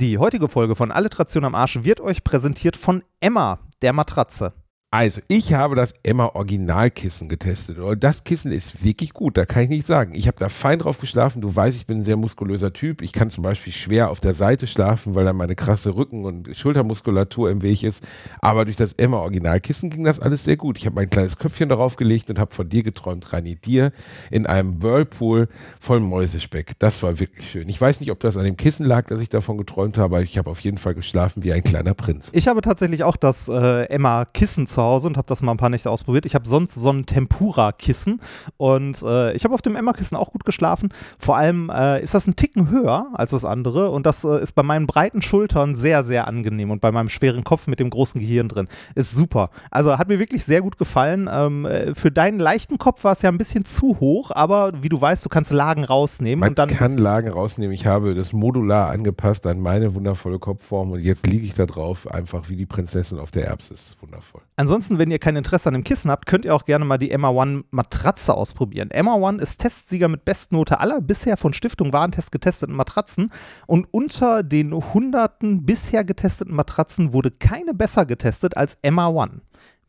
[0.00, 4.52] Die heutige Folge von Alliteration am Arsch wird euch präsentiert von Emma, der Matratze.
[4.90, 7.78] Also, ich habe das Emma Originalkissen getestet.
[7.78, 10.14] Und das Kissen ist wirklich gut, da kann ich nicht sagen.
[10.14, 11.42] Ich habe da fein drauf geschlafen.
[11.42, 13.02] Du weißt, ich bin ein sehr muskulöser Typ.
[13.02, 16.56] Ich kann zum Beispiel schwer auf der Seite schlafen, weil da meine krasse Rücken- und
[16.56, 18.02] Schultermuskulatur im Weg ist.
[18.40, 20.78] Aber durch das Emma Originalkissen ging das alles sehr gut.
[20.78, 23.92] Ich habe mein kleines Köpfchen darauf gelegt und habe von dir geträumt, Rani, dir
[24.30, 25.48] in einem Whirlpool
[25.78, 26.78] voll Mäusespeck.
[26.78, 27.68] Das war wirklich schön.
[27.68, 30.22] Ich weiß nicht, ob das an dem Kissen lag, dass ich davon geträumt habe, aber
[30.22, 32.30] ich habe auf jeden Fall geschlafen wie ein kleiner Prinz.
[32.32, 35.70] Ich habe tatsächlich auch das äh, Emma-Kissen zu Hause und habe das mal ein paar
[35.70, 36.24] Nächte ausprobiert.
[36.24, 38.20] Ich habe sonst so ein Tempura-Kissen
[38.58, 40.90] und äh, ich habe auf dem Emma-Kissen auch gut geschlafen.
[41.18, 44.52] Vor allem äh, ist das ein Ticken höher als das andere und das äh, ist
[44.52, 48.20] bei meinen breiten Schultern sehr, sehr angenehm und bei meinem schweren Kopf mit dem großen
[48.20, 48.68] Gehirn drin.
[48.94, 49.50] Ist super.
[49.72, 51.28] Also hat mir wirklich sehr gut gefallen.
[51.28, 54.88] Ähm, äh, für deinen leichten Kopf war es ja ein bisschen zu hoch, aber wie
[54.88, 56.38] du weißt, du kannst Lagen rausnehmen.
[56.38, 57.74] Man und dann kann Lagen rausnehmen.
[57.74, 62.08] Ich habe das modular angepasst an meine wundervolle Kopfform und jetzt liege ich da drauf,
[62.08, 63.70] einfach wie die Prinzessin auf der Erbse.
[63.70, 64.42] Das ist wundervoll.
[64.68, 67.10] Ansonsten, wenn ihr kein Interesse an dem Kissen habt, könnt ihr auch gerne mal die
[67.10, 68.90] Emma One Matratze ausprobieren.
[68.90, 73.30] Emma One ist Testsieger mit Bestnote aller bisher von Stiftung Warentest getesteten Matratzen
[73.66, 79.40] und unter den hunderten bisher getesteten Matratzen wurde keine besser getestet als Emma One.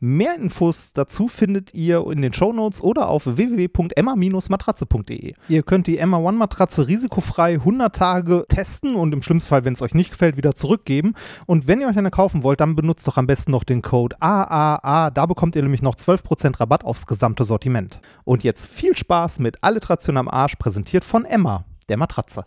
[0.02, 5.34] Mehr Infos dazu findet ihr in den Shownotes oder auf www.emma-matratze.de.
[5.50, 9.74] Ihr könnt die Emma One Matratze risikofrei 100 Tage testen und im schlimmsten Fall, wenn
[9.74, 11.16] es euch nicht gefällt, wieder zurückgeben.
[11.48, 14.16] Und wenn ihr euch eine kaufen wollt, dann benutzt doch am besten noch den Code
[14.22, 15.12] AAA.
[15.12, 18.00] Da bekommt ihr nämlich noch 12% Rabatt aufs gesamte Sortiment.
[18.24, 22.46] Und jetzt viel Spaß mit Alliteration am Arsch, präsentiert von Emma, der Matratze.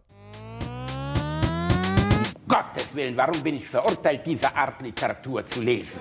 [2.48, 6.00] Gottes Willen, warum bin ich verurteilt, diese Art Literatur zu lesen?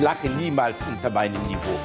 [0.00, 1.76] Ich lache niemals unter meinem Niveau.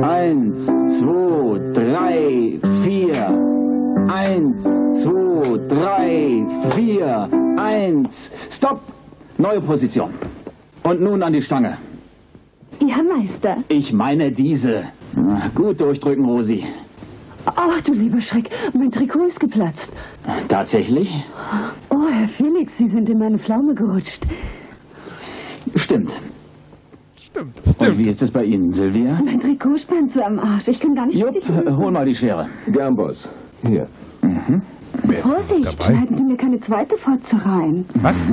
[0.00, 3.28] Eins, zwei, drei, vier.
[4.08, 4.62] Eins,
[5.02, 7.28] zwei, drei, vier.
[7.58, 8.30] Eins.
[8.50, 8.80] Stopp!
[9.36, 10.14] Neue Position.
[10.82, 11.76] Und nun an die Stange.
[12.80, 13.58] Ja, Meister.
[13.68, 14.84] Ich meine diese.
[15.54, 16.64] Gut durchdrücken, Rosi.
[17.44, 19.92] Ach, du lieber Schreck, mein Trikot ist geplatzt.
[20.48, 21.10] Tatsächlich?
[21.90, 24.22] Oh, Herr Felix, Sie sind in meine Pflaume gerutscht.
[25.76, 26.16] Stimmt.
[27.34, 29.20] Und wie ist es bei Ihnen, Silvia?
[29.24, 30.68] Mein Trikot spannt so am Arsch.
[30.68, 32.48] Ich kann gar nicht Jupp, äh, hol mal die Schere.
[32.68, 33.28] Gern, Boss.
[33.62, 33.86] Hier.
[34.22, 34.60] Wer ist denn
[35.10, 35.84] noch Vorsicht, dabei?
[35.94, 37.84] schneiden Sie mir keine zweite Fotze rein.
[37.94, 38.30] Was?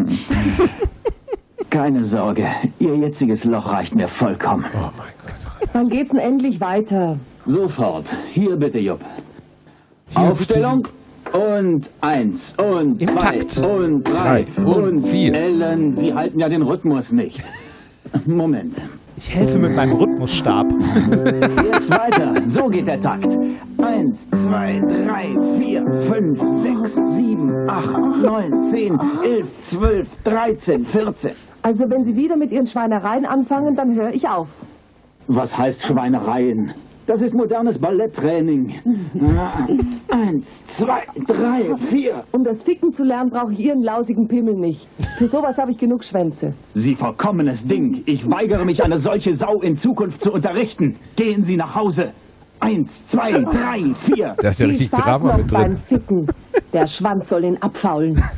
[1.69, 2.47] Keine Sorge,
[2.79, 4.65] Ihr jetziges Loch reicht mir vollkommen.
[4.73, 5.69] Oh mein Gott.
[5.73, 7.17] Wann geht's denn endlich weiter?
[7.45, 8.05] Sofort.
[8.31, 9.01] Hier bitte, Jupp.
[10.15, 10.87] Aufstellung.
[11.33, 13.57] Und eins und Im zwei Takt.
[13.59, 15.33] und drei, Drei und vier.
[15.33, 17.43] Ellen, Sie halten ja den Rhythmus nicht.
[18.25, 18.75] Moment.
[19.17, 20.67] Ich helfe mit meinem Rhythmusstab.
[20.71, 22.35] Jetzt weiter.
[22.47, 23.27] So geht der Takt.
[23.81, 25.81] Eins, zwei, drei, vier,
[26.11, 31.31] fünf, sechs, sieben, acht, neun, zehn, elf, zwölf, dreizehn, vierzehn.
[31.63, 34.47] Also, wenn Sie wieder mit Ihren Schweinereien anfangen, dann höre ich auf.
[35.27, 36.73] Was heißt Schweinereien?
[37.07, 38.75] Das ist modernes Balletttraining.
[40.11, 42.25] Eins, zwei, drei, vier.
[42.33, 44.89] Um das Ficken zu lernen, brauche ich Ihren lausigen Pimmel nicht.
[45.17, 46.53] Für sowas habe ich genug Schwänze.
[46.73, 48.03] Sie verkommenes Ding.
[48.05, 50.97] Ich weigere mich, eine solche Sau in Zukunft zu unterrichten.
[51.15, 52.11] Gehen Sie nach Hause.
[52.59, 54.35] Eins, zwei, drei, vier.
[54.41, 55.79] Da ist ja richtig Drama mit beim drin.
[55.87, 56.27] Ficken.
[56.73, 58.21] Der Schwanz soll ihn abfaulen.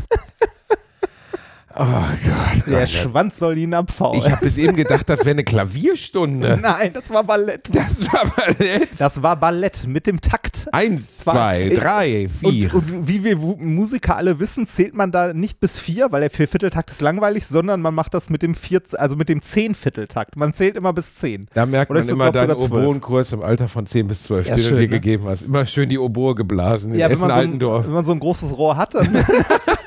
[1.82, 2.68] Oh Gott.
[2.68, 2.88] Der Rainer.
[2.88, 4.20] Schwanz soll ihn abfaulen.
[4.20, 6.58] Ich habe bis eben gedacht, das wäre eine Klavierstunde.
[6.62, 7.74] Nein, das war Ballett.
[7.74, 8.90] Das war Ballett.
[8.98, 10.68] Das war Ballett mit dem Takt.
[10.74, 11.70] Eins, Zwei.
[11.70, 12.74] zwei, drei, vier.
[12.74, 16.30] Und, und wie wir Musiker alle wissen, zählt man da nicht bis vier, weil der
[16.30, 20.36] Viervierteltakt ist langweilig, sondern man macht das mit dem vier, also mit dem Zehnvierteltakt.
[20.36, 21.48] Man zählt immer bis zehn.
[21.54, 22.72] Da merkt Oder man immer deinen zwölf?
[22.72, 24.88] Oboenkurs im Alter von 10 bis 12, Ja, den schön, du dir ne?
[24.90, 25.44] gegeben hast.
[25.44, 27.86] Immer schön die Oboe geblasen in Ja, wenn man, so ein, Essen-Altendorf.
[27.86, 29.08] wenn man so ein großes Rohr hat, dann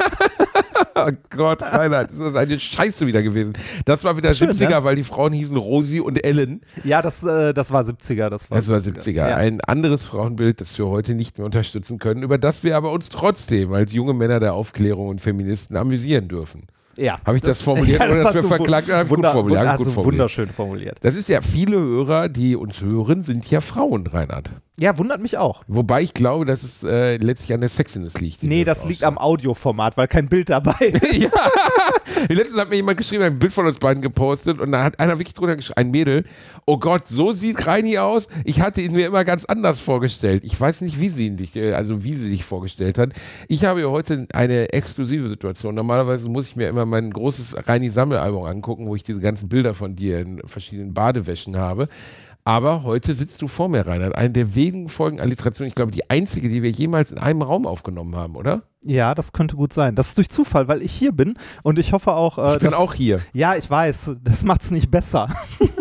[1.04, 3.54] Oh Gott, Reinhard, das ist eine Scheiße wieder gewesen.
[3.86, 4.84] Das war wieder Schön, 70er, ne?
[4.84, 6.60] weil die Frauen hießen Rosi und Ellen.
[6.84, 8.28] ja, das, äh, das war 70er.
[8.28, 9.10] Das war, Das war 70er.
[9.12, 9.36] Ja.
[9.36, 13.08] Ein anderes Frauenbild, das wir heute nicht mehr unterstützen können, über das wir aber uns
[13.08, 16.66] trotzdem als junge Männer der Aufklärung und Feministen amüsieren dürfen.
[16.96, 17.16] ja.
[17.24, 18.88] Habe ich das formuliert oder das hast für du verklagt?
[18.88, 20.12] wu- Ja, gut Wunder, formuliert, wunder, gut hast du formuliert.
[20.20, 20.98] wunderschön formuliert.
[21.00, 24.50] Das ist ja, viele Hörer, die uns hören, sind ja Frauen, Reinhard.
[24.82, 25.62] Ja, wundert mich auch.
[25.68, 28.42] Wobei ich glaube, dass es äh, letztlich an der Sexiness liegt.
[28.42, 31.32] Nee, wir das liegt am Audioformat, weil kein Bild dabei ist.
[31.32, 31.48] ja.
[32.28, 35.20] Letztens hat mir jemand geschrieben, ein Bild von uns beiden gepostet und da hat einer
[35.20, 36.24] wirklich drunter geschrieben, ein Mädel,
[36.66, 38.26] oh Gott, so sieht Reini aus.
[38.44, 40.42] Ich hatte ihn mir immer ganz anders vorgestellt.
[40.42, 43.10] Ich weiß nicht, wie sie ihn dich, äh, also wie sie dich vorgestellt hat.
[43.46, 45.76] Ich habe ja heute eine exklusive Situation.
[45.76, 49.94] Normalerweise muss ich mir immer mein großes Reini-Sammelalbum angucken, wo ich diese ganzen Bilder von
[49.94, 51.88] dir in verschiedenen Badewäschen habe.
[52.44, 54.16] Aber heute sitzt du vor mir, Reinhard.
[54.16, 57.66] Eine der wenigen Folgen Alliteration, ich glaube, die einzige, die wir jemals in einem Raum
[57.66, 58.62] aufgenommen haben, oder?
[58.82, 59.94] Ja, das könnte gut sein.
[59.94, 62.38] Das ist durch Zufall, weil ich hier bin und ich hoffe auch.
[62.38, 63.20] Äh, Ich bin dass- auch hier.
[63.32, 64.16] Ja, ich weiß.
[64.24, 65.28] Das macht's nicht besser.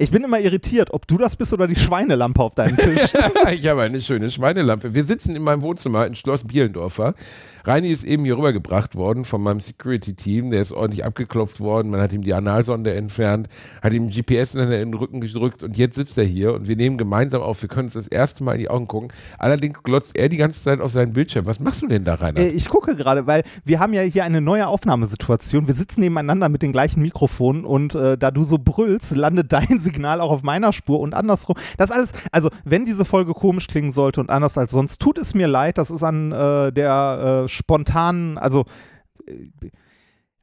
[0.00, 3.12] ich bin immer irritiert, ob du das bist oder die Schweinelampe auf deinem Tisch.
[3.52, 4.94] ich habe eine schöne Schweinelampe.
[4.94, 7.14] Wir sitzen in meinem Wohnzimmer in Schloss Bielendorfer.
[7.64, 10.50] Reini ist eben hier rübergebracht worden von meinem Security-Team.
[10.50, 11.90] Der ist ordentlich abgeklopft worden.
[11.90, 13.48] Man hat ihm die Analsonde entfernt,
[13.82, 16.96] hat ihm GPS in den Rücken gedrückt und jetzt sitzt er hier und wir nehmen
[16.96, 17.60] gemeinsam auf.
[17.60, 19.12] Wir können uns das erste Mal in die Augen gucken.
[19.38, 21.44] Allerdings glotzt er die ganze Zeit auf seinen Bildschirm.
[21.44, 22.40] Was machst du denn da, Rainer?
[22.40, 25.66] Äh, ich gucke gerade, weil wir haben ja hier eine neue Aufnahmesituation.
[25.66, 29.80] Wir sitzen nebeneinander mit den gleichen Mikrofonen und äh, da du so brüllst, landet dein
[29.92, 31.56] Signal auch auf meiner Spur und andersrum.
[31.76, 35.34] Das alles, also wenn diese Folge komisch klingen sollte und anders als sonst, tut es
[35.34, 35.78] mir leid.
[35.78, 38.64] Das ist an äh, der äh, spontanen, also
[39.26, 39.50] äh,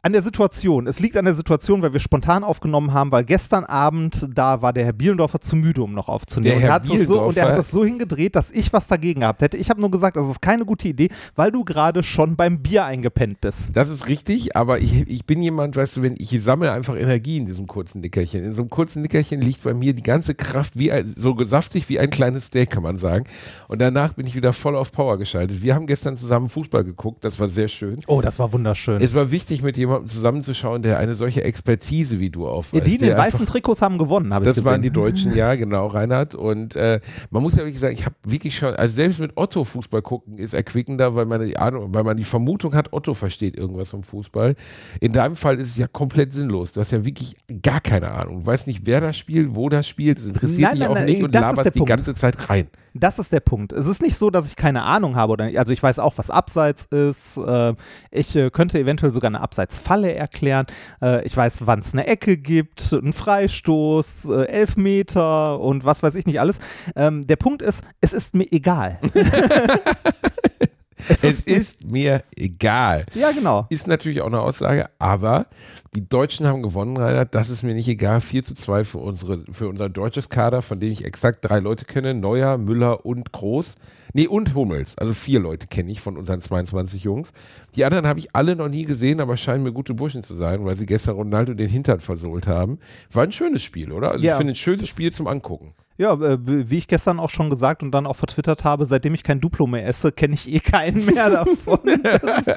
[0.07, 0.87] an der Situation.
[0.87, 4.71] Es liegt an der Situation, weil wir spontan aufgenommen haben, weil gestern Abend, da war
[4.71, 6.61] der Herr Bielendorfer zu müde, um noch aufzunehmen.
[6.61, 8.71] Der Herr und, er hat das so, und er hat das so hingedreht, dass ich
[8.71, 9.57] was dagegen gehabt hätte.
[9.57, 12.85] Ich habe nur gesagt, das ist keine gute Idee, weil du gerade schon beim Bier
[12.85, 13.75] eingepennt bist.
[13.75, 17.35] Das ist richtig, aber ich, ich bin jemand, weißt du, wenn ich sammle einfach Energie
[17.35, 18.45] in diesem kurzen Nickerchen.
[18.45, 21.89] In so einem kurzen Nickerchen liegt bei mir die ganze Kraft wie ein, so saftig
[21.89, 23.25] wie ein kleines Steak, kann man sagen.
[23.67, 25.61] Und danach bin ich wieder voll auf Power geschaltet.
[25.61, 27.99] Wir haben gestern zusammen Fußball geguckt, das war sehr schön.
[28.07, 29.01] Oh, das war wunderschön.
[29.01, 32.85] Es war wichtig, mit jemandem zusammenzuschauen, der eine solche Expertise wie du Ja, aufweist.
[32.87, 34.71] die in den weißen Trikots haben gewonnen, habe ich das gesehen.
[34.71, 36.35] waren die Deutschen, ja, genau, Reinhard.
[36.35, 36.99] Und äh,
[37.29, 40.37] man muss ja wirklich sagen, ich habe wirklich schon, also selbst mit Otto Fußball gucken
[40.37, 44.03] ist erquickender, weil man die Ahnung, weil man die Vermutung hat, Otto versteht irgendwas vom
[44.03, 44.55] Fußball.
[44.99, 46.73] In deinem Fall ist es ja komplett sinnlos.
[46.73, 48.41] Du hast ja wirklich gar keine Ahnung.
[48.41, 50.19] Du weißt nicht, wer das spielt, wo das spielt.
[50.19, 51.89] Es interessiert Nein, dich nein, auch nein, nicht und das ist laberst die Punkt.
[51.89, 52.67] ganze Zeit rein.
[52.99, 53.73] Das ist der Punkt.
[53.73, 55.33] Es ist nicht so, dass ich keine Ahnung habe.
[55.33, 57.37] Oder, also ich weiß auch, was Abseits ist.
[57.37, 57.73] Äh,
[58.11, 60.65] ich äh, könnte eventuell sogar eine Abseitsfalle erklären.
[61.01, 66.15] Äh, ich weiß, wann es eine Ecke gibt, einen Freistoß, äh, Elfmeter und was weiß
[66.15, 66.59] ich nicht alles.
[66.95, 68.99] Ähm, der Punkt ist, es ist mir egal.
[71.09, 73.05] es Es ist mir egal.
[73.13, 73.65] ja, genau.
[73.69, 75.47] Ist natürlich auch eine Aussage, aber
[75.93, 77.33] die Deutschen haben gewonnen, Reinhard.
[77.33, 78.21] Das ist mir nicht egal.
[78.21, 81.85] 4 zu 2 für, unsere, für unser deutsches Kader, von dem ich exakt drei Leute
[81.85, 83.75] kenne: Neuer, Müller und Groß.
[84.13, 84.97] Nee, und Hummels.
[84.97, 87.33] Also vier Leute kenne ich von unseren 22 Jungs.
[87.75, 90.65] Die anderen habe ich alle noch nie gesehen, aber scheinen mir gute Burschen zu sein,
[90.65, 92.79] weil sie gestern Ronaldo den Hintern versohlt haben.
[93.11, 94.11] War ein schönes Spiel, oder?
[94.11, 95.73] Also Ja, ich finde ein schönes Spiel zum Angucken.
[95.97, 99.23] Ja, äh, wie ich gestern auch schon gesagt und dann auch vertwittert habe, seitdem ich
[99.23, 101.79] kein Duplo mehr esse, kenne ich eh keinen mehr davon.
[102.03, 102.55] Das ist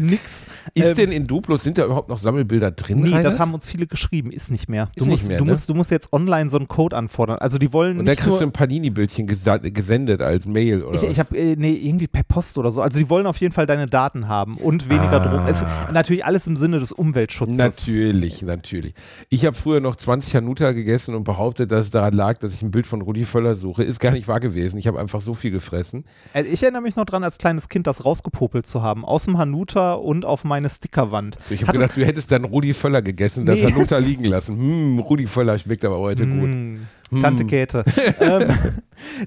[0.00, 0.46] nix.
[0.74, 3.00] Ist Ähm, denn in Duplos, sind da überhaupt noch Sammelbilder drin?
[3.00, 3.24] Nee, Reinhard?
[3.26, 4.86] das haben uns viele geschrieben, ist nicht mehr.
[4.96, 5.50] Du, Ist nicht musst, mehr, du, ne?
[5.50, 7.38] musst, du musst jetzt online so einen Code anfordern.
[7.38, 11.02] Also die wollen und da nicht kriegst du ein Panini-Bildchen gesendet als Mail oder ich,
[11.02, 11.10] was?
[11.10, 12.82] ich habe äh, nee, irgendwie per Post oder so.
[12.82, 15.18] Also die wollen auf jeden Fall deine Daten haben und weniger Ah.
[15.20, 15.46] Drogen.
[15.48, 17.56] Es ist natürlich alles im Sinne des Umweltschutzes.
[17.56, 18.94] Natürlich, natürlich.
[19.28, 22.62] Ich habe früher noch 20 Hanuta gegessen und behauptet, dass es daran lag, dass ich
[22.62, 23.82] ein Bild von Rudi Völler suche.
[23.82, 24.78] Ist gar nicht wahr gewesen.
[24.78, 26.04] Ich habe einfach so viel gefressen.
[26.32, 29.04] Also ich erinnere mich noch dran, als kleines Kind das rausgepopelt zu haben.
[29.04, 31.36] Aus dem Hanuta und auf meine Stickerwand.
[31.40, 33.66] So, ich habe gedacht, du hättest dann Rudi Völler gegessen, das Nee.
[33.72, 34.56] Hanuta liegen lassen.
[34.56, 36.44] Hm, Rudi Völler schmeckt aber heute gut.
[36.48, 36.86] Hm,
[37.20, 37.82] Tante Käthe.
[38.20, 38.48] ähm,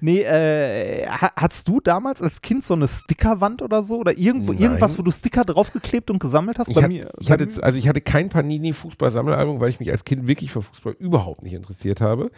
[0.01, 3.97] nee, äh, ha- hattest du damals als Kind so eine Stickerwand oder so?
[3.97, 4.61] Oder irgendwo, Nein.
[4.61, 6.69] irgendwas, wo du Sticker draufgeklebt und gesammelt hast?
[6.69, 9.91] Ich, Bei hat, mir, ich bei hatte, also ich hatte kein Panini-Fußball-Sammelalbum, weil ich mich
[9.91, 12.31] als Kind wirklich für Fußball überhaupt nicht interessiert habe.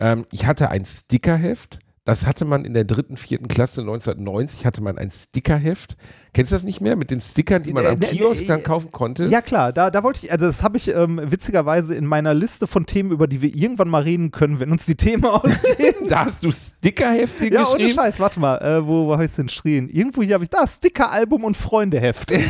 [0.00, 1.78] Ähm, ich hatte ein Stickerheft.
[2.04, 5.96] Das hatte man in der dritten, vierten Klasse 1990, hatte man ein Stickerheft.
[6.34, 6.96] Kennst du das nicht mehr?
[6.96, 9.26] Mit den Stickern, die man am Kiosk dann kaufen konnte?
[9.26, 12.66] Ja, klar, da, da wollte ich, also das habe ich ähm, witzigerweise in meiner Liste
[12.66, 16.08] von Themen, über die wir irgendwann mal reden können, wenn uns die Themen ausgehen.
[16.08, 17.94] Da hast du Stickerhefte ja, ohne geschrieben?
[17.94, 19.88] Scheiß, warte mal, äh, wo, wo habe ich es denn stehen?
[19.88, 22.32] Irgendwo hier habe ich da, Stickeralbum und Freundeheft.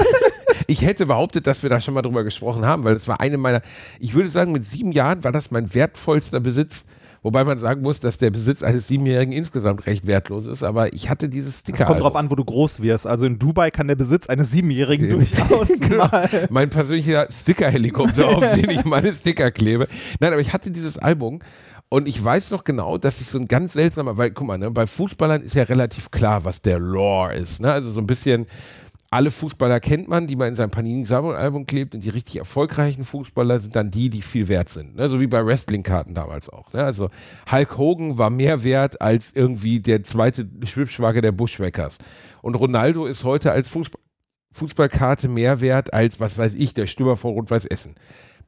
[0.68, 3.36] Ich hätte behauptet, dass wir da schon mal drüber gesprochen haben, weil das war eine
[3.36, 3.62] meiner,
[3.98, 6.84] ich würde sagen, mit sieben Jahren war das mein wertvollster Besitz.
[7.24, 11.08] Wobei man sagen muss, dass der Besitz eines Siebenjährigen insgesamt recht wertlos ist, aber ich
[11.08, 11.80] hatte dieses Sticker.
[11.80, 13.06] Es kommt drauf an, wo du groß wirst.
[13.06, 16.08] Also in Dubai kann der Besitz eines Siebenjährigen durchaus Genau.
[16.08, 16.48] mal.
[16.50, 19.86] Mein persönlicher Sticker-Helikopter, auf den ich meine Sticker klebe.
[20.18, 21.38] Nein, aber ich hatte dieses Album
[21.88, 24.70] und ich weiß noch genau, dass ich so ein ganz seltsamer, weil guck mal, ne,
[24.70, 27.60] bei Fußballern ist ja relativ klar, was der Lore ist.
[27.60, 27.70] Ne?
[27.70, 28.46] Also so ein bisschen
[29.12, 33.60] alle Fußballer kennt man, die man in seinem Panini-Album klebt und die richtig erfolgreichen Fußballer
[33.60, 34.96] sind dann die, die viel wert sind.
[34.96, 35.08] Ne?
[35.10, 36.72] So wie bei Wrestling-Karten damals auch.
[36.72, 36.82] Ne?
[36.82, 37.10] Also
[37.50, 41.98] Hulk Hogan war mehr wert als irgendwie der zweite Schwibschwager der Bushwackers.
[42.40, 44.00] Und Ronaldo ist heute als Fußball
[44.54, 47.94] Fußballkarte mehr wert als, was weiß ich, der Stürmer von Rot-Weiß Essen.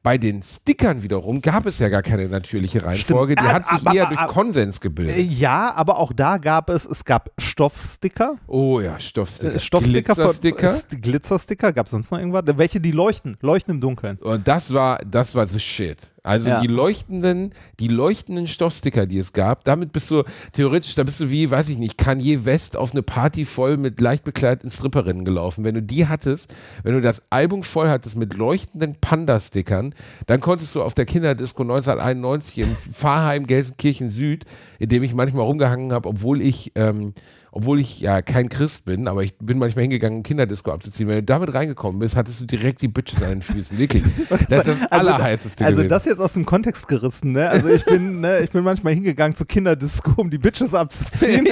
[0.05, 3.33] Bei den Stickern wiederum gab es ja gar keine natürliche Reihenfolge.
[3.33, 3.43] Stimmt.
[3.47, 5.17] Die Ah, hat sich aber- eher durch aber- Konsens gebildet.
[5.17, 8.35] Äh, Ja, aber auch da gab es, es gab Stoffsticker.
[8.45, 9.55] oh ja, Stoffsticker.
[9.55, 10.75] Äh, Stoffsticker, von- Glitzersticker.
[10.93, 12.43] äh, Glitzersticker, gab es sonst noch irgendwas?
[12.55, 14.17] Welche, die leuchten, leuchten im Dunkeln.
[14.17, 15.97] Und das war, das war the shit.
[16.25, 16.59] Also Ja.
[16.59, 21.29] die leuchtenden, die leuchtenden Stoffsticker, die es gab, damit bist du theoretisch, da bist du
[21.29, 25.63] wie, weiß ich nicht, Kanye West auf eine Party voll mit leicht bekleideten Stripperinnen gelaufen.
[25.63, 26.53] Wenn du die hattest,
[26.83, 29.93] wenn du das Album voll hattest mit leuchtenden Panda-Stickern,
[30.25, 34.45] dann konntest du auf der Kinderdisco 1991 in Pfarrheim, Gelsenkirchen Süd,
[34.79, 37.13] in dem ich manchmal rumgehangen habe, obwohl ich, ähm,
[37.55, 41.07] obwohl ich ja kein Christ bin, aber ich bin manchmal hingegangen, um Kinderdisco abzuziehen.
[41.07, 43.77] Wenn du damit reingekommen bist, hattest du direkt die Bitches an den Füßen.
[43.77, 44.03] Wirklich.
[44.49, 45.89] Das ist das Allerheißeste Also gewesen.
[45.89, 47.49] das jetzt aus dem Kontext gerissen, ne?
[47.49, 51.47] Also ich bin, ne, ich bin manchmal hingegangen zur Kinderdisco, um die Bitches abzuziehen.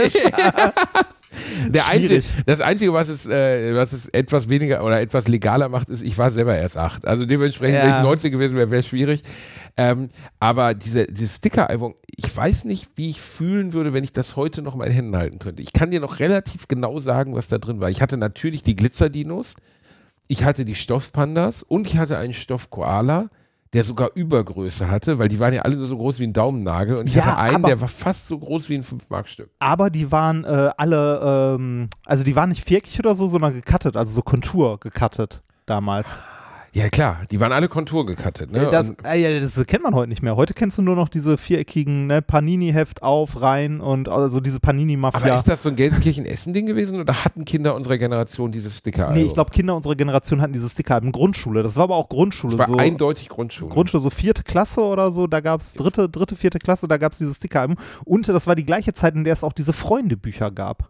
[1.70, 5.90] Der einzige, das Einzige, was es, äh, was es etwas weniger oder etwas legaler macht,
[5.90, 7.08] ist, ich war selber erst acht.
[7.08, 7.84] Also dementsprechend, Ja.
[7.84, 9.24] wenn ich 19 gewesen wäre, wäre es schwierig.
[9.78, 10.10] Ähm,
[10.40, 14.62] aber diese, diese Sticker-Album, ich weiß nicht, wie ich fühlen würde, wenn ich das heute
[14.62, 15.62] noch mal in Händen halten könnte.
[15.63, 17.90] Ich kann dir noch relativ genau sagen, was da drin war.
[17.90, 19.56] Ich hatte natürlich die Glitzerdinos,
[20.28, 23.30] ich hatte die Stoffpandas und ich hatte einen Stoffkoala,
[23.74, 26.98] der sogar Übergröße hatte, weil die waren ja alle nur so groß wie ein Daumennagel
[26.98, 29.50] und ich Ja, hatte einen, aber- der war fast so groß wie ein 5-Mark-Stück.
[29.60, 33.98] Aber die waren äh, alle, ähm, also die waren nicht viereckig oder so, sondern gecuttet,
[33.98, 36.20] also so Kontur gecuttet damals.
[36.75, 38.51] Ja, klar, die waren alle Kontur gecuttet.
[38.51, 38.68] Ne?
[38.68, 40.36] Äh, das, äh, ja, das kennt man heute nicht mehr.
[40.36, 44.72] Heute kennst du nur noch diese viereckigen ne, Panini-Heft auf, rein und also diese aber
[44.72, 45.36] Panini-Mafia.
[45.36, 49.12] ist das so ein Gelsenkirchen-Essen-Ding gewesen oder hatten Kinder unserer Generation dieses Sticker?
[49.12, 51.62] Nee, ich glaube, Kinder unserer Generation hatten diese Sticker in Grundschule.
[51.62, 52.53] Das war aber auch Grundschule.
[52.53, 53.72] es war so, eindeutig Grundschule.
[53.72, 57.12] Grundschule, so vierte Klasse oder so, da gab es dritte, dritte, vierte Klasse, da gab
[57.12, 57.75] es diese Stickeralben.
[58.03, 60.89] Und das war die gleiche Zeit, in der es auch diese Freundebücher gab,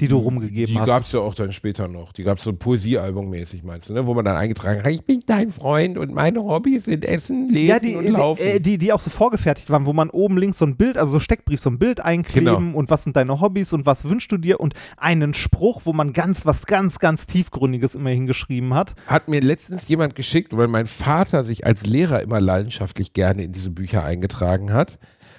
[0.00, 0.86] die du rumgegeben die hast.
[0.86, 2.12] gab es ja auch dann später noch.
[2.12, 4.06] Die gab es so Poesiealbum mäßig, meinst du, ne?
[4.06, 7.68] wo man dann eingetragen hat, ich bin dein Freund und meine Hobbys sind Essen, Lesen
[7.68, 8.42] ja, die, und die, Laufen.
[8.42, 11.12] äh, die, die auch so vorgefertigt waren, wo man oben links so ein Bild, also
[11.12, 12.78] so Steckbrief, so ein Bild einkleben Genau.
[12.78, 16.12] und was sind deine Hobbys und was wünschst du dir und einen Spruch, wo man
[16.12, 18.94] ganz, was ganz, ganz tiefgründiges immer hingeschrieben hat.
[19.06, 23.52] hat mir letztens jemand geschickt, weil mein Vater sich als Lehrer immer leidenschaftlich gerne in
[23.52, 24.98] diese Bücher eingetragen hat.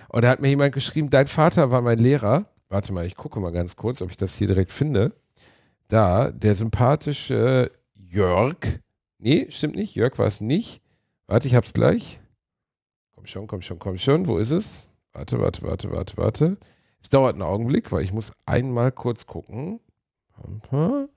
[0.09, 2.45] Und da hat mir jemand geschrieben, dein Vater war mein Lehrer.
[2.69, 5.13] Warte mal, ich gucke mal ganz kurz, ob ich das hier direkt finde.
[5.87, 8.57] Da, der sympathische Jörg.
[9.19, 9.95] Nee, stimmt nicht.
[9.95, 10.81] Jörg war es nicht.
[11.27, 12.19] Warte, ich hab's gleich.
[13.15, 14.27] Komm schon, komm schon, komm schon.
[14.27, 14.89] Wo ist es?
[15.13, 16.57] Warte, warte, warte, warte, warte.
[17.01, 19.79] Es dauert einen Augenblick, weil ich muss einmal kurz gucken.
[20.33, 21.09] Pam, pam.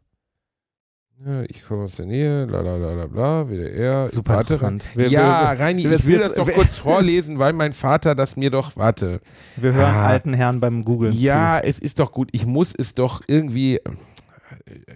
[1.24, 4.06] Ja, Ich komme aus der Nähe, la la la la bla, WDR.
[4.08, 4.84] Super warte, interessant.
[4.94, 8.36] Wir, ja, wir, Reini, ich will jetzt- das doch kurz vorlesen, weil mein Vater das
[8.36, 9.20] mir doch, warte.
[9.56, 10.06] wir hören Ah.
[10.06, 12.30] alten Herren beim Googlen Ja, es ist doch gut.
[12.32, 13.76] Ich muss es doch irgendwie.
[13.76, 13.82] äh,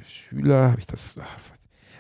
[0.07, 1.17] Schüler, habe ich das.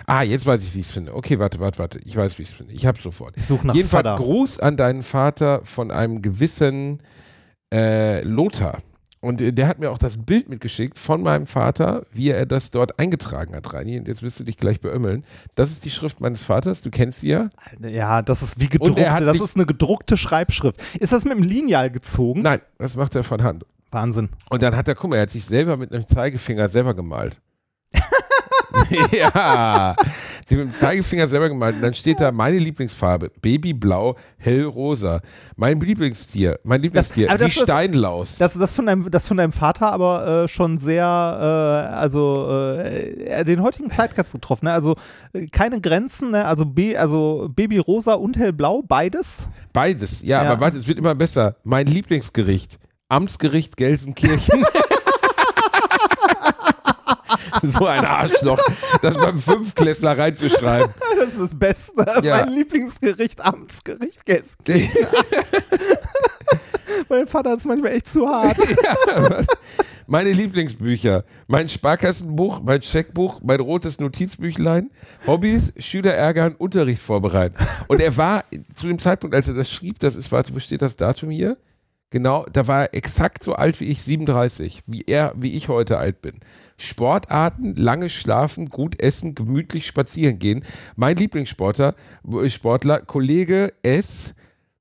[0.07, 1.14] Ah, jetzt weiß ich, wie ich es finde.
[1.14, 1.99] Okay, warte, warte, warte.
[2.04, 2.73] Ich weiß, wie ich es finde.
[2.73, 3.35] Ich habe sofort.
[3.35, 3.40] zu.
[3.40, 4.23] Ich suche nach Jedenfalls Vater.
[4.23, 7.02] Gruß an deinen Vater von einem gewissen
[7.73, 8.78] äh, Lothar.
[9.25, 12.99] Und der hat mir auch das Bild mitgeschickt von meinem Vater, wie er das dort
[12.99, 13.99] eingetragen hat, Reini.
[13.99, 15.25] Und jetzt wirst du dich gleich beömmeln.
[15.54, 17.50] Das ist die Schrift meines Vaters, du kennst sie ja.
[17.81, 20.81] Ja, das ist wie gedruckte, das ist eine gedruckte Schreibschrift.
[21.00, 22.43] Ist das mit dem Lineal gezogen?
[22.43, 23.64] Nein, das macht er von Hand.
[23.90, 24.28] Wahnsinn.
[24.50, 27.40] Und dann hat er, guck mal, er hat sich selber mit einem Zeigefinger selber gemalt.
[29.12, 29.95] ja,
[30.49, 31.77] sie mit dem Zeigefinger selber gemalt.
[31.77, 35.21] Und dann steht da meine Lieblingsfarbe, Babyblau, hellrosa.
[35.57, 38.37] Mein Lieblingstier, mein Lieblingstier, aber die das ist- Steinlaus.
[38.39, 43.45] Das, das, von deinem, das von deinem Vater aber äh, schon sehr, äh, also äh,
[43.45, 44.67] den heutigen Zeitgeist getroffen.
[44.67, 44.73] Ne?
[44.73, 44.97] Also
[45.33, 46.45] äh, keine Grenzen, ne?
[46.45, 49.49] also, B, also Babyrosa und hellblau, beides.
[49.73, 50.51] Beides, ja, Ja.
[50.53, 51.57] aber warte, es wird immer besser.
[51.65, 54.65] Mein Lieblingsgericht, Amtsgericht Gelsenkirchen.
[57.63, 58.61] so ein Arschloch,
[59.03, 60.93] das beim Fünfklässler reinzuschreiben.
[61.17, 62.21] Das ist das Beste.
[62.23, 62.45] Ja.
[62.45, 65.07] Mein Lieblingsgericht, Amtsgericht, Gelsenkirchen.
[67.09, 68.59] mein Vater ist manchmal echt zu hart.
[70.07, 74.91] Meine Lieblingsbücher, mein Sparkassenbuch, mein Scheckbuch, mein rotes Notizbüchlein,
[75.27, 77.57] Hobbys, Schüler ärgern, Unterricht vorbereiten.
[77.89, 78.45] Und er war
[78.75, 81.57] zu dem Zeitpunkt, als er das schrieb, das ist, warte, wo steht das Datum hier?
[82.11, 85.97] Genau, da war er exakt so alt wie ich, 37, wie er, wie ich heute
[85.99, 86.41] alt bin.
[86.76, 90.64] Sportarten, lange schlafen, gut essen, gemütlich spazieren gehen.
[90.97, 91.95] Mein Lieblingssportler,
[92.49, 94.35] Sportler, Kollege S.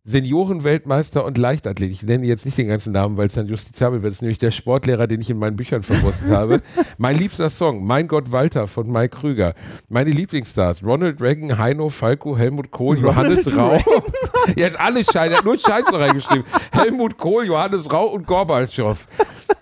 [0.05, 1.89] Seniorenweltmeister und Leichtathlet.
[1.89, 4.11] Ich nenne jetzt nicht den ganzen Namen, weil es dann justiziabel wird.
[4.11, 6.61] Das ist nämlich der Sportlehrer, den ich in meinen Büchern verwurstet habe.
[6.97, 9.53] Mein liebster Song, Mein Gott Walter von Mike Krüger.
[9.87, 13.79] Meine Lieblingsstars, Ronald Reagan, Heino, Falco, Helmut Kohl, Johannes Rau.
[14.57, 16.43] Jetzt alles Scheiße, nur Scheiße reingeschrieben.
[16.73, 19.07] Helmut Kohl, Johannes Rau und Gorbatschow.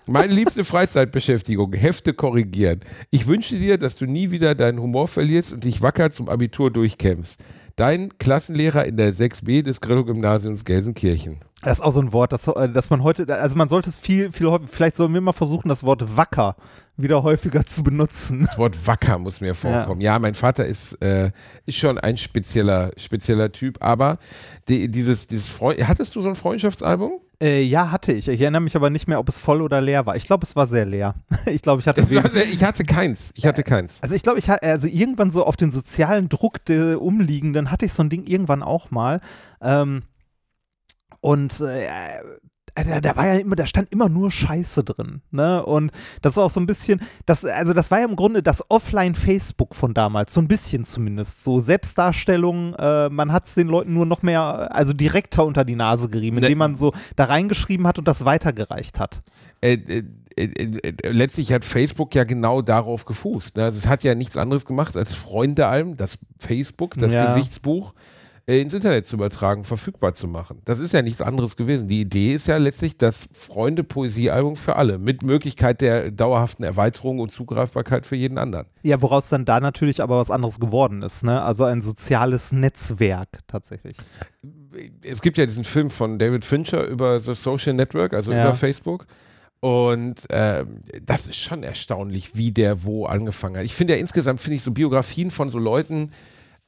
[0.08, 2.80] Meine liebste Freizeitbeschäftigung, Hefte korrigieren.
[3.10, 6.72] Ich wünsche dir, dass du nie wieder deinen Humor verlierst und dich wacker zum Abitur
[6.72, 7.38] durchkämpfst.
[7.76, 11.40] Dein Klassenlehrer in der 6b des Grillo-Gymnasiums Gelsenkirchen.
[11.62, 13.96] Das ist auch so ein Wort, das, äh, das man heute, also man sollte es
[13.96, 16.56] viel, viel häufiger, vielleicht sollen wir mal versuchen, das Wort wacker
[16.96, 18.42] wieder häufiger zu benutzen.
[18.42, 20.00] Das Wort wacker muss mir vorkommen.
[20.00, 21.30] Ja, ja mein Vater ist, äh,
[21.64, 24.18] ist schon ein spezieller, spezieller Typ, aber
[24.68, 27.20] die, dieses, dieses Freund, hattest du so ein Freundschaftsalbum?
[27.42, 28.28] Äh, ja, hatte ich.
[28.28, 30.14] Ich erinnere mich aber nicht mehr, ob es voll oder leer war.
[30.14, 31.14] Ich glaube, es war sehr leer.
[31.46, 32.00] ich glaube, ich hatte.
[32.00, 33.32] Also, ich hatte keins.
[33.34, 33.98] Ich hatte keins.
[34.00, 37.86] Also ich glaube, ich hatte, also irgendwann so auf den sozialen Druck der Umliegenden hatte
[37.86, 39.20] ich so ein Ding irgendwann auch mal.
[39.60, 40.04] Ähm,
[41.20, 41.88] und äh,
[42.74, 45.64] da, da, war ja immer, da stand immer nur Scheiße drin, ne?
[45.64, 48.64] Und das ist auch so ein bisschen, das, also das war ja im Grunde das
[48.70, 51.44] Offline-Facebook von damals, so ein bisschen zumindest.
[51.44, 55.76] So Selbstdarstellung, äh, man hat es den Leuten nur noch mehr, also direkter unter die
[55.76, 59.20] Nase gerieben, indem man so da reingeschrieben hat und das weitergereicht hat.
[59.60, 60.02] Äh, äh,
[60.36, 63.56] äh, äh, letztlich hat Facebook ja genau darauf gefußt.
[63.56, 63.64] Ne?
[63.64, 67.26] Also es hat ja nichts anderes gemacht als Freunde allem, das Facebook, das Ja.
[67.26, 67.96] Gesichtsbuch äh,
[68.46, 70.60] ins Internet zu übertragen, verfügbar zu machen.
[70.64, 71.86] Das ist ja nichts anderes gewesen.
[71.86, 77.30] Die Idee ist ja letztlich das Freunde-Poesiealbum für alle, mit Möglichkeit der dauerhaften Erweiterung und
[77.30, 78.66] Zugreifbarkeit für jeden anderen.
[78.82, 81.42] Ja, woraus dann da natürlich aber was anderes geworden ist, ne?
[81.42, 83.96] Also ein soziales Netzwerk tatsächlich.
[85.02, 88.44] es gibt ja diesen Film von David Fincher über The Social Network, also Ja.
[88.44, 89.06] über Facebook.
[89.60, 93.64] Und ähm, das ist schon erstaunlich, wie der wo angefangen hat.
[93.64, 96.10] Ich finde ja insgesamt, finde ich so Biografien von so Leuten,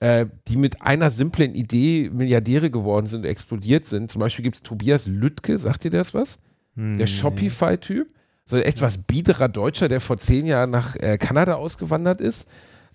[0.04, 4.10] äh, die mit einer simplen Idee Milliardäre geworden sind, explodiert sind.
[4.10, 6.38] Zum Beispiel gibt es Tobias Lüttke, sagt ihr das was?
[6.76, 8.08] Der Shopify-Typ.
[8.46, 12.46] So ein etwas biederer Deutscher, der vor zehn Jahren nach äh, Kanada ausgewandert ist.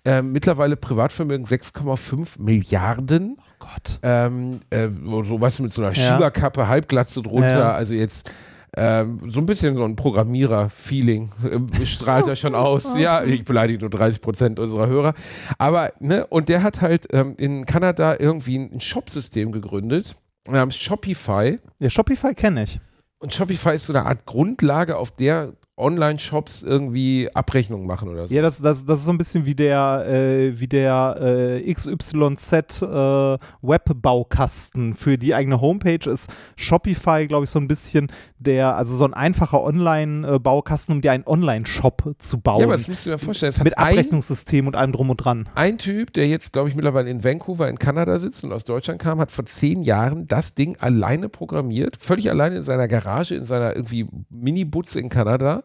[0.04, 3.36] Ähm, mittlerweile Privatvermögen 6,5 Milliarden.
[3.38, 3.98] Oh Gott.
[4.02, 6.12] Ähm, äh, so, so was mit so einer Ja.
[6.14, 7.72] Schieberkappe, Halbglatze drunter, Ja.
[7.72, 8.30] also jetzt
[8.76, 12.88] ähm, so ein bisschen so ein Programmierer-Feeling äh, strahlt er schon aus.
[13.00, 15.14] Ja, ich beleidige nur 30 Prozent unserer Hörer.
[15.58, 21.58] Aber, ne, und der hat halt ähm, in Kanada irgendwie ein Shopsystem gegründet namens Shopify.
[21.78, 22.80] Ja, Shopify kenne ich.
[23.18, 28.34] Und Shopify ist so eine Art Grundlage, auf der Online-Shops irgendwie Abrechnungen machen oder so.
[28.34, 32.82] Ja, das, das, das ist so ein bisschen wie der, äh, wie der äh, XYZ
[32.82, 38.94] äh, Webbaukasten für die eigene Homepage ist Shopify, glaube ich, so ein bisschen der, also
[38.94, 42.60] so ein einfacher Online-Baukasten, um dir einen Online-Shop zu bauen.
[42.60, 43.52] Ja, aber das musst du dir vorstellen.
[43.62, 45.48] Mit ein, Abrechnungssystem und allem drum und dran.
[45.54, 49.00] ein Typ, der jetzt, glaube ich, mittlerweile in Vancouver in Kanada sitzt und aus Deutschland
[49.00, 53.44] kam, hat vor zehn Jahren das Ding alleine programmiert, völlig alleine in seiner Garage, in
[53.44, 55.62] seiner irgendwie Mini-Butze in Kanada,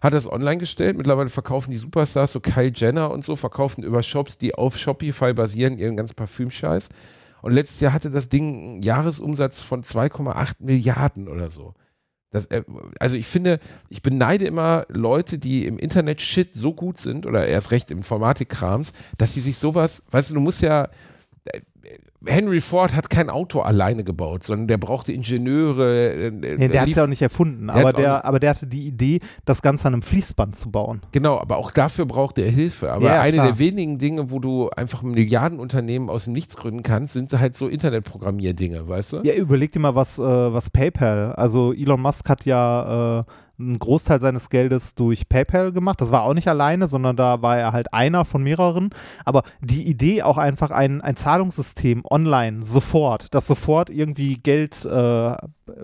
[0.00, 0.96] hat das online gestellt.
[0.96, 5.32] Mittlerweile verkaufen die Superstars, so Kyle Jenner und so, verkaufen über Shops, die auf Shopify
[5.34, 6.88] basieren, ihren ganzen Parfümscheiß.
[7.42, 11.74] Und letztes Jahr hatte das Ding einen Jahresumsatz von 2,8 Milliarden oder so.
[12.30, 12.62] Das, äh,
[13.00, 13.58] also ich finde,
[13.88, 17.98] ich beneide immer Leute, die im Internet Shit so gut sind oder erst recht im
[17.98, 20.88] Informatikkrams, dass sie sich sowas, weißt du, du musst ja,
[21.44, 21.60] äh,
[22.26, 26.12] Henry Ford hat kein Auto alleine gebaut, sondern der brauchte Ingenieure.
[26.14, 28.66] äh, Ja, der hat es ja auch nicht erfunden, Der aber der, aber der hatte
[28.66, 31.00] die Idee, das Ganze an einem Fließband zu bauen.
[31.12, 32.90] Genau, aber auch dafür braucht er Hilfe.
[32.92, 33.46] Aber Ja, eine klar.
[33.46, 37.54] der wenigen Dinge, wo du einfach ein Milliardenunternehmen aus dem Nichts gründen kannst, sind halt
[37.54, 39.16] so Internetprogrammierdinge, weißt du?
[39.22, 43.22] Ja, überleg dir mal, was, äh, was PayPal, also Elon Musk hat ja äh,
[43.58, 46.00] einen Großteil seines Geldes durch PayPal gemacht.
[46.00, 48.90] Das war auch nicht alleine, sondern da war er halt einer von mehreren.
[49.24, 55.34] Aber die Idee auch einfach ein, ein Zahlungssystem online, sofort, das sofort irgendwie Geld äh,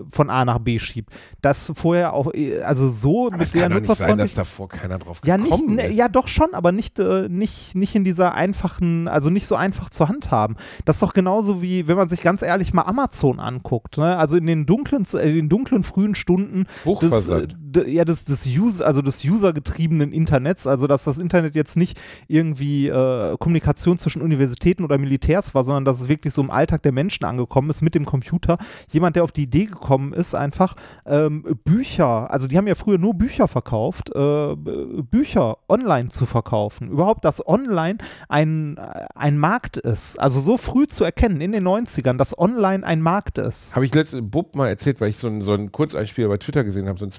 [0.09, 1.11] von A nach B schiebt.
[1.41, 4.37] Das vorher auch, äh, also so Aber mit der kann doch nicht sein, dass Nutzerfreundlichkeit.
[4.37, 5.95] davor keiner drauf Ja, nicht, gekommen ist.
[5.95, 9.89] ja, doch schon, aber nicht, äh, nicht, nicht in dieser einfachen, also nicht so einfach
[9.89, 10.55] zur Hand haben.
[10.85, 13.97] Das ist doch genauso wie, wenn man sich ganz ehrlich mal Amazon anguckt.
[13.97, 14.17] Ne?
[14.17, 16.65] Also in den dunklen, äh, in den dunklen frühen Stunden
[17.01, 21.77] des, äh, ja, des, des User, also des usergetriebenen Internets, also dass das Internet jetzt
[21.77, 26.51] nicht irgendwie äh, Kommunikation zwischen Universitäten oder Militärs war, sondern dass es wirklich so im
[26.51, 28.57] Alltag der Menschen angekommen ist mit dem Computer.
[28.89, 32.97] Jemand, der auf die Idee gekommen ist, einfach ähm, Bücher, also die haben ja früher
[32.97, 36.89] nur Bücher verkauft, äh, Bücher online zu verkaufen.
[36.89, 37.97] Überhaupt, dass online
[38.29, 38.77] ein,
[39.13, 40.19] ein Markt ist.
[40.19, 43.75] Also so früh zu erkennen in den 90ern, dass online ein Markt ist.
[43.75, 46.63] Habe ich letzte Bub mal erzählt, weil ich so ein, so ein Kurzeinspieler bei Twitter
[46.63, 47.11] gesehen habe, so ein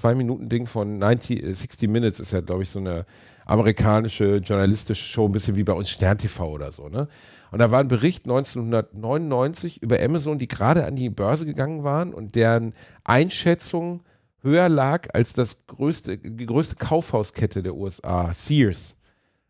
[0.47, 3.05] Zwei-Minuten-Ding von 90, äh, 60 Minutes ist ja, glaube ich, so eine
[3.45, 6.89] amerikanische journalistische Show, ein bisschen wie bei uns Stern TV oder so.
[6.89, 7.07] Ne?
[7.51, 12.13] Und da war ein Bericht 1999 über Amazon, die gerade an die Börse gegangen waren
[12.13, 14.03] und deren Einschätzung
[14.41, 18.95] höher lag als das größte, die größte Kaufhauskette der USA, Sears.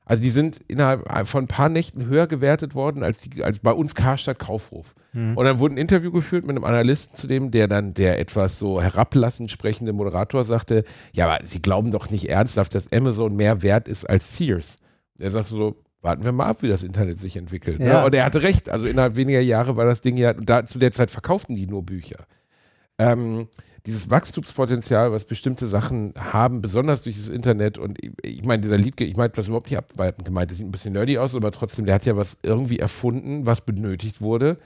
[0.07, 3.71] Also die sind innerhalb von ein paar Nächten höher gewertet worden als, die, als bei
[3.71, 4.95] uns Karstadt Kaufhof.
[5.11, 5.35] Mhm.
[5.35, 8.57] Und dann wurde ein Interview geführt mit einem Analysten zu dem, der dann der etwas
[8.57, 13.61] so herablassend sprechende Moderator sagte, ja, aber Sie glauben doch nicht ernsthaft, dass Amazon mehr
[13.61, 14.77] wert ist als Sears.
[15.19, 17.79] Er sagte so, warten wir mal ab, wie das Internet sich entwickelt.
[17.79, 17.87] Ne?
[17.87, 17.99] Ja.
[17.99, 18.05] Ne?
[18.05, 18.69] Und er hatte recht.
[18.69, 21.83] Also innerhalb weniger Jahre war das Ding ja, da zu der Zeit verkauften die nur
[21.83, 22.25] Bücher.
[22.99, 23.47] Ähm,
[23.85, 28.77] dieses Wachstumspotenzial, was bestimmte Sachen haben, besonders durch das Internet und ich, ich meine, dieser
[28.77, 31.51] Lied, ich meine das überhaupt nicht abweitend gemeint, das sieht ein bisschen nerdy aus, aber
[31.51, 34.57] trotzdem, der hat ja was irgendwie erfunden, was benötigt wurde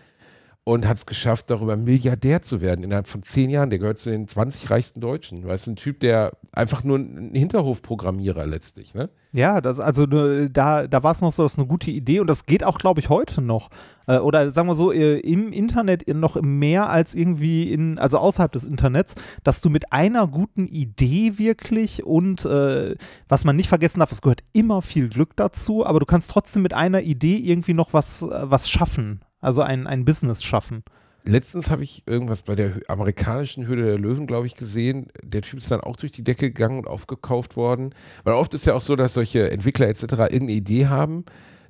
[0.64, 3.72] und hat es geschafft, darüber Milliardär zu werden innerhalb von zehn Jahren.
[3.72, 5.46] Der gehört zu den 20 reichsten Deutschen.
[5.46, 9.10] Weißt du, ein Typ, der einfach nur ein Hinterhofprogrammierer letztlich, ne?
[9.34, 12.28] Ja, das, also da, da war es noch so, das ist eine gute Idee und
[12.28, 13.70] das geht auch, glaube ich, heute noch.
[14.06, 18.52] Äh, oder sagen wir so, äh, im Internet noch mehr als irgendwie in, also außerhalb
[18.52, 22.96] des Internets, dass du mit einer guten Idee wirklich und äh,
[23.30, 26.62] was man nicht vergessen darf, es gehört immer viel Glück dazu, aber du kannst trotzdem
[26.62, 29.22] mit einer Idee irgendwie noch was, was schaffen.
[29.42, 30.84] Also ein, ein Business schaffen.
[31.24, 35.08] Letztens habe ich irgendwas bei der amerikanischen Höhle der Löwen, glaube ich, gesehen.
[35.22, 37.94] Der Typ ist dann auch durch die Decke gegangen und aufgekauft worden.
[38.24, 40.02] Weil oft ist ja auch so, dass solche Entwickler etc.
[40.04, 41.26] irgendeine Idee haben,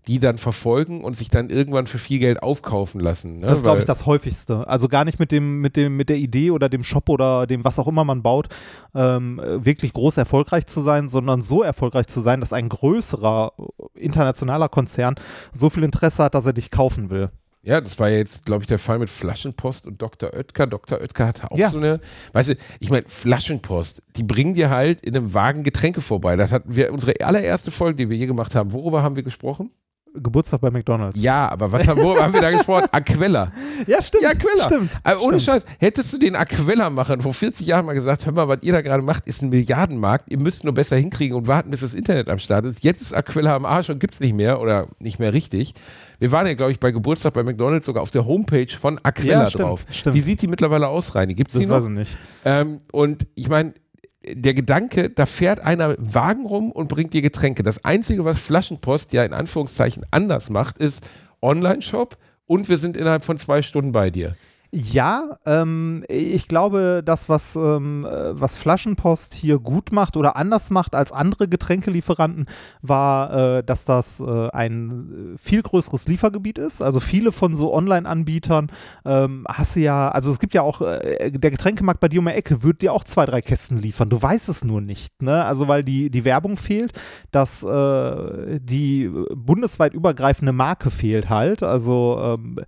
[0.07, 3.39] die dann verfolgen und sich dann irgendwann für viel Geld aufkaufen lassen.
[3.39, 3.47] Ne?
[3.47, 4.67] Das ist, glaube ich, das häufigste.
[4.67, 7.63] Also gar nicht mit dem, mit dem, mit der Idee oder dem Shop oder dem,
[7.65, 8.47] was auch immer man baut,
[8.95, 13.51] ähm, wirklich groß erfolgreich zu sein, sondern so erfolgreich zu sein, dass ein größerer
[13.93, 15.15] internationaler Konzern
[15.51, 17.29] so viel Interesse hat, dass er dich kaufen will.
[17.63, 20.34] Ja, das war jetzt, glaube ich, der Fall mit Flaschenpost und Dr.
[20.34, 20.65] Oetker.
[20.65, 21.00] Dr.
[21.00, 21.69] Oetker hatte auch ja.
[21.69, 22.00] so eine,
[22.34, 26.36] weißt du, ich meine, Flaschenpost, die bringen dir halt in einem Wagen Getränke vorbei.
[26.36, 28.74] Das hatten wir, unsere allererste Folge, die wir hier gemacht haben.
[28.74, 29.69] Worüber haben wir gesprochen?
[30.13, 31.21] Geburtstag bei McDonalds.
[31.21, 32.88] Ja, aber was haben, haben wir da gesprochen?
[32.91, 33.52] Aquella.
[33.88, 34.24] Ja, stimmt.
[34.24, 34.65] Ja, Aquella.
[34.65, 34.91] Stimmt.
[35.04, 35.63] Aber ohne stimmt.
[35.63, 38.74] Scheiß, hättest du den Aquella machen, vor 40 Jahren mal gesagt, hör mal, was ihr
[38.74, 41.93] da gerade macht, ist ein Milliardenmarkt, ihr müsst nur besser hinkriegen und warten, bis das
[41.93, 42.84] Internet am Start ist.
[42.84, 45.74] Jetzt ist Aquella am Arsch und gibt es nicht mehr oder nicht mehr richtig.
[46.19, 49.43] Wir waren ja, glaube ich, bei Geburtstag bei McDonalds sogar auf der Homepage von Aquella
[49.43, 49.86] ja, stimmt, drauf.
[49.89, 50.15] Stimmt.
[50.15, 51.34] Wie sieht die mittlerweile aus, Reini?
[51.34, 51.78] Gibt es die noch?
[51.78, 52.17] Das weiß ich nicht.
[52.45, 53.74] Ähm, und ich meine,
[54.23, 57.63] der Gedanke, da fährt einer Wagen rum und bringt dir Getränke.
[57.63, 61.10] Das Einzige, was Flaschenpost ja in Anführungszeichen anders macht, ist
[61.41, 64.36] Online-Shop und wir sind innerhalb von zwei Stunden bei dir.
[64.73, 70.95] Ja, ähm, ich glaube, das, was, ähm, was Flaschenpost hier gut macht oder anders macht
[70.95, 72.45] als andere Getränkelieferanten,
[72.81, 76.81] war, äh, dass das äh, ein viel größeres Liefergebiet ist.
[76.81, 78.71] Also viele von so Online-Anbietern
[79.03, 82.27] ähm, hast du ja, also es gibt ja auch, äh, der Getränkemarkt bei dir um
[82.27, 84.07] die Ecke wird dir auch zwei, drei Kästen liefern.
[84.07, 85.43] Du weißt es nur nicht, ne?
[85.43, 86.93] Also weil die, die Werbung fehlt,
[87.31, 91.62] dass äh, die bundesweit übergreifende Marke fehlt halt.
[91.62, 92.60] Also ähm,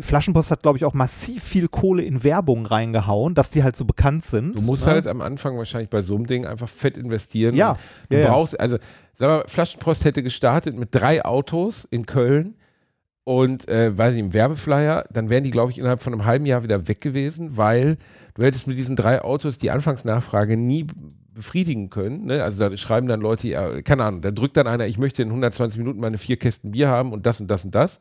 [0.00, 3.86] Flaschenpost hat, glaube ich, auch massiv viel Kohle in Werbung reingehauen, dass die halt so
[3.86, 4.56] bekannt sind.
[4.56, 4.92] Du musst ne?
[4.92, 7.54] halt am Anfang wahrscheinlich bei so einem Ding einfach fett investieren.
[7.54, 7.78] Ja.
[8.10, 8.76] Du ja, brauchst, also,
[9.14, 12.56] sag mal, Flaschenpost hätte gestartet mit drei Autos in Köln
[13.24, 16.44] und, äh, weiß ich, im Werbeflyer, dann wären die, glaube ich, innerhalb von einem halben
[16.44, 17.96] Jahr wieder weg gewesen, weil
[18.34, 20.86] du hättest mit diesen drei Autos die Anfangsnachfrage nie
[21.32, 22.26] befriedigen können.
[22.26, 22.42] Ne?
[22.42, 25.28] Also da schreiben dann Leute, ja, keine Ahnung, da drückt dann einer, ich möchte in
[25.28, 27.98] 120 Minuten meine vier Kästen Bier haben und das und das und das.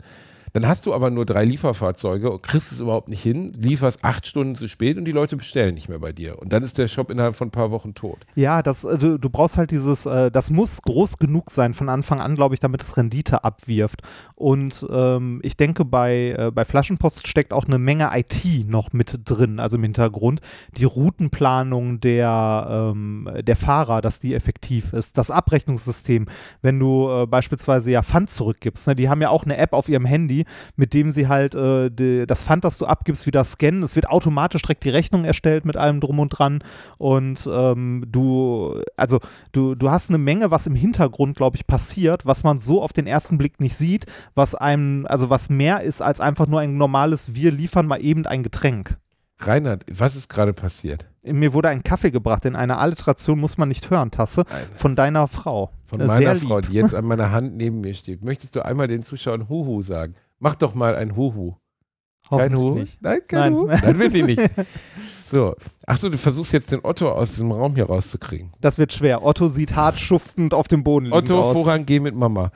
[0.53, 4.27] Dann hast du aber nur drei Lieferfahrzeuge und kriegst es überhaupt nicht hin, lieferst acht
[4.27, 6.39] Stunden zu spät und die Leute bestellen nicht mehr bei dir.
[6.39, 8.25] Und dann ist der Shop innerhalb von ein paar Wochen tot.
[8.35, 11.89] Ja, das, äh, du, du brauchst halt dieses, äh, das muss groß genug sein von
[11.89, 14.01] Anfang an, glaube ich, damit es Rendite abwirft.
[14.35, 19.21] Und ähm, ich denke, bei, äh, bei Flaschenpost steckt auch eine Menge IT noch mit
[19.25, 20.41] drin, also im Hintergrund.
[20.77, 25.17] Die Routenplanung der, ähm, der Fahrer, dass die effektiv ist.
[25.17, 26.27] Das Abrechnungssystem,
[26.62, 28.95] wenn du äh, beispielsweise ja Pfand zurückgibst, ne?
[28.95, 30.38] die haben ja auch eine App auf ihrem Handy,
[30.75, 33.84] mit dem sie halt äh, die, das Pfand, das du abgibst, wieder scannen.
[33.84, 36.63] Es wird automatisch direkt die Rechnung erstellt mit allem drum und dran.
[36.97, 39.19] Und ähm, du, also
[39.52, 42.93] du, du hast eine Menge, was im Hintergrund, glaube ich, passiert, was man so auf
[42.93, 46.78] den ersten Blick nicht sieht, was einem, also was mehr ist als einfach nur ein
[46.78, 48.97] normales, wir liefern mal eben ein Getränk.
[49.39, 51.06] Reinhard, was ist gerade passiert?
[51.23, 54.43] Mir wurde ein Kaffee gebracht in einer Alliteration, muss man nicht hören, Tasse,
[54.75, 55.71] von deiner Frau.
[55.86, 58.23] Von meiner Frau, die jetzt an meiner Hand neben mir steht.
[58.23, 60.15] Möchtest du einmal den Zuschauern Huhu sagen?
[60.39, 61.56] Mach doch mal ein Huhu.
[62.30, 62.75] Kein Huhu?
[62.75, 63.02] Nicht.
[63.02, 63.54] Nein, kein Nein.
[63.54, 63.67] Huhu?
[63.82, 64.52] Dann will ich nicht.
[65.23, 65.56] So.
[65.86, 68.54] Achso, du versuchst jetzt den Otto aus diesem Raum hier rauszukriegen.
[68.62, 69.23] Das wird schwer.
[69.23, 71.45] Otto sieht hart schuftend auf dem Boden Otto, aus.
[71.47, 72.52] Otto, voran, geh mit Mama.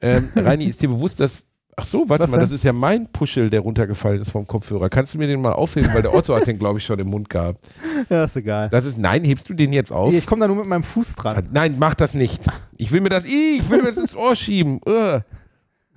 [0.00, 1.44] Ähm, Reini, ist dir bewusst, dass
[1.78, 2.44] Ach so, warte Was mal, denn?
[2.44, 4.88] das ist ja mein Puschel, der runtergefallen ist vom Kopfhörer.
[4.88, 7.08] Kannst du mir den mal aufheben, weil der Otto hat den, glaube ich, schon im
[7.08, 7.68] Mund gehabt.
[8.08, 8.68] Ja, ist egal.
[8.70, 10.12] Das ist, nein, hebst du den jetzt auf?
[10.12, 11.48] Ich komme da nur mit meinem Fuß dran.
[11.50, 12.42] Nein, mach das nicht.
[12.76, 14.80] Ich will mir das, ich will mir das ins Ohr schieben.
[14.86, 15.22] Ugh.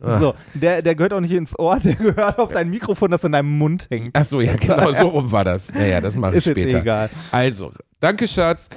[0.01, 0.17] Ah.
[0.19, 3.31] So, der, der gehört auch nicht ins Ohr, der gehört auf dein Mikrofon, das in
[3.33, 4.11] deinem Mund hängt.
[4.13, 5.71] Ach so, ja, genau, so rum war das.
[5.73, 6.79] Naja, das mache ich Ist jetzt später.
[6.79, 7.09] egal.
[7.31, 8.69] Also, danke, Schatz.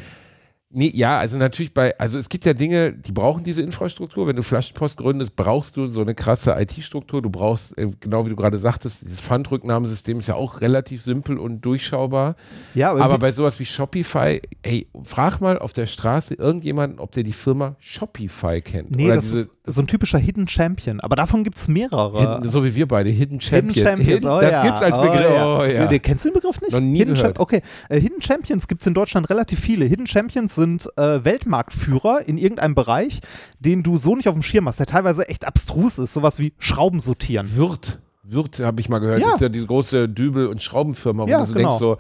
[0.74, 4.26] Nee, ja, also natürlich bei, also es gibt ja Dinge, die brauchen diese Infrastruktur.
[4.26, 7.20] Wenn du Flaschenpost gründest, brauchst du so eine krasse IT-Struktur.
[7.20, 11.36] Du brauchst, äh, genau wie du gerade sagtest, dieses Pfandrücknahmesystem ist ja auch relativ simpel
[11.38, 12.36] und durchschaubar.
[12.74, 17.12] Ja, Aber wie- bei sowas wie Shopify, ey, frag mal auf der Straße irgendjemanden, ob
[17.12, 18.96] der die Firma Shopify kennt.
[18.96, 21.00] Nee, Oder das diese, ist so ein typischer Hidden Champion.
[21.00, 22.18] Aber davon gibt es mehrere.
[22.38, 23.74] Hidden, so wie wir beide, Hidden Champion.
[23.74, 24.62] Hidden Champions, Hidden, oh das ja.
[24.64, 25.20] gibt's als oh Begriff.
[25.20, 25.58] ja.
[25.58, 25.98] Oh, ja.
[25.98, 26.72] Kennst du den Begriff nicht?
[26.72, 27.36] Noch nie Hidden gehört.
[27.36, 29.84] Champ- okay, äh, Hidden Champions gibt es in Deutschland relativ viele.
[29.84, 30.61] Hidden Champions sind
[30.96, 33.20] äh, Weltmarktführer in irgendeinem Bereich,
[33.58, 36.12] den du so nicht auf dem Schirm hast, der teilweise echt abstrus ist.
[36.12, 37.56] Sowas wie Schrauben sortieren.
[37.56, 38.00] Wirt.
[38.24, 39.34] Wirt, habe ich mal gehört, Ja.
[39.34, 41.68] ist ja diese große Dübel- und Schraubenfirma, wo Ja, du so genau.
[41.70, 41.96] denkst so,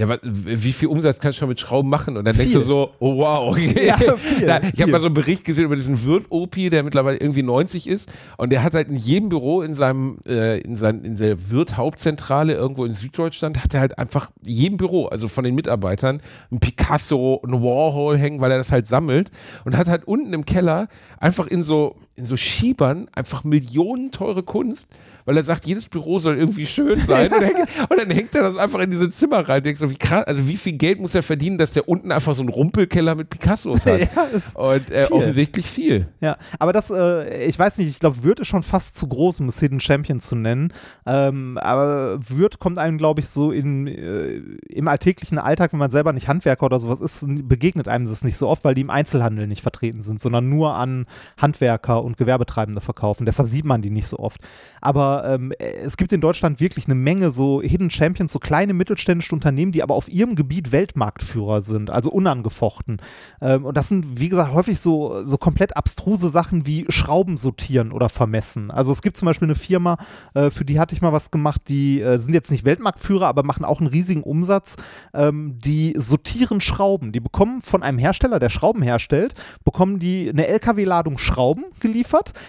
[0.00, 2.16] ja, wie viel Umsatz kannst du schon mit Schrauben machen?
[2.16, 2.60] Und dann denkst Viel.
[2.60, 3.86] du so, oh wow, okay.
[3.86, 7.18] Ja, viel, Da, ich habe mal so einen Bericht gesehen über diesen Wirt-OP, der mittlerweile
[7.18, 8.10] irgendwie 90 ist.
[8.38, 12.54] Und der hat halt in jedem Büro in seinem, äh, in, sein, in der Wirt-Hauptzentrale
[12.54, 16.60] irgendwo in Süddeutschland, hat er halt einfach in jedem Büro, also von den Mitarbeitern, ein
[16.60, 19.30] Picasso, ein Warhol hängen, weil er das halt sammelt.
[19.66, 24.42] Und hat halt unten im Keller einfach in so, in so Schiebern einfach Millionen teure
[24.42, 24.88] Kunst,
[25.24, 27.32] weil er sagt, jedes Büro soll irgendwie schön sein.
[27.32, 29.62] und, hängt, und dann hängt er das einfach in diese Zimmer rein.
[29.62, 32.34] Denkst du, wie krass, also wie viel Geld muss er verdienen, dass der unten einfach
[32.34, 34.00] so einen Rumpelkeller mit Picassos hat?
[34.14, 35.16] Ja, ist Und äh, viel.
[35.16, 36.08] offensichtlich viel.
[36.20, 39.40] Ja, aber das, äh, ich weiß nicht, ich glaube, Würth ist schon fast zu groß,
[39.40, 40.72] um es Hidden Champion zu nennen.
[41.06, 44.36] Ähm, aber Würth kommt einem, glaube ich, so in, äh,
[44.68, 48.36] im alltäglichen Alltag, wenn man selber nicht Handwerker oder sowas ist, begegnet einem das nicht
[48.36, 51.06] so oft, weil die im Einzelhandel nicht vertreten sind, sondern nur an
[51.36, 53.24] Handwerker und Gewerbetreibende verkaufen.
[53.24, 54.40] Deshalb sieht man die nicht so oft.
[54.80, 59.34] Aber ähm, es gibt in Deutschland wirklich eine Menge so Hidden Champions, so kleine mittelständische
[59.34, 63.00] Unternehmen, die aber auf ihrem Gebiet Weltmarktführer sind, also unangefochten.
[63.40, 67.92] Ähm, und das sind, wie gesagt, häufig so, so komplett abstruse Sachen wie Schrauben sortieren
[67.92, 68.70] oder vermessen.
[68.70, 69.96] Also es gibt zum Beispiel eine Firma,
[70.34, 73.42] äh, für die hatte ich mal was gemacht, die äh, sind jetzt nicht Weltmarktführer, aber
[73.44, 74.76] machen auch einen riesigen Umsatz.
[75.14, 77.12] Ähm, die sortieren Schrauben.
[77.12, 81.99] Die bekommen von einem Hersteller, der Schrauben herstellt, bekommen die eine LKW-Ladung Schrauben geliefert,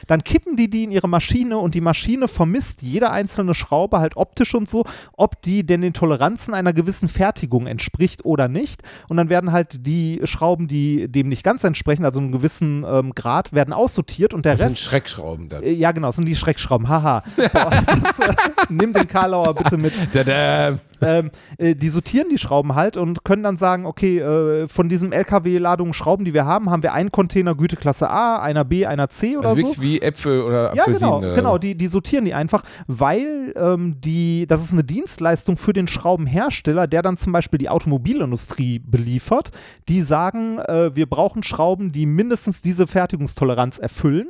[0.08, 4.18] dann kippen die die in ihre Maschine und die Maschine vermisst jede einzelne Schraube halt
[4.18, 8.82] optisch und so, ob die denn den Toleranzen einer gewissen Fertigung entspricht oder nicht.
[9.10, 13.14] Und dann werden halt die Schrauben, die dem nicht ganz entsprechen, also einem gewissen ähm,
[13.16, 14.82] Grad, werden aussortiert und der Das sind Rest.
[14.82, 15.64] Schreckschrauben dann.
[15.64, 16.88] Äh, Ja, genau, das sind die Schreckschrauben.
[16.90, 17.24] Haha.
[17.36, 17.72] Boah,
[18.04, 18.34] das, äh,
[18.70, 19.94] nimm den Karlauer bitte mit.
[20.14, 20.78] Tada.
[21.02, 25.12] Ähm, äh, die sortieren die Schrauben halt und können dann sagen, okay, äh, von diesem
[25.12, 29.38] LKW-Ladung Schrauben, die wir haben, haben wir einen Container Güteklasse A, einer B, einer C
[29.38, 29.68] oder Also so.
[29.68, 31.00] wirklich wie Äpfel oder Ja, Apfelsinen.
[31.00, 31.34] genau, oder?
[31.34, 35.88] genau, die, die sortieren die einfach, weil ähm, die, das ist eine Dienstleistung für den
[35.88, 39.52] Schraubenhersteller, der dann zum Beispiel die Automobilindustrie beliefert.
[39.90, 44.30] Die sagen, äh, wir brauchen Schrauben, die mindestens diese Fertigungstoleranz erfüllen.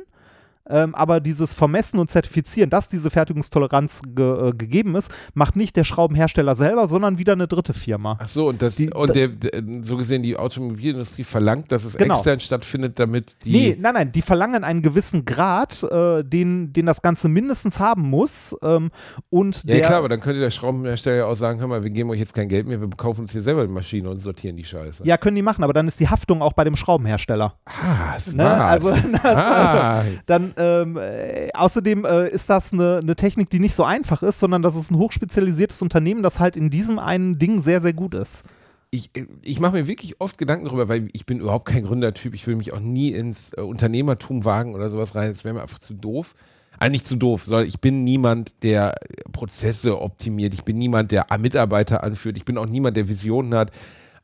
[0.68, 5.76] Ähm, aber dieses Vermessen und Zertifizieren, dass diese Fertigungstoleranz ge äh, gegeben ist, macht nicht
[5.76, 8.16] der Schraubenhersteller selber, sondern wieder eine dritte Firma.
[8.20, 11.96] Ach so, und, das, Die- und der, der, so gesehen die Automobilindustrie verlangt, dass es
[11.96, 12.14] Genau.
[12.14, 13.50] extern stattfindet, damit die.
[13.52, 18.02] Nee, nein, nein, die verlangen einen gewissen Grad, äh, den, den das Ganze mindestens haben
[18.08, 18.54] muss.
[18.62, 18.90] Ähm,
[19.30, 21.90] und ja, der, klar, aber dann könnte der Schraubenhersteller ja auch sagen: Hör mal, wir
[21.90, 24.56] geben euch jetzt kein Geld mehr, wir kaufen uns hier selber eine Maschine und sortieren
[24.56, 25.04] die Scheiße.
[25.04, 27.54] Ja, können die machen, aber dann ist die Haftung auch bei dem Schraubenhersteller.
[27.66, 28.20] Ah, Ne?
[28.20, 28.60] smart.
[28.62, 33.74] Also das, ah, dann ähm, äh, außerdem äh, ist das eine, eine Technik, die nicht
[33.74, 37.60] so einfach ist, sondern das ist ein hochspezialisiertes Unternehmen, das halt in diesem einen Ding
[37.60, 38.44] sehr, sehr gut ist.
[38.94, 39.10] ich,
[39.42, 42.34] ich mache mir wirklich oft Gedanken darüber, weil ich bin überhaupt kein Gründertyp.
[42.34, 45.30] Ich will mich auch nie ins äh, Unternehmertum wagen oder sowas rein.
[45.30, 46.34] Das wäre mir einfach zu doof.
[46.78, 50.52] Eigentlich zu doof, sondern ich bin niemand, der äh, Prozesse optimiert.
[50.52, 52.36] Ich bin niemand, der Mitarbeiter anführt.
[52.36, 53.70] Ich bin auch niemand, der Visionen hat.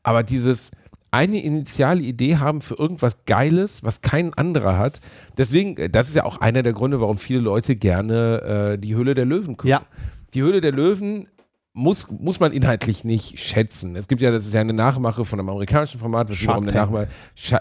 [0.03, 0.71] Aber dieses
[1.11, 4.99] eine initiale Idee haben für irgendwas Geiles, was kein anderer hat.
[5.37, 8.95] Deswegen, äh, das ist ja auch einer der Gründe, warum viele Leute gerne äh, die
[8.95, 9.69] Höhle der Löwen gucken.
[9.69, 9.81] Ja.
[10.33, 11.27] Die Höhle der Löwen
[11.73, 13.95] muss, muss man inhaltlich nicht schätzen.
[13.95, 16.73] Es gibt ja, das ist ja eine Nachmache von einem amerikanischen Format, was wiederum eine.
[16.73, 17.07] Nachmache.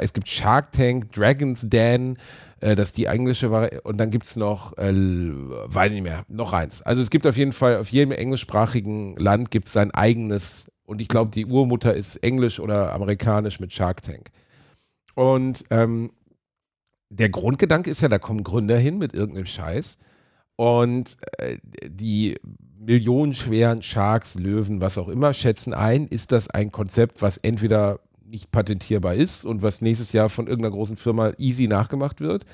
[0.00, 2.18] Es gibt Shark Tank, Dragon's Den,
[2.60, 6.24] äh, das ist die englische Variante, und dann gibt es noch, äh, weiß nicht mehr,
[6.28, 6.82] noch eins.
[6.82, 11.02] Also es gibt auf jeden Fall, auf jedem englischsprachigen Land gibt es sein eigenes, und
[11.02, 14.30] ich glaube, die Urmutter ist englisch oder amerikanisch mit Shark Tank.
[15.14, 16.12] Und ähm,
[17.10, 19.98] der Grundgedanke ist ja, da kommen Gründer hin mit irgendeinem Scheiß
[20.56, 22.36] und äh, die
[22.78, 28.50] millionenschweren Sharks, Löwen, was auch immer, schätzen ein, ist das ein Konzept, was entweder nicht
[28.50, 32.46] patentierbar ist und was nächstes Jahr von irgendeiner großen Firma easy nachgemacht wird.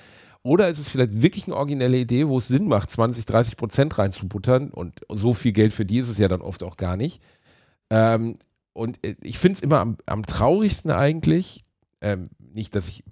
[0.43, 3.97] Oder ist es vielleicht wirklich eine originelle Idee, wo es Sinn macht, 20, 30 Prozent
[3.97, 7.23] reinzubuttern und so viel Geld für die ist es ja dann oft auch gar nicht.
[7.95, 8.35] Ähm,
[8.73, 11.65] und äh, ich finde es immer am, am traurigsten eigentlich,
[12.01, 13.05] ähm, nicht, dass ich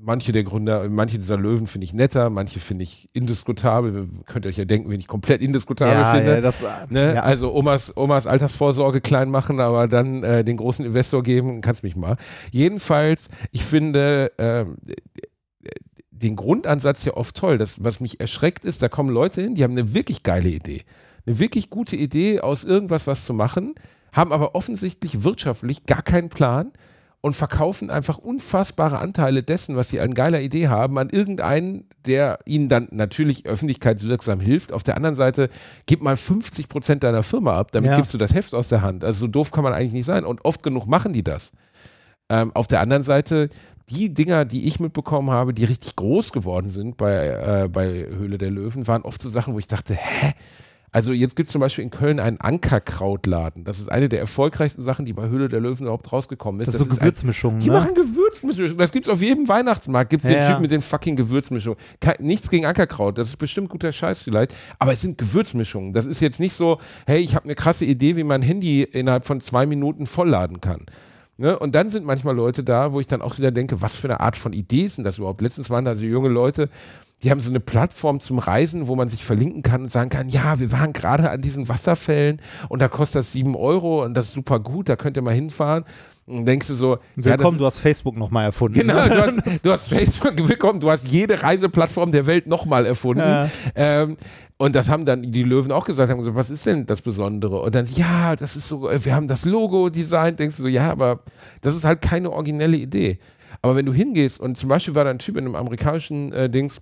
[0.00, 4.08] manche der Gründer, manche dieser Löwen finde ich netter, manche finde ich indiskutabel.
[4.26, 6.30] Könnt ihr euch ja denken, wen ich komplett indiskutabel Ja, finde.
[6.34, 7.14] ja, das, äh, Ne?
[7.14, 7.22] ja.
[7.22, 11.96] Also Omas, Omas Altersvorsorge klein machen, aber dann äh, den großen Investor geben, kannst mich
[11.96, 12.16] mal.
[12.52, 14.76] Jedenfalls, ich finde ähm,
[16.10, 17.58] den Grundansatz ja oft toll.
[17.58, 20.82] Das, was mich erschreckt ist, da kommen Leute hin, die haben eine wirklich geile Idee.
[21.26, 23.74] Eine wirklich gute Idee, aus irgendwas was zu machen,
[24.12, 26.72] haben aber offensichtlich wirtschaftlich gar keinen Plan
[27.20, 32.38] und verkaufen einfach unfassbare Anteile dessen, was sie an geiler Idee haben, an irgendeinen, der
[32.46, 34.72] ihnen dann natürlich öffentlichkeitswirksam hilft.
[34.72, 35.50] Auf der anderen Seite,
[35.86, 37.96] gib mal 50 Prozent deiner Firma ab, damit Ja.
[37.96, 39.02] gibst du das Heft aus der Hand.
[39.04, 40.24] Also so doof kann man eigentlich nicht sein.
[40.24, 41.50] Und oft genug machen die das.
[42.30, 43.48] Ähm, auf der anderen Seite,
[43.90, 48.38] die Dinger, die ich mitbekommen habe, die richtig groß geworden sind bei, äh, bei Höhle
[48.38, 50.34] der Löwen, waren oft so Sachen, wo ich dachte, hä?
[50.92, 53.64] Also jetzt gibt es zum Beispiel in Köln einen Ankerkrautladen.
[53.64, 56.68] Das ist eine der erfolgreichsten Sachen, die bei Höhle der Löwen überhaupt rausgekommen ist.
[56.68, 57.72] das ist so Gewürzmischungen, die ne?
[57.74, 58.78] machen Gewürzmischungen.
[58.78, 60.10] Das gibt's auf jedem Weihnachtsmarkt.
[60.10, 60.60] Gibt's den Ja, Typ ja.
[60.60, 61.78] mit den fucking Gewürzmischungen.
[62.00, 63.18] Kein, nichts gegen Ankerkraut.
[63.18, 64.54] Das ist bestimmt guter Scheiß vielleicht.
[64.78, 65.92] Aber es sind Gewürzmischungen.
[65.92, 69.26] Das ist jetzt nicht so, hey, ich habe eine krasse Idee, wie man Handy innerhalb
[69.26, 70.86] von zwei Minuten vollladen kann.
[71.36, 71.56] Ne?
[71.58, 74.20] Und dann sind manchmal Leute da, wo ich dann auch wieder denke, was für eine
[74.20, 75.40] Art von Idee ist denn das überhaupt?
[75.40, 76.68] Letztens waren da so junge Leute,
[77.22, 80.28] die haben so eine Plattform zum Reisen, wo man sich verlinken kann und sagen kann,
[80.28, 84.28] ja, wir waren gerade an diesen Wasserfällen und da kostet das sieben Euro und das
[84.28, 85.84] ist super gut, da könnt ihr mal hinfahren.
[86.26, 88.78] Und denkst du so, ja, Willkommen, du hast Facebook nochmal erfunden.
[88.78, 89.08] Genau, ne?
[89.08, 93.22] du hast, du hast Facebook willkommen, du hast jede Reiseplattform der Welt nochmal erfunden.
[93.22, 93.48] Ja.
[93.74, 94.18] Ähm,
[94.58, 97.62] und das haben dann die Löwen auch gesagt, haben gesagt, was ist denn das Besondere?
[97.62, 100.90] Und dann, ja, das ist so, wir haben das Logo designt, denkst du so, ja,
[100.90, 101.20] aber
[101.62, 103.18] das ist halt keine originelle Idee.
[103.62, 106.50] Aber wenn du hingehst und zum Beispiel war da ein Typ in einem amerikanischen äh,
[106.50, 106.80] Dings,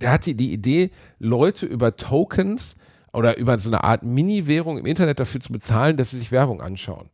[0.00, 2.76] der hatte die Idee, Leute über Tokens
[3.12, 6.60] oder über so eine Art Mini-Währung im Internet dafür zu bezahlen, dass sie sich Werbung
[6.60, 7.08] anschauen.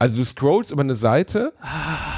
[0.00, 1.52] Also du scrollst über eine Seite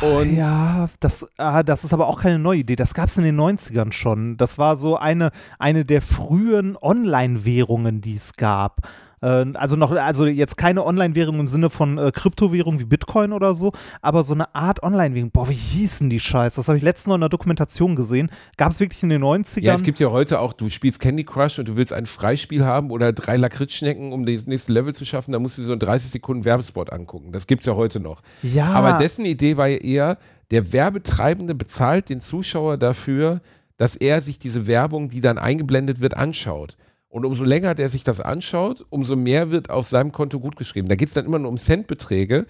[0.02, 2.76] und Ja, das, ah, das ist aber auch keine neue Idee.
[2.76, 4.36] Das gab es in den 90ern schon.
[4.36, 8.86] Das war so eine, eine der frühen Online-Währungen, die es gab.
[9.22, 13.54] Äh, Also noch, also jetzt keine Online-Währung im Sinne von äh, Kryptowährung wie Bitcoin oder
[13.54, 15.30] so, aber so eine Art Online-Währung.
[15.30, 16.56] Boah, wie hießen die Scheiße?
[16.56, 18.30] Das habe ich letztens noch in einer Dokumentation gesehen.
[18.56, 19.60] Gab es wirklich in den 90ern?
[19.62, 22.64] Ja, es gibt ja heute auch, du spielst Candy Crush und du willst ein Freispiel
[22.64, 25.72] haben oder drei Lakritzschnecken, um das nächste Level zu schaffen, da musst du dir so
[25.72, 27.32] einen 30 Sekunden Werbespot angucken.
[27.32, 28.22] Das gibt's ja heute noch.
[28.42, 28.66] Ja.
[28.72, 30.18] Aber dessen Idee war ja eher,
[30.50, 33.40] der Werbetreibende bezahlt den Zuschauer dafür,
[33.76, 36.76] dass er sich diese Werbung, die dann eingeblendet wird, anschaut.
[37.10, 40.88] Und umso länger der sich das anschaut, umso mehr wird auf seinem Konto gutgeschrieben.
[40.88, 42.46] Da geht es dann immer nur um Centbeträge.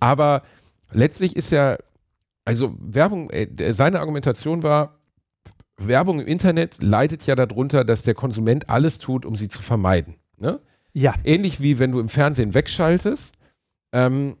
[0.00, 0.42] Aber
[0.90, 1.76] letztlich ist ja,
[2.44, 4.98] also Werbung, äh, seine Argumentation war,
[5.76, 10.16] Werbung im Internet leidet ja darunter, dass der Konsument alles tut, um sie zu vermeiden.
[10.38, 10.58] Ne?
[10.92, 11.14] ja.
[11.24, 13.34] Ähnlich wie wenn du im Fernsehen wegschaltest.
[13.92, 14.36] Ähm,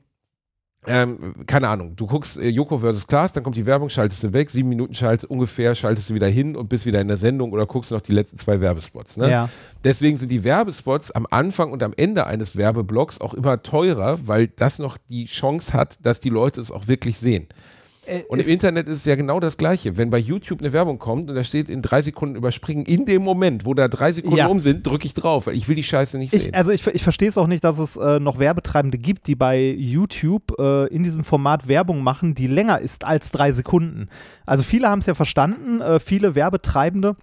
[0.88, 4.32] ähm, keine Ahnung, du guckst äh, Joko versus Klaas, dann kommt die Werbung, schaltest du
[4.32, 7.52] weg, sieben Minuten schalt, ungefähr schaltest du wieder hin und bist wieder in der Sendung
[7.52, 9.18] oder guckst noch die letzten zwei Werbespots.
[9.18, 9.30] Ne?
[9.30, 9.48] Ja.
[9.84, 14.48] Deswegen sind die Werbespots am Anfang und am Ende eines Werbeblocks auch immer teurer, weil
[14.48, 17.46] das noch die Chance hat, dass die Leute es auch wirklich sehen.
[18.08, 19.96] Äh, Und im Internet ist es ja genau das Gleiche.
[19.96, 23.22] Wenn bei YouTube eine Werbung kommt und da steht in drei Sekunden überspringen, in dem
[23.22, 24.46] Moment, wo da drei Sekunden Ja.
[24.46, 26.40] um sind, drücke ich drauf, weil ich will die Scheiße nicht sehen.
[26.50, 29.34] Ich, also ich, ich verstehe es auch nicht, dass es äh, noch Werbetreibende gibt, die
[29.34, 34.08] bei YouTube äh, in diesem Format Werbung machen, die länger ist als drei Sekunden.
[34.46, 37.16] Also viele haben es ja verstanden, äh, viele Werbetreibende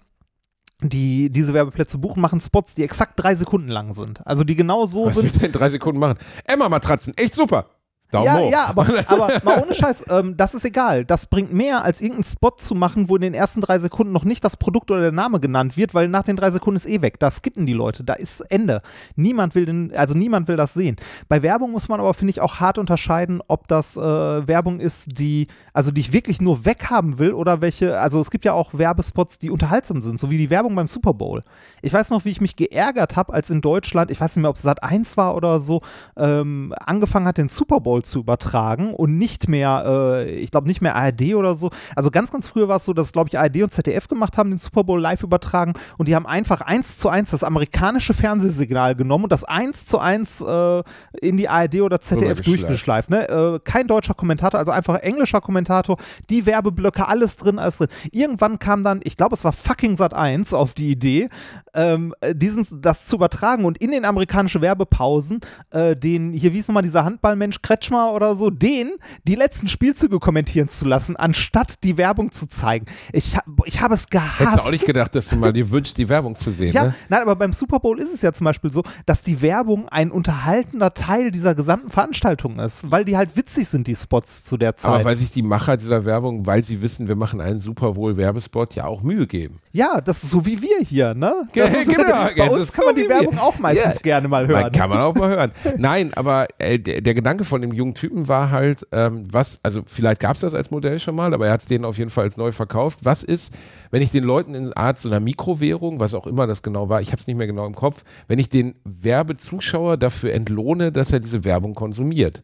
[0.82, 4.24] die diese Werbeplätze buchen, machen Spots, die exakt drei Sekunden lang sind.
[4.26, 5.24] Also die genau so Was sind.
[5.24, 6.18] willst du in drei Sekunden machen?
[6.44, 7.70] Emma-Matratzen, echt super.
[8.10, 8.50] Daumen Ja, hoch.
[8.50, 11.04] ja, aber, aber mal ohne Scheiß, ähm, das ist egal.
[11.04, 14.24] Das bringt mehr, als irgendeinen Spot zu machen, wo in den ersten drei Sekunden noch
[14.24, 17.02] nicht das Produkt oder der Name genannt wird, weil nach den drei Sekunden ist eh
[17.02, 17.18] weg.
[17.18, 18.80] Da skippen die Leute, da ist Ende.
[19.16, 20.96] Niemand will den, also niemand will das sehen.
[21.28, 25.18] Bei Werbung muss man aber, finde ich, auch hart unterscheiden, ob das äh, Werbung ist,
[25.18, 28.74] die, also die ich wirklich nur weghaben will oder welche, also es gibt ja auch
[28.74, 31.42] Werbespots, die unterhaltsam sind, so wie die Werbung beim Super Bowl.
[31.82, 34.50] Ich weiß noch, wie ich mich geärgert habe, als in Deutschland, ich weiß nicht mehr,
[34.50, 35.82] ob es Sat 1 war oder so,
[36.16, 40.80] ähm, angefangen hat, den Super Bowl zu übertragen und nicht mehr, äh, ich glaube nicht
[40.80, 41.70] mehr ARD oder so.
[41.94, 44.50] Also ganz, ganz früher war es so, dass, glaube ich, ARD und ZDF gemacht haben,
[44.50, 48.94] den Super Bowl live übertragen und die haben einfach eins zu eins das amerikanische Fernsehsignal
[48.94, 50.82] genommen und das eins zu eins äh,
[51.20, 53.10] in die ARD oder ZDF durchgeschleift.
[53.10, 53.28] Ne?
[53.28, 55.96] Äh, kein deutscher Kommentator, also einfach englischer Kommentator,
[56.30, 57.88] die Werbeblöcke, alles drin, alles drin.
[58.12, 61.28] Irgendwann kam dann, ich glaube, es war fucking Sat 1 auf die Idee,
[61.74, 66.68] ähm, diesen, das zu übertragen und in den amerikanischen Werbepausen äh, den, hier wie ist
[66.68, 68.92] nochmal dieser Handballmensch, Kretschmann Kretschmer oder so, den
[69.26, 72.86] die letzten Spielzüge kommentieren zu lassen, anstatt die Werbung zu zeigen.
[73.12, 74.40] Ich, ich habe es gehasst.
[74.40, 76.84] Hättest du auch nicht gedacht, dass du mal dir wünschst, die Werbung zu sehen, ja,
[76.86, 76.94] ne?
[77.08, 80.10] nein, aber beim Super Bowl ist es ja zum Beispiel so, dass die Werbung ein
[80.10, 84.74] unterhaltender Teil dieser gesamten Veranstaltung ist, weil die halt witzig sind, die Spots zu der
[84.76, 84.90] Zeit.
[84.92, 88.16] Aber weil sich die Macher dieser Werbung, weil sie wissen, wir machen einen Super Bowl
[88.16, 89.60] Werbespot, ja auch Mühe geben.
[89.72, 91.32] ja, das ist so wie wir hier, ne?
[91.54, 93.10] Das ist, genau, bei das uns kann man die wir.
[93.10, 94.02] Werbung auch meistens Ja.
[94.02, 94.62] gerne mal hören.
[94.62, 95.52] Man kann man auch mal hören.
[95.76, 99.82] Nein, aber äh, der, der Gedanke von dem jungen Typen war halt, ähm, was, also
[99.86, 102.10] vielleicht gab es das als Modell schon mal, aber er hat es denen auf jeden
[102.10, 103.00] Fall als neu verkauft.
[103.02, 103.52] Was ist,
[103.90, 107.00] wenn ich den Leuten in Art so einer Mikrowährung, was auch immer das genau war,
[107.00, 111.12] ich habe es nicht mehr genau im Kopf, wenn ich den Werbezuschauer dafür entlohne, dass
[111.12, 112.42] er diese Werbung konsumiert.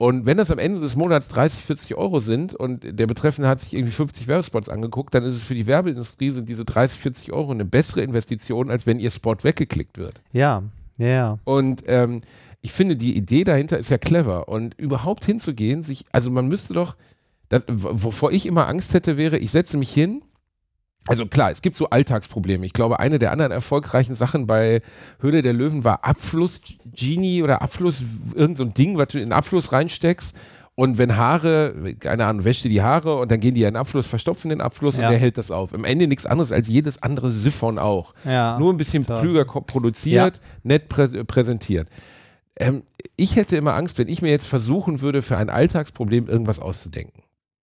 [0.00, 3.60] Und wenn das am Ende des Monats 30, 40 Euro sind und der Betreffende hat
[3.60, 7.32] sich irgendwie 50 Werbespots angeguckt, dann ist es für die Werbeindustrie sind diese 30, 40
[7.32, 10.20] Euro eine bessere Investition, als wenn ihr Spot weggeklickt wird.
[10.32, 10.62] ja,
[10.98, 11.38] ja, ja.
[11.44, 12.20] Und ähm,
[12.60, 14.48] ich finde, die Idee dahinter ist ja clever.
[14.48, 16.96] Und überhaupt hinzugehen, sich, also man müsste doch,
[17.48, 20.22] das, wovor ich immer Angst hätte, wäre, ich setze mich hin.
[21.06, 22.66] Also klar, es gibt so Alltagsprobleme.
[22.66, 24.82] Ich glaube, eine der anderen erfolgreichen Sachen bei
[25.20, 28.02] Höhle der Löwen war Abfluss-Genie oder Abfluss,
[28.34, 30.36] irgend so ein Ding, was du in den Abfluss reinsteckst.
[30.74, 33.76] Und wenn Haare, keine Ahnung, wäscht dir die Haare und dann gehen die in den
[33.76, 35.04] Abfluss, verstopfen den Abfluss Ja.
[35.06, 35.72] und der hält das auf.
[35.72, 38.14] Im Ende nichts anderes als jedes andere Siphon auch.
[38.24, 38.58] Ja.
[38.58, 39.20] Nur ein bisschen Klar.
[39.20, 41.88] klüger produziert, nett prä präsentiert.
[42.58, 42.82] Ähm,
[43.16, 47.22] ich hätte immer Angst, wenn ich mir jetzt versuchen würde, für ein Alltagsproblem irgendwas auszudenken.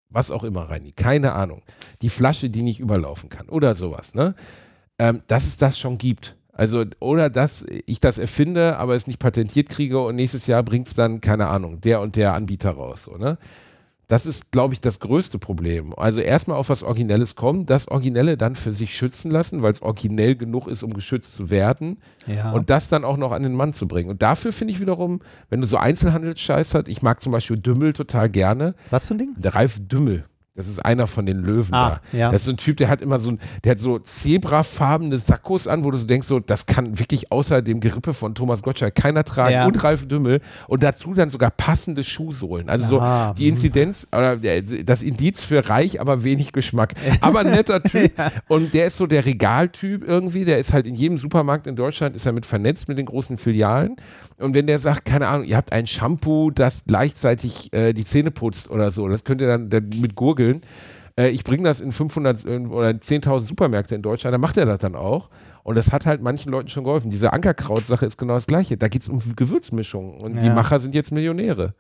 [0.10, 1.64] Was auch immer, Reini, keine Ahnung.
[2.02, 4.36] Die Flasche, die nicht überlaufen kann oder sowas, ne?
[4.98, 6.38] Ähm, dass es das schon gibt.
[6.54, 10.88] Also, oder dass ich das erfinde, aber es nicht patentiert kriege und nächstes Jahr bringt
[10.88, 13.38] es dann, keine Ahnung, der und der Anbieter raus, so, ne?
[14.08, 15.94] Das ist, glaube ich, das größte Problem.
[15.98, 19.82] Also erstmal auf was Originelles kommen, das Originelle dann für sich schützen lassen, weil es
[19.82, 21.98] originell genug ist, um geschützt zu werden
[22.28, 22.52] ja.
[22.52, 24.10] und das dann auch noch an den Mann zu bringen.
[24.10, 27.94] Und dafür finde ich wiederum, wenn du so Einzelhandelsscheiß hast, ich mag zum Beispiel Dümmel
[27.94, 28.76] total gerne.
[28.90, 29.34] Was für ein Ding?
[29.38, 30.26] Der Ralf Dümmel.
[30.58, 32.18] Das ist einer von den Löwen Ah, da.
[32.18, 32.32] ja.
[32.32, 35.68] Das ist so ein Typ, der hat immer so ein, der hat so zebrafarbene Sakkos
[35.68, 38.96] an, wo du so denkst, so, das kann wirklich außer dem Gerippe von Thomas Gottschalk
[38.96, 39.66] keiner tragen Ja.
[39.66, 42.70] und Ralf Dümmel und dazu dann sogar passende Schuhsohlen.
[42.70, 46.94] Also so Ah, die Inzidenz oder der- das Indiz für reich, aber wenig Geschmack.
[47.22, 48.12] Aber ein netter Typ.
[48.48, 52.16] Und der ist so der Regaltyp irgendwie, der ist halt in jedem Supermarkt in Deutschland
[52.16, 53.96] ist er mit vernetzt mit den großen Filialen.
[54.38, 58.32] Und wenn der sagt, keine Ahnung, ihr habt ein Shampoo, das gleichzeitig äh, die Zähne
[58.32, 60.16] putzt oder so, das könnt ihr dann, dann mit
[60.46, 60.62] gurgeln.
[61.18, 64.66] Äh, ich bringe das in 500 in- oder 10.000 Supermärkte in Deutschland, dann macht er
[64.66, 65.30] das dann auch.
[65.64, 67.10] Und das hat halt manchen Leuten schon geholfen.
[67.10, 68.78] Diese Ankerkraut-Sache ist genau das Gleiche.
[68.78, 70.20] Da geht es um Gewürzmischungen.
[70.22, 70.54] Und die Ja.
[70.54, 71.74] Macher sind jetzt Millionäre.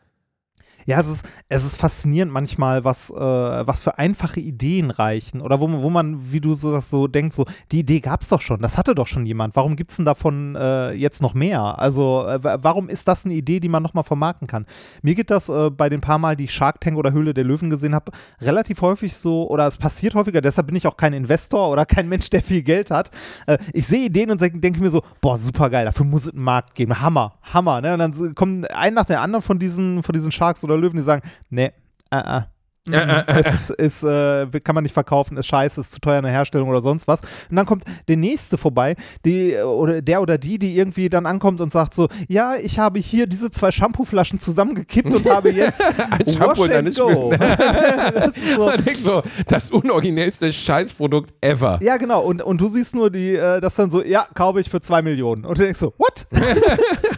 [0.88, 5.41] Ja, es ist, es ist faszinierend manchmal, was, äh, was für einfache Ideen reichen.
[5.41, 8.27] Oder wo, wo man, wie du so, das so denkst, so, die Idee gab es
[8.27, 9.55] doch schon, das hatte doch schon jemand.
[9.55, 11.79] Warum gibt es denn davon äh, jetzt noch mehr?
[11.79, 14.67] Also, äh, wa- warum ist das eine Idee, die man nochmal vermarkten kann?
[15.01, 17.71] Mir geht das äh, bei den paar Mal, die Shark Tank oder Höhle der Löwen
[17.71, 21.69] gesehen habe, relativ häufig so, oder es passiert häufiger, deshalb bin ich auch kein Investor
[21.71, 23.09] oder kein Mensch, der viel Geld hat.
[23.47, 26.33] Äh, ich sehe Ideen und denke denk mir so, boah, super geil, dafür muss es
[26.33, 27.01] einen Markt geben.
[27.01, 27.81] Hammer, Hammer.
[27.81, 27.93] Ne?
[27.93, 31.03] Und dann kommen ein nach der anderen von diesen, von diesen Sharks oder Löwen, die
[31.03, 31.71] sagen, nee,
[32.11, 32.41] äh, äh.
[32.88, 33.23] Mhm.
[33.26, 36.82] es ist, äh, kann man nicht verkaufen, ist scheiße, ist zu teuer eine Herstellung oder
[36.82, 37.21] sonst was.
[37.49, 38.95] Und dann kommt der nächste vorbei,
[39.26, 42.99] die, oder der oder die, die irgendwie dann ankommt und sagt so, ja, ich habe
[42.99, 47.34] hier diese zwei Shampooflaschen zusammengekippt und habe jetzt Ein Shampoo und eine Go.
[47.39, 48.71] das ist so,
[49.01, 51.80] so, das unoriginellste Scheißprodukt ever.
[51.82, 52.21] ja, genau.
[52.21, 55.01] Und, und du siehst nur die, äh, das dann so, ja, kaufe ich für zwei
[55.01, 55.43] Millionen.
[55.43, 56.28] Und du denkst so, what?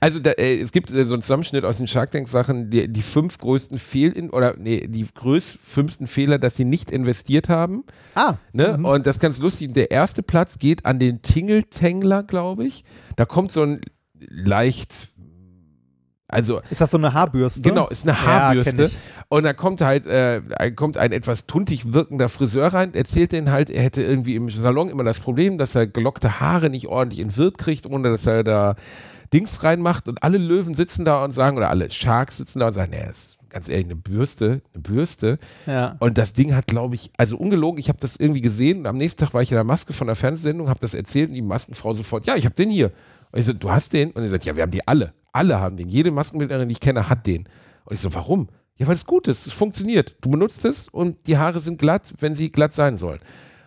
[0.00, 2.88] Also da, äh, es gibt äh, so einen Zusammenschnitt aus den Shark Tank Sachen, die,
[2.88, 7.84] die fünf größten Fehl oder nee, die größten fünften Fehler, dass sie nicht investiert haben.
[8.14, 8.78] Ah, Ne?
[8.82, 9.72] Und das ist ganz lustig.
[9.74, 12.84] Der erste Platz geht an den Tingeltangler, glaube ich.
[13.16, 13.80] Da kommt so ein
[14.18, 15.08] leicht,
[16.28, 17.60] also ist das so eine Haarbürste?
[17.60, 18.84] Genau, ist eine Ja, Haarbürste.
[18.86, 18.98] ich.
[19.28, 20.40] und da kommt halt, äh,
[20.74, 24.88] kommt ein etwas tuntig wirkender Friseur rein, erzählt den halt, er hätte irgendwie im Salon
[24.88, 28.74] immer das Problem, dass er gelockte Haare nicht ordentlich entwirrt kriegt, ohne dass er da
[29.32, 30.08] Dings reinmacht.
[30.08, 33.04] Und alle Löwen sitzen da und sagen, oder alle Sharks sitzen da und sagen, nee,
[33.06, 35.38] das ist ganz ehrlich, eine Bürste, eine Bürste.
[35.66, 35.96] Ja.
[36.00, 38.96] Und das Ding hat, glaube ich, also ungelogen, ich habe das irgendwie gesehen und am
[38.96, 41.42] nächsten Tag war ich in der Maske von der Fernsehsendung, habe das erzählt und die
[41.42, 42.92] Maskenfrau sofort, ja, ich habe den hier.
[43.32, 44.10] Und ich so, du hast den?
[44.10, 45.14] Und sie sagt, ja, wir haben die alle.
[45.32, 45.88] Alle haben den.
[45.88, 47.48] Jede Maskenbildnerin, die ich kenne, hat den.
[47.84, 48.48] Und ich so, warum?
[48.76, 49.46] Ja, weil es gut ist.
[49.46, 50.16] Es funktioniert.
[50.20, 53.20] Du benutzt es und die Haare sind glatt, wenn sie glatt sein sollen.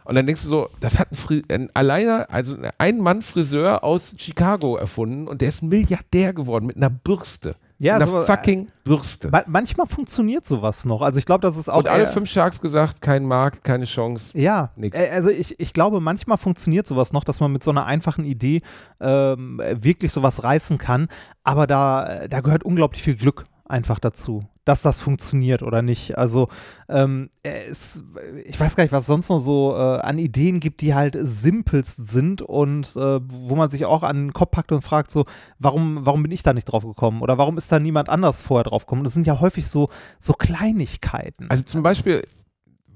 [0.09, 3.83] Und dann denkst du so, das hat ein, Fri ein alleiner, also ein Mann Friseur
[3.83, 7.55] aus Chicago erfunden und der ist Milliardär geworden mit einer Bürste.
[7.77, 9.29] Ja, einer so, äh, fucking Bürste.
[9.29, 11.03] Ma manchmal funktioniert sowas noch.
[11.03, 11.77] Also ich glaube, das ist auch.
[11.77, 14.35] Und alle fünf Sharks gesagt, kein Markt, keine Chance.
[14.35, 14.99] Ja, Nix.
[14.99, 18.23] äh, also ich, ich glaube, manchmal funktioniert sowas noch, dass man mit so einer einfachen
[18.23, 18.63] Idee
[18.99, 21.07] ähm, wirklich sowas reißen kann,
[21.43, 26.17] aber da, da gehört unglaublich viel Glück einfach dazu, dass das funktioniert oder nicht.
[26.17, 26.47] Also
[26.87, 28.03] ähm, es,
[28.45, 32.07] ich weiß gar nicht, was sonst noch so äh, an Ideen gibt, die halt simpelst
[32.07, 35.25] sind und äh, wo man sich auch an den Kopf packt und fragt so,
[35.57, 38.63] warum, warum bin ich da nicht drauf gekommen oder warum ist da niemand anders vorher
[38.63, 39.03] drauf gekommen?
[39.03, 39.89] Das sind ja häufig so,
[40.19, 41.49] so Kleinigkeiten.
[41.49, 42.21] Also zum Beispiel,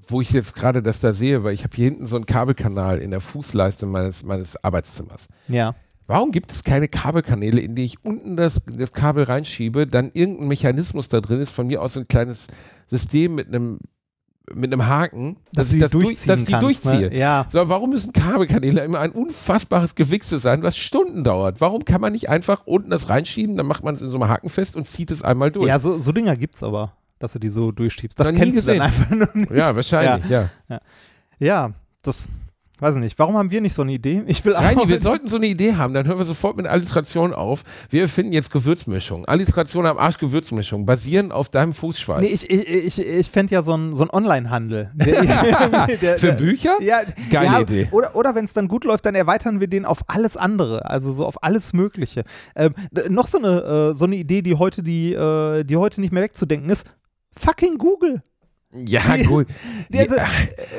[0.06, 2.98] wo ich jetzt gerade das da sehe, weil ich habe hier hinten so einen Kabelkanal
[2.98, 5.26] in der Fußleiste meines, meines Arbeitszimmers.
[5.48, 5.74] Ja.
[6.06, 10.48] Warum gibt es keine Kabelkanäle, in die ich unten das, das Kabel reinschiebe, dann irgendein
[10.48, 12.48] Mechanismus da drin ist, von mir aus so ein kleines
[12.88, 13.78] System mit einem
[14.52, 16.90] mit einem Haken, Dass dass, ich die das durch, durchziehen dass ich die kannst, ne?
[16.92, 17.18] durchziehe.
[17.18, 17.46] Ja.
[17.48, 21.62] So, warum müssen Kabelkanäle immer ein unfassbares Gewichse sein, was Stunden dauert?
[21.62, 24.28] Warum kann man nicht einfach unten das reinschieben, dann macht man es in so einem
[24.28, 25.68] Haken fest und zieht es einmal durch?
[25.68, 28.20] Ja, so, so Dinger gibt's aber, dass du die so durchschiebst.
[28.20, 29.50] Das Noch kennst du dann einfach nur nicht.
[29.50, 30.50] Ja, wahrscheinlich, ja.
[31.38, 32.28] Ja, das
[32.84, 33.18] weiß ich nicht.
[33.18, 34.22] Warum haben wir nicht so eine Idee?
[34.26, 37.32] Ich will Reini, wir sollten so eine Idee haben, dann hören wir sofort mit Alliteration
[37.32, 37.64] auf.
[37.88, 39.24] Wir erfinden jetzt Gewürzmischung.
[39.24, 42.20] Alliteration am Arsch Gewürzmischung, basieren auf deinem Fußschweiß.
[42.20, 44.92] Nee, ich, ich, ich, ich fände ja so einen so ein Online-Handel.
[46.18, 46.76] Für Bücher?
[46.82, 47.88] Ja, Geile ja, Idee.
[47.90, 51.10] Oder, oder wenn es dann gut läuft, dann erweitern wir den auf alles andere, also
[51.12, 52.24] so auf alles Mögliche.
[52.54, 52.74] Ähm,
[53.08, 56.22] noch so eine, äh, so eine Idee, die heute, die, äh, die heute nicht mehr
[56.22, 56.86] wegzudenken ist.
[57.34, 58.22] Fucking Google.
[58.74, 59.46] Ja, gut.
[59.92, 60.26] also, ja,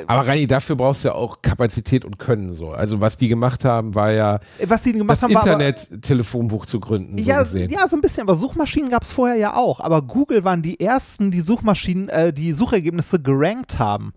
[0.07, 2.71] aber Reini, dafür brauchst du ja auch Kapazität und Können so.
[2.71, 7.17] Also was die gemacht haben, war ja Was die gemacht das haben, Internet-Telefonbuch zu gründen,
[7.17, 7.71] so Ja, gesehen.
[7.71, 9.79] ja, so ein bisschen, aber Suchmaschinen gab es vorher ja auch.
[9.79, 14.13] Aber Google waren die ersten, die Suchmaschinen, äh, die Suchergebnisse gerankt haben.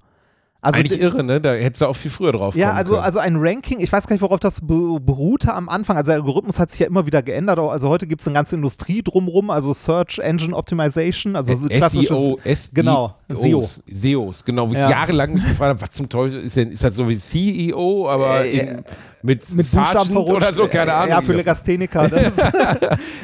[0.61, 1.41] Also Eigentlich irre, ne?
[1.41, 3.05] Da hättest du auch viel früher drauf Ja, also, können.
[3.05, 5.97] also ein Ranking, ich weiß gar nicht, worauf das be beruhte am Anfang.
[5.97, 7.61] Also der Algorithmus hat sich ja immer wieder geändert.
[7.61, 12.09] Also heute gibt es eine ganze Industrie drumrum, also Search Engine Optimization, also so klassisches-
[12.09, 13.69] SEO, SEO, Genau, SEO.
[13.89, 16.97] SEOs, genau, wo ich jahrelang mich gefragt habe, was zum Teufel ist denn, ist das
[16.97, 18.83] so wie CEO, aber Äh, in,
[19.23, 21.09] mit, mit Buchstaben oder so, keine Ahnung.
[21.09, 22.09] Ja, für Legastheniker.
[22.09, 22.53] Das ist,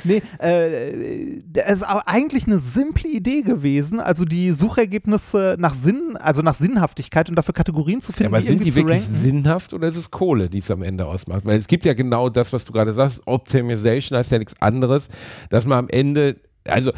[0.05, 6.17] nee, äh, das ist aber eigentlich eine simple Idee gewesen, also die Suchergebnisse nach Sinn,
[6.19, 9.15] also nach Sinnhaftigkeit und dafür Kategorien zu Ja, finden, aber die sind die wirklich ranken.
[9.15, 11.43] sinnhaft oder ist es Kohle, die es am Ende ausmacht?
[11.45, 15.09] Weil es gibt ja genau das, was du gerade sagst, Optimization heißt ja nichts anderes,
[15.51, 16.37] dass man am Ende,
[16.67, 16.93] also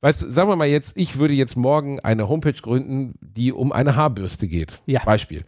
[0.00, 3.72] Weißt du, sagen wir mal jetzt, ich würde jetzt morgen eine Homepage gründen, die um
[3.72, 4.82] eine Haarbürste geht.
[4.84, 5.02] Ja.
[5.02, 5.44] Beispiel.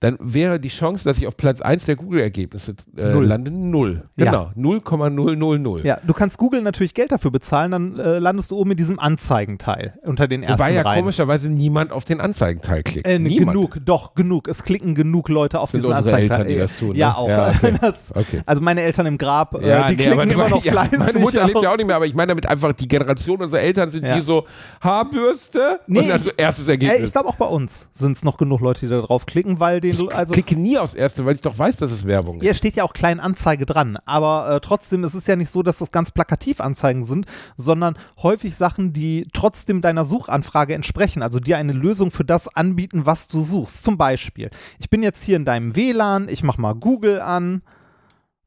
[0.00, 3.26] Dann wäre die Chance, dass ich auf Platz 1 der Google-Ergebnisse äh, Null.
[3.26, 4.04] lande, null.
[4.16, 4.26] Ja.
[4.26, 5.84] Genau, 0,000.
[5.84, 8.98] Ja, du kannst Google natürlich Geld dafür bezahlen, dann äh, landest du oben in diesem
[8.98, 11.00] Anzeigenteil unter den ersten Wobei ja Reihen.
[11.00, 13.06] komischerweise niemand auf den Anzeigenteil klickt.
[13.06, 13.52] Äh, niemand.
[13.54, 14.48] genug, doch, genug.
[14.48, 16.40] Es klicken genug Leute auf Sind diesen unsere Anzeigenteil.
[16.40, 17.16] Eltern, die das tun, Ja, ne?
[17.18, 17.28] auch.
[17.28, 17.74] Ja, okay.
[17.80, 18.40] Das, Okay.
[18.46, 19.58] Also meine Eltern im Grab, äh,
[19.90, 20.98] die nee, klicken immer noch ja, fleißig.
[20.98, 23.60] Meine Mutter lebt ja auch nicht mehr, aber ich meine damit einfach die Generation unserer
[23.60, 24.14] Eltern sind Ja.
[24.16, 24.44] die so
[24.80, 27.06] Haarbürste Nee, und also erstes Ergebnis.
[27.06, 29.80] ich glaube auch bei uns sind es noch genug Leute, die da drauf klicken, weil
[29.92, 32.50] den, ich also klicke nie aufs erste, weil ich doch weiß, dass es Werbung Ja,
[32.50, 32.58] ist.
[32.58, 35.78] steht ja auch klein Anzeige dran, aber äh, trotzdem ist es ja nicht so, dass
[35.78, 37.26] das ganz plakativ Anzeigen sind,
[37.56, 43.06] sondern häufig Sachen, die trotzdem deiner Suchanfrage entsprechen, also dir eine Lösung für das anbieten,
[43.06, 43.82] was du suchst.
[43.82, 47.62] Zum Beispiel, ich bin jetzt hier in deinem WLAN, ich mach mal Google an,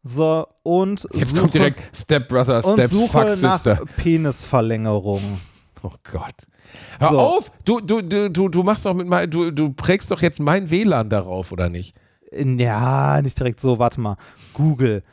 [0.04, 3.80] so und Jetzt suche, kommt direkt Step Brother, und Step suche Fuck nach Sister.
[3.98, 5.22] Penisverlängerung.
[5.84, 6.46] Oh Gott.
[7.00, 7.20] Hör So.
[7.20, 7.52] auf!
[7.66, 10.70] Du, du, du, du, du machst doch mit mein, du, du prägst doch jetzt mein
[10.70, 11.96] WLAN darauf, oder nicht?
[12.32, 14.16] Ja, nicht direkt so, warte mal.
[14.54, 15.04] Google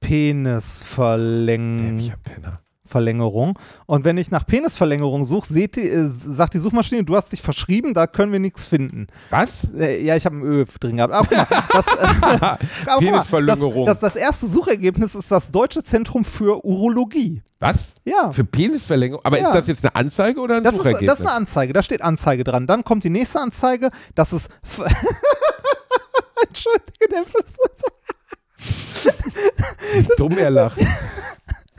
[0.00, 1.88] Penisverlängerung.
[1.88, 2.60] Dämlicher Penner.
[2.86, 3.58] Verlängerung.
[3.86, 7.42] Und wenn ich nach Penisverlängerung suche, seht die, äh, sagt die Suchmaschine, du hast dich
[7.42, 9.06] verschrieben, da können wir nichts finden.
[9.30, 9.68] Was?
[9.76, 11.12] Äh, ja, ich habe ein Ö drin gehabt.
[11.14, 13.86] Aber guck mal, das, äh, Penisverlängerung.
[13.86, 17.42] Das, das, das erste Suchergebnis ist das Deutsche Zentrum für Urologie.
[17.58, 17.96] Was?
[18.04, 18.32] Ja.
[18.32, 19.24] Für Penisverlängerung?
[19.24, 19.44] Aber Ja.
[19.48, 21.08] ist das jetzt eine Anzeige oder ein Das ist, Suchergebnis?
[21.10, 22.66] das ist eine Anzeige, da steht Anzeige dran.
[22.66, 24.50] Dann kommt die nächste Anzeige, das ist.
[26.48, 27.56] Entschuldige, der Fluss.
[30.16, 30.78] Dumm er lacht.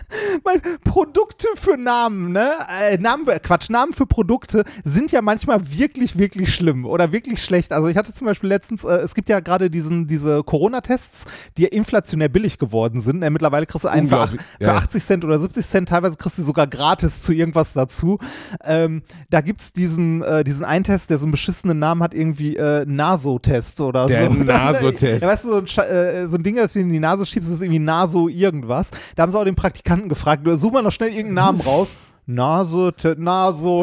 [0.43, 2.51] Weil Produkte für Namen, ne?
[2.81, 7.73] Äh, Namen, Quatsch, Namen für Produkte sind ja manchmal wirklich, wirklich schlimm oder wirklich schlecht.
[7.73, 11.25] Also ich hatte zum Beispiel letztens, äh, es gibt ja gerade diesen, diese Corona-Tests,
[11.57, 13.21] die ja inflationär billig geworden sind.
[13.23, 14.75] Äh, mittlerweile kriegst du einen für, ach- für ja.
[14.75, 18.17] 80 Cent oder 70 Cent, teilweise kriegst du sogar gratis zu irgendwas dazu.
[18.63, 22.13] Ähm, da gibt es diesen, äh, diesen einen Test, der so einen beschissenen Namen hat,
[22.13, 24.33] irgendwie äh, Naso-Test oder Der so.
[24.43, 25.21] Naso-Test.
[25.21, 27.51] Ja, weißt du, so ein, äh, so ein Ding, das du in die Nase schiebst,
[27.51, 28.91] ist irgendwie Naso irgendwas.
[29.15, 31.95] Da haben sie auch den Praktikanten gefragt, du, such mal noch schnell irgendeinen Namen raus.
[32.29, 32.93] Nase,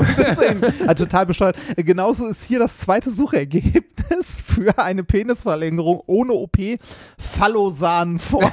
[0.40, 1.56] irgendwie- also total besteuert.
[1.76, 6.56] Genauso ist hier das zweite Suchergebnis für eine Penisverlängerung ohne OP.
[7.18, 8.52] Phallosanfort.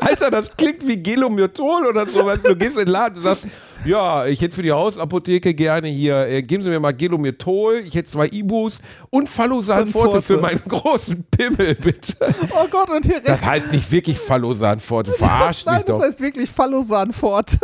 [0.00, 2.24] Alter, das klingt wie Gelomyotol oder so.
[2.24, 3.46] Weißt du, du gehst in den Laden und sagst,
[3.84, 7.94] Ja, ich hätte für die Hausapotheke gerne hier, äh, geben Sie mir mal Gelomethol, ich
[7.94, 10.42] hätte zwei Ibus und Fallosanforte für Forte.
[10.42, 12.14] meinen großen Pimmel, bitte.
[12.50, 13.26] Oh Gott, und hier rechts.
[13.26, 16.04] Das heißt nicht wirklich Fallosanforte, verarscht Nein, mich das doch.
[16.04, 17.58] heißt wirklich Fallosanfort.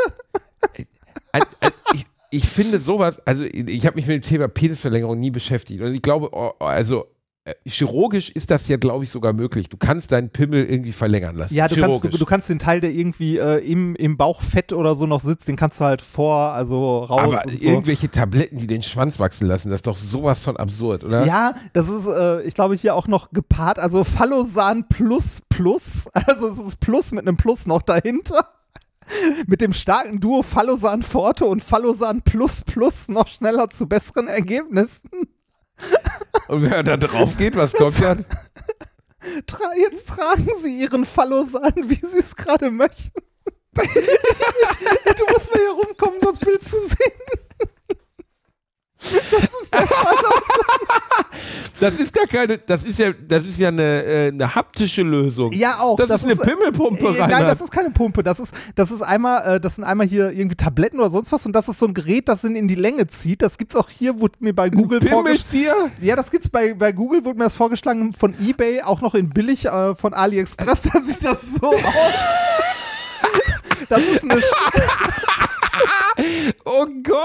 [1.33, 5.31] Äh, äh, ich, ich finde sowas, also ich habe mich mit dem Thema Penisverlängerung nie
[5.31, 7.16] beschäftigt und ich glaube, oh, oh, also äh,
[7.65, 9.69] chirurgisch ist das ja, glaube ich, sogar möglich.
[9.69, 11.55] Du kannst deinen Pimmel irgendwie verlängern lassen.
[11.55, 14.97] Ja, du kannst, du, du kannst den Teil, der irgendwie äh, im, im Bauchfett oder
[14.97, 17.69] so noch sitzt, den kannst du halt vor, also raus Aber so.
[17.69, 21.25] irgendwelche Tabletten, die den Schwanz wachsen lassen, das ist doch sowas von absurd, oder?
[21.25, 26.49] Ja, das ist, äh, ich glaube, hier auch noch gepaart, also Fallosan plus plus, also
[26.49, 28.49] es ist Plus mit einem Plus noch dahinter.
[29.47, 35.11] Mit dem starken Duo Fallosan Forte und Fallosan Plus Plus noch schneller zu besseren Ergebnissen.
[36.49, 38.25] Und wenn er da drauf geht, was kommt dann?
[39.47, 43.11] Tra jetzt tragen Sie Ihren Fallosan, wie Sie es gerade möchten.
[43.75, 47.46] du musst mal hier rumkommen, das Bild zu sehen.
[49.31, 49.75] Das ist.
[51.79, 55.53] Das ist gar keine, das ist ja, das ist ja eine, äh, eine haptische Lösung.
[55.53, 55.97] Ja, auch.
[55.97, 57.19] Das, ist eine Pimmelpumpe, äh.
[57.19, 58.23] Nein, das ist keine Pumpe.
[58.23, 61.45] Das ist, das ist einmal, äh, das sind einmal hier irgendwie Tabletten oder sonst was
[61.45, 63.43] und das ist so ein Gerät, das ihn in die Länge zieht.
[63.43, 65.25] Das gibt's auch hier, wurde mir bei Google vorgeschlagen.
[65.25, 65.75] Pimmelzieher?
[66.01, 69.29] Ja, das gibt's bei, bei Google, wurde mir das vorgeschlagen von Ebay, auch noch in
[69.29, 71.77] billig äh, von AliExpress, dann sieht das so aus.
[73.89, 75.06] Das ist eine, Sch-
[76.79, 77.17] Oh Gott,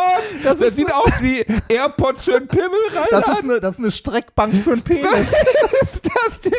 [0.44, 3.12] das, Das sieht aus wie AirPods für einen Pimmel, Reinhard.
[3.12, 5.04] das ist eine, das ist eine Streckbank für einen Penis.
[5.04, 6.54] Was ist das denn?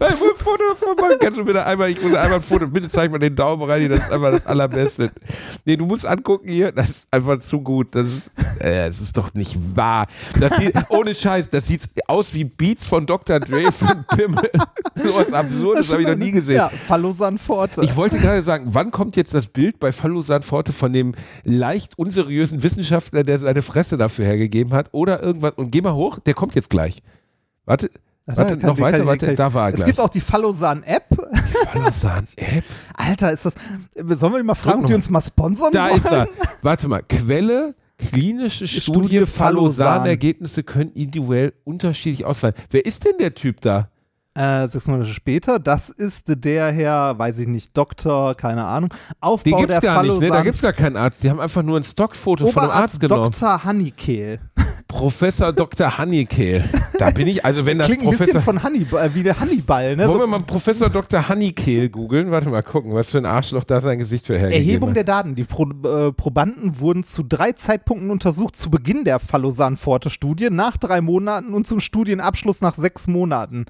[0.00, 3.10] Ein Foto von meinem- Kannst du bitte einmal, ich muss einmal ein Foto, bitte zeig
[3.10, 5.10] mal den Daumen rein, das ist einfach das Allerbeste.
[5.64, 7.94] Nee, du musst angucken hier, das ist einfach zu gut.
[7.94, 8.30] Das ist,
[8.60, 10.06] äh, das ist doch nicht wahr.
[10.38, 13.38] Das sieht, ohne Scheiß, das sieht aus wie Beats von Dr.
[13.40, 14.50] Dre für einen Pimmel.
[14.96, 16.56] So was Absurdes habe ich noch nie gesehen.
[16.56, 17.82] Ja, Fallosan Forte.
[17.82, 21.98] Ich wollte gerade sagen, wann kommt jetzt das Bild bei Fallusan Forte von dem leicht
[21.98, 25.54] unseriösen Wissenschaftler, der seine Fresse dafür hergegeben hat oder irgendwas?
[25.56, 27.02] Und geh mal hoch, der kommt jetzt gleich.
[27.64, 27.90] Warte,
[28.26, 29.86] warte, Kann- noch weiter, kann- warte, kann- da war er Es gleich.
[29.86, 31.04] gibt auch die Fallosan-App.
[31.72, 32.64] Fallusan App.
[32.96, 33.54] Alter, ist das.
[33.94, 35.96] Sollen wir die mal fragen, ob die uns mal sponsern Da wollen?
[35.98, 36.28] ist er.
[36.62, 37.74] Warte mal, Quelle.
[37.98, 39.86] Klinische Studie, Studie Fallosan.
[39.86, 42.54] Fallosan-Ergebnisse können individuell unterschiedlich ausfallen.
[42.70, 43.88] Wer ist denn der Typ da?
[44.36, 48.90] Äh, sechs Monate später, das ist der Herr, weiß ich nicht, Doktor, keine Ahnung.
[49.20, 50.28] Aufbau Den gibt's der gar nicht, ne?
[50.28, 51.22] Da gibt's gar keinen Arzt.
[51.22, 53.30] Die haben einfach nur ein Stockfoto von einem Oberarzt Arzt genommen.
[53.30, 53.64] Dr.
[53.64, 54.40] Honeykehl.
[54.88, 55.98] Professor Dr.
[55.98, 56.64] Honeykehl.
[56.98, 58.26] Da bin ich, also wenn das Klingt ein Professor.
[58.26, 60.06] bisschen von Hannibal, äh, wie der Hannibal, ne?
[60.06, 61.28] Wollen wir mal Professor Dr.
[61.28, 62.30] Honeykehl googeln?
[62.30, 64.96] Warte mal gucken, was für ein Arschloch da sein Gesicht für hergegeben Erhebung hat.
[64.96, 65.34] der Daten.
[65.34, 68.54] Die Pro äh, Probanden wurden zu drei Zeitpunkten untersucht.
[68.56, 73.66] Zu Beginn der Fallosan-Forte-Studie, nach drei Monaten und zum Studienabschluss nach sechs Monaten.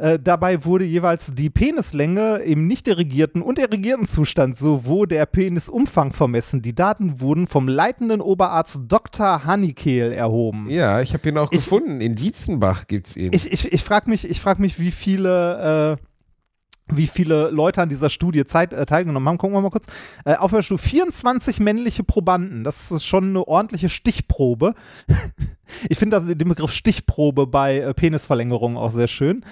[0.00, 6.12] Äh, dabei wurde jeweils die Penislänge im nicht irrigierten und irrigierten Zustand sowohl der Penisumfang
[6.12, 6.62] vermessen.
[6.62, 9.44] Die Daten wurden vom leitenden Oberarzt Dr.
[9.44, 10.70] Honeykehl erhoben.
[10.70, 12.00] Ja, ich habe ihn auch Ich- gefunden.
[12.00, 13.32] In Dietzenbach gibt's ihn.
[13.32, 17.88] Ich, ich, ich frage mich, ich frag mich, wie viele, äh, wie viele Leute an
[17.88, 19.38] dieser Studie Zeit, äh, teilgenommen haben.
[19.38, 19.86] Gucken wir mal kurz.
[20.24, 22.62] Äh, Aufwärtsstufe 24 männliche Probanden.
[22.62, 24.74] Das ist schon eine ordentliche Stichprobe.
[25.88, 29.44] ich finde den Begriff Stichprobe bei äh, Penisverlängerungen auch sehr schön.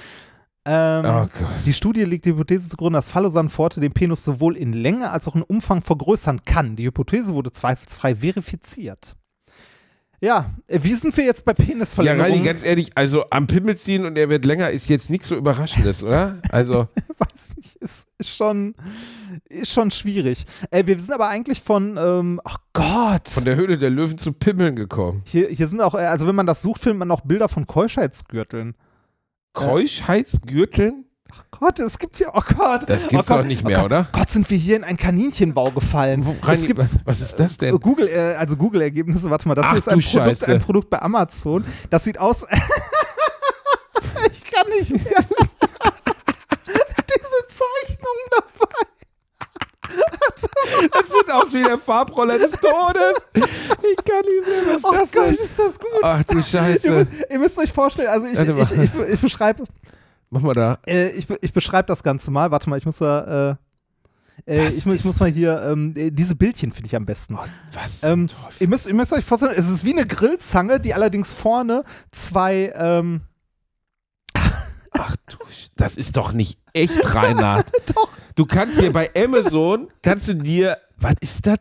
[0.68, 1.28] Ähm, oh
[1.64, 5.28] die Studie legt die Hypothese zugrunde, dass Fallosan Forte den Penis sowohl in Länge als
[5.28, 6.74] auch in Umfang vergrößern kann.
[6.74, 9.14] Die Hypothese wurde zweifelsfrei verifiziert.
[10.20, 12.32] Ja, äh, wie sind wir jetzt bei Ja, Penisverlängerungen?
[12.32, 15.36] Reini, ganz ehrlich, also am Pimmel ziehen und er wird länger, ist jetzt nichts so
[15.36, 16.40] Überraschendes, oder?
[16.50, 16.88] Also,
[17.18, 18.74] weiß nicht, ist, ist schon,
[19.48, 20.46] ist schon schwierig.
[20.70, 24.32] Äh, wir sind aber eigentlich von, ähm, ach Gott, von der Höhle der Löwen zu
[24.32, 25.22] Pimmeln gekommen.
[25.26, 27.66] hier, hier sind auch, äh, also wenn man das sucht, findet man auch Bilder von
[27.66, 28.74] Keuschheitsgürteln.
[29.56, 31.06] Keuschheitsgürteln?
[31.32, 32.88] Ach Gott, es gibt hier, oh Gott.
[32.88, 34.08] Das gibt's oh Gott, doch nicht oh mehr, Gott, oder?
[34.12, 36.24] Gott, sind wir hier in einen Kaninchenbau gefallen.
[36.24, 37.80] Wo, es Reini, gibt was, ist das denn?
[37.80, 41.02] Google, äh, also Google-Ergebnisse, warte mal, das Ach hier ist ein Produkt, ein Produkt bei
[41.02, 41.64] Amazon.
[41.90, 42.46] Das sieht aus.
[44.30, 45.02] ich kann nicht mehr.
[46.66, 48.95] Diese Zeichnung dabei.
[50.92, 53.26] Das sieht aus wie der Farbroller des Todes.
[53.34, 55.34] Ich kann nicht mehr, was ist Oh das Gott, denn?
[55.34, 55.88] ist das gut.
[56.02, 57.06] Ach du Ihr, Scheiße.
[57.30, 59.64] ihr müsst euch vorstellen, also ich, ich, ich, ich beschreibe
[60.30, 60.78] Mach mal da.
[60.86, 62.50] äh, ich, ich beschreib das Ganze mal.
[62.50, 63.56] Warte mal, ich muss da.
[64.46, 65.62] Äh, äh, ich, ich muss mal hier.
[65.62, 67.38] Ähm, äh, diese Bildchen finde ich am besten.
[67.72, 68.02] Was?
[68.02, 71.84] Ähm, ihr, müsst, ihr müsst euch vorstellen, es ist wie eine Grillzange, die allerdings vorne
[72.10, 72.72] zwei.
[72.76, 73.22] Ähm,
[74.98, 77.66] Ach du, Sch- das ist doch nicht echt, Reinhard.
[77.94, 78.08] Doch.
[78.34, 81.58] Du kannst hier bei Amazon, kannst du dir Was ist das?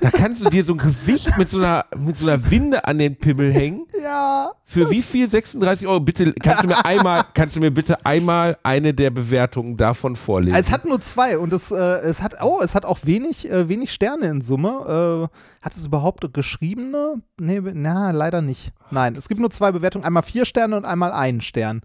[0.00, 2.98] Da kannst du dir so ein Gewicht mit so einer, mit so einer Winde an
[2.98, 3.86] den Pimmel hängen.
[4.02, 4.52] Ja.
[4.64, 5.28] Für wie viel?
[5.28, 6.00] 36 Euro?
[6.00, 10.56] Bitte, kannst du mir einmal, kannst du mir bitte einmal eine der Bewertungen davon vorlesen?
[10.56, 13.68] Es hat nur zwei und es, äh, es hat, oh, es hat auch wenig, äh,
[13.68, 15.28] wenig Sterne in Summe.
[15.30, 17.22] Äh, hat es überhaupt geschriebene?
[17.38, 18.72] Nee, na, leider nicht.
[18.90, 21.82] Nein, es gibt nur zwei Bewertungen, einmal vier Sterne und einmal einen Stern.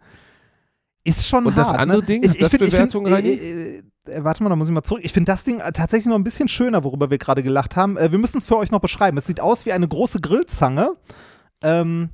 [1.08, 1.80] Ist schon Und das hart.
[1.80, 2.06] andere ne?
[2.06, 3.30] Ding, ich, ich find, ich find, Reini?
[3.30, 3.78] äh,
[4.08, 5.02] äh, warte mal, da muss ich mal zurück.
[5.04, 7.98] Ich finde das Ding äh, tatsächlich noch ein bisschen schöner, worüber wir gerade gelacht haben.
[7.98, 9.18] Äh, wir müssen es für euch noch beschreiben.
[9.18, 10.92] Es sieht aus wie eine große Grillzange.
[11.64, 12.10] Ähm,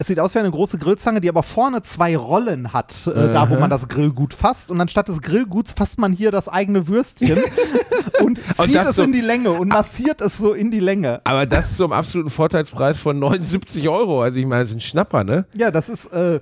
[0.00, 3.50] es sieht aus wie eine große Grillzange, die aber vorne zwei Rollen hat, äh, da
[3.50, 4.70] wo man das Grillgut fasst.
[4.70, 7.38] Und anstatt des Grillguts fasst man hier das eigene Würstchen
[8.22, 11.20] und zieht das es so- in die Länge und massiert es so in die Länge.
[11.24, 14.22] Aber das zum absoluten Vorteilspreis von 79 Euro.
[14.22, 15.46] Also ich meine, das ist ein Schnapper, ne?
[15.54, 16.38] Ja, das ist äh,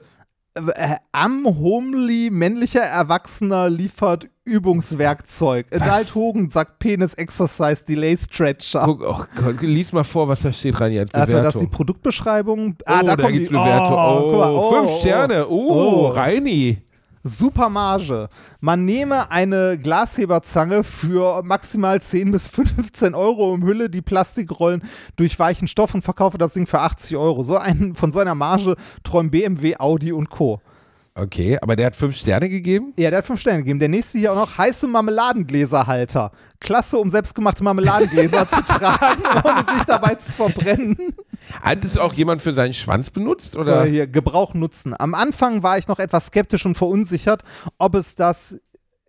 [0.75, 5.67] äh, am Homely männlicher Erwachsener liefert Übungswerkzeug.
[5.73, 8.83] Adult Hogan sagt Penis Exercise Delay Stretcher.
[8.85, 11.59] Guck, oh Gott, lies mal vor, was da steht, Reini, als Also, das ist die
[11.65, 11.71] Bewertung.
[11.71, 12.77] Produktbeschreibung.
[12.79, 13.97] oh, da, kommt gibt's die- Bewertung.
[13.99, 15.49] Oh, guck mal, oh, fünf oh, Sterne.
[15.49, 16.07] Oh, Oh.
[16.09, 16.79] Reini.
[17.27, 18.29] Super Marge.
[18.61, 24.83] Man nehme eine Glasheberzange für maximal 10 bis 15 Euro, umhülle die Plastikrollen
[25.17, 27.43] durch weichen Stoff und verkaufe das Ding für 80 Euro.
[27.43, 30.61] So ein, von so einer Marge träumen BMW, Audi und Co.
[31.19, 32.93] Okay, aber der hat fünf Sterne gegeben?
[32.99, 33.79] Ja, der hat fünf Sterne gegeben.
[33.79, 36.31] Der nächste hier auch noch heiße Marmeladengläserhalter.
[36.61, 41.15] Klasse, um selbstgemachte Marmeladengläser zu tragen, ohne sich dabei zu verbrennen.
[41.63, 43.57] Hat das auch jemand für seinen Schwanz benutzt?
[43.57, 43.87] Oder?
[43.87, 44.95] Äh, hier, Gebrauch nutzen.
[44.99, 47.45] Am Anfang war ich noch etwas skeptisch und verunsichert,
[47.79, 48.59] ob es das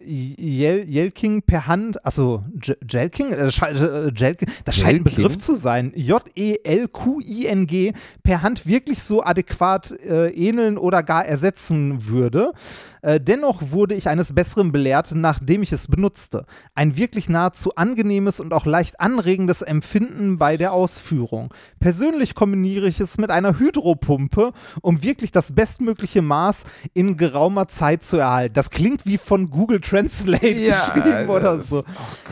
[0.07, 2.43] Yelking per Hand, also
[2.87, 5.03] Jelking, äh, äh, Jelking, das scheint ein?
[5.03, 7.93] Begriff zu sein, J-E-L-Q-I-N-G,
[8.23, 12.53] per Hand wirklich so adäquat äh, ähneln oder gar ersetzen würde.
[13.01, 16.45] Äh, dennoch wurde ich eines Besseren belehrt, nachdem ich es benutzte.
[16.75, 21.53] Ein wirklich nahezu angenehmes und auch leicht anregendes Empfinden bei der Ausführung.
[21.79, 28.03] Persönlich kombiniere ich es mit einer Hydropumpe, um wirklich das bestmögliche Maß in geraumer Zeit
[28.03, 28.53] zu erhalten.
[28.53, 31.83] Das klingt wie von Google Translate Ja, geschrieben oder so.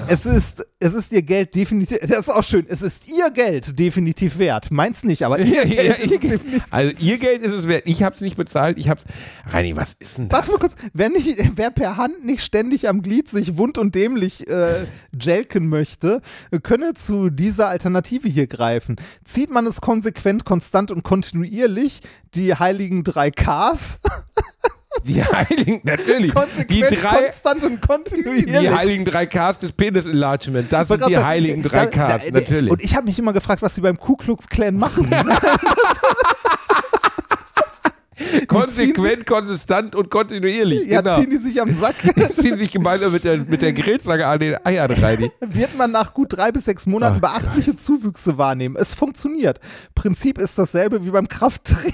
[0.07, 3.80] es ist, es ist ihr Geld definitiv, das ist auch schön, es ist ihr Geld
[3.80, 4.71] definitiv wert.
[4.71, 7.84] Meins nicht, aber ihr Geld ist ihr, also ihr Geld ist es wert.
[7.86, 8.78] Ich hab's nicht bezahlt.
[8.78, 9.05] Ich hab's.
[9.47, 10.38] Reini, was ist denn das?
[10.38, 13.95] Warte mal kurz, wer, nicht, wer per Hand nicht ständig am Glied sich wund und
[13.95, 14.86] dämlich äh,
[15.19, 16.21] jelken möchte,
[16.63, 18.97] könne zu dieser Alternative hier greifen.
[19.23, 22.01] Zieht man es konsequent, konstant und kontinuierlich,
[22.34, 23.99] die heiligen drei Ks,
[25.03, 26.33] Die heiligen, natürlich.
[26.33, 28.45] konsequent, Die drei, konstant und kontinuierlich.
[28.45, 30.71] die heiligen drei Ks des Penis Enlargement.
[30.71, 32.71] Das sind die sagen, heiligen drei da- da- Ks, natürlich.
[32.71, 35.09] Und ich habe mich immer gefragt, was sie beim Ku Klux Klan machen.
[38.47, 40.85] Konsequent, konsistent und kontinuierlich.
[40.87, 41.19] ja, genau.
[41.19, 41.95] ziehen die sich am Sack.
[42.39, 45.29] ziehen sich gemeinsam mit der, mit der Grillzange an den Eiern rein.
[45.41, 48.77] wird man nach gut drei bis sechs Monaten Ach beachtliche Zuwüchse wahrnehmen.
[48.79, 49.59] Es funktioniert.
[49.95, 51.91] Prinzip ist dasselbe wie beim Krafttraining.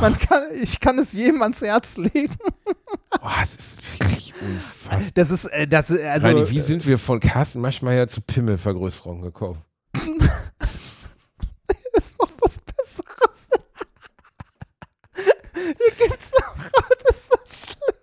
[0.00, 2.36] Man kann, ich kann es jedem ans Herz legen.
[3.20, 5.10] Boah, es ist wirklich unfassbar.
[5.14, 6.26] Das ist, äh, das ist, also.
[6.26, 9.62] Reini, wie sind wir von Carsten Maschmeyer zu Pimmelvergrößerung gekommen?
[11.92, 13.48] ist noch was Besseres.
[15.54, 16.56] Hier gibt's noch,
[17.04, 18.00] das ist das schlimm.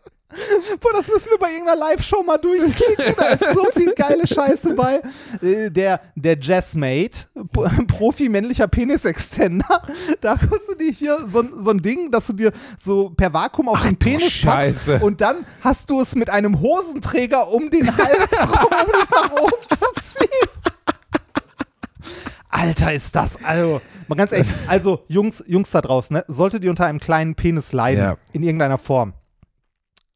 [0.80, 3.16] Boah, das müssen wir bei irgendeiner Live-Show mal durchklicken.
[3.18, 5.02] Da ist so viel geile Scheiße bei.
[5.42, 7.28] Äh, Der, der Jazzmate,
[7.88, 9.82] Profi männlicher Penis-Extender,
[10.22, 13.34] da kannst du dir hier so, ein- so ein Ding, dass du dir so per
[13.34, 14.92] Vakuum auf den du Penis Scheiße.
[14.92, 19.10] packst und dann hast du es mit einem Hosenträger um den Hals rum, um es
[19.10, 20.50] nach oben zu ziehen.
[22.50, 26.70] Alter, ist das, also, mal ganz ehrlich, also Jungs, Jungs da draußen, ne, solltet ihr
[26.70, 28.16] unter einem kleinen Penis leiden, Ja.
[28.32, 29.14] in irgendeiner Form,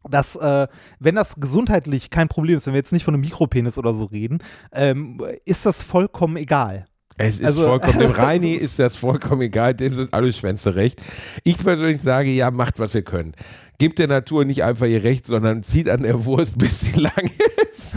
[0.10, 0.68] dass, äh,
[1.00, 4.06] wenn das gesundheitlich kein Problem ist, wenn wir jetzt nicht von einem Mikropenis oder so
[4.06, 4.40] reden,
[4.74, 6.86] ähm, ist das vollkommen egal.
[7.18, 11.02] Es ist Also- vollkommen, dem Reini ist das vollkommen egal, dem sind alle Schwänze recht.
[11.44, 13.36] Ich persönlich sage, ja, macht, was ihr könnt.
[13.82, 17.32] Gebt der Natur nicht einfach ihr Recht, sondern zieht an der Wurst, bis sie lang
[17.72, 17.96] ist.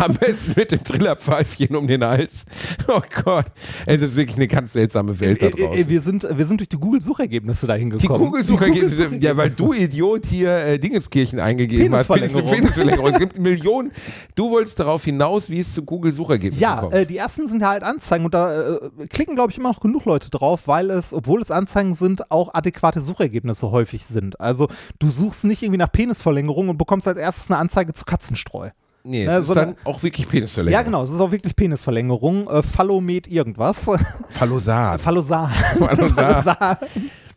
[0.00, 2.44] Am besten mit dem Trillerpfeifchen um den Hals.
[2.88, 3.44] Oh Gott,
[3.86, 5.88] es ist wirklich eine ganz seltsame Welt da Äh, äh, draußen.
[5.88, 8.18] wir, sind, wir sind durch die Google-Suchergebnisse dahin Die gekommen.
[8.24, 12.08] Google-Suchergebnisse, Die ja, weil du Idiot hier äh, Dingenskirchen eingegeben hast.
[12.08, 13.06] Penisverlängerung.
[13.12, 13.92] Es gibt Millionen.
[14.34, 16.94] Du wolltest darauf hinaus, wie es zu Google-Suchergebnissen Ja, kommt.
[16.94, 20.04] äh, die ersten sind halt Anzeigen und da äh, klicken, glaube ich, immer noch genug
[20.04, 24.40] Leute drauf, weil es, obwohl es Anzeigen sind, auch adäquate Suchergebnisse häufig sind.
[24.40, 24.66] Also
[24.98, 28.70] du suchst nicht irgendwie nach Penisverlängerung und bekommst als erstes eine Anzeige zu Katzenstreu.
[29.04, 30.80] nee, äh, es ist sondern- dann auch wirklich Penisverlängerung.
[30.80, 32.48] Ja, genau, es ist auch wirklich Penisverlängerung.
[32.50, 33.84] Äh, Phallomet irgendwas.
[34.30, 35.00] Phallosat.
[35.00, 35.48] Phallosal.
[35.78, 36.78] Phallosal.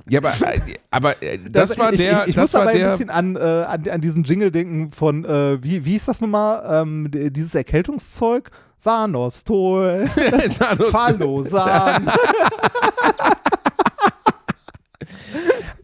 [0.07, 0.59] Ja, aber, äh,
[0.91, 3.39] aber äh, das, war ich, der, Ich, ich das muss dabei ein bisschen an, äh,
[3.39, 8.51] an, an diesen Jingle denken von, äh, wie, wie ist das nochmal, ähm, dieses Erkältungszeug?
[8.77, 10.07] Sanostol,
[10.59, 11.49] Sanostol.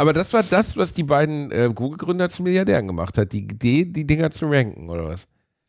[0.02, 3.32] Aber das war das, was die beiden äh, Google-Gründer zu Milliardären gemacht hat.
[3.34, 5.28] Die Idee, die Dinger zu ranken, oder was?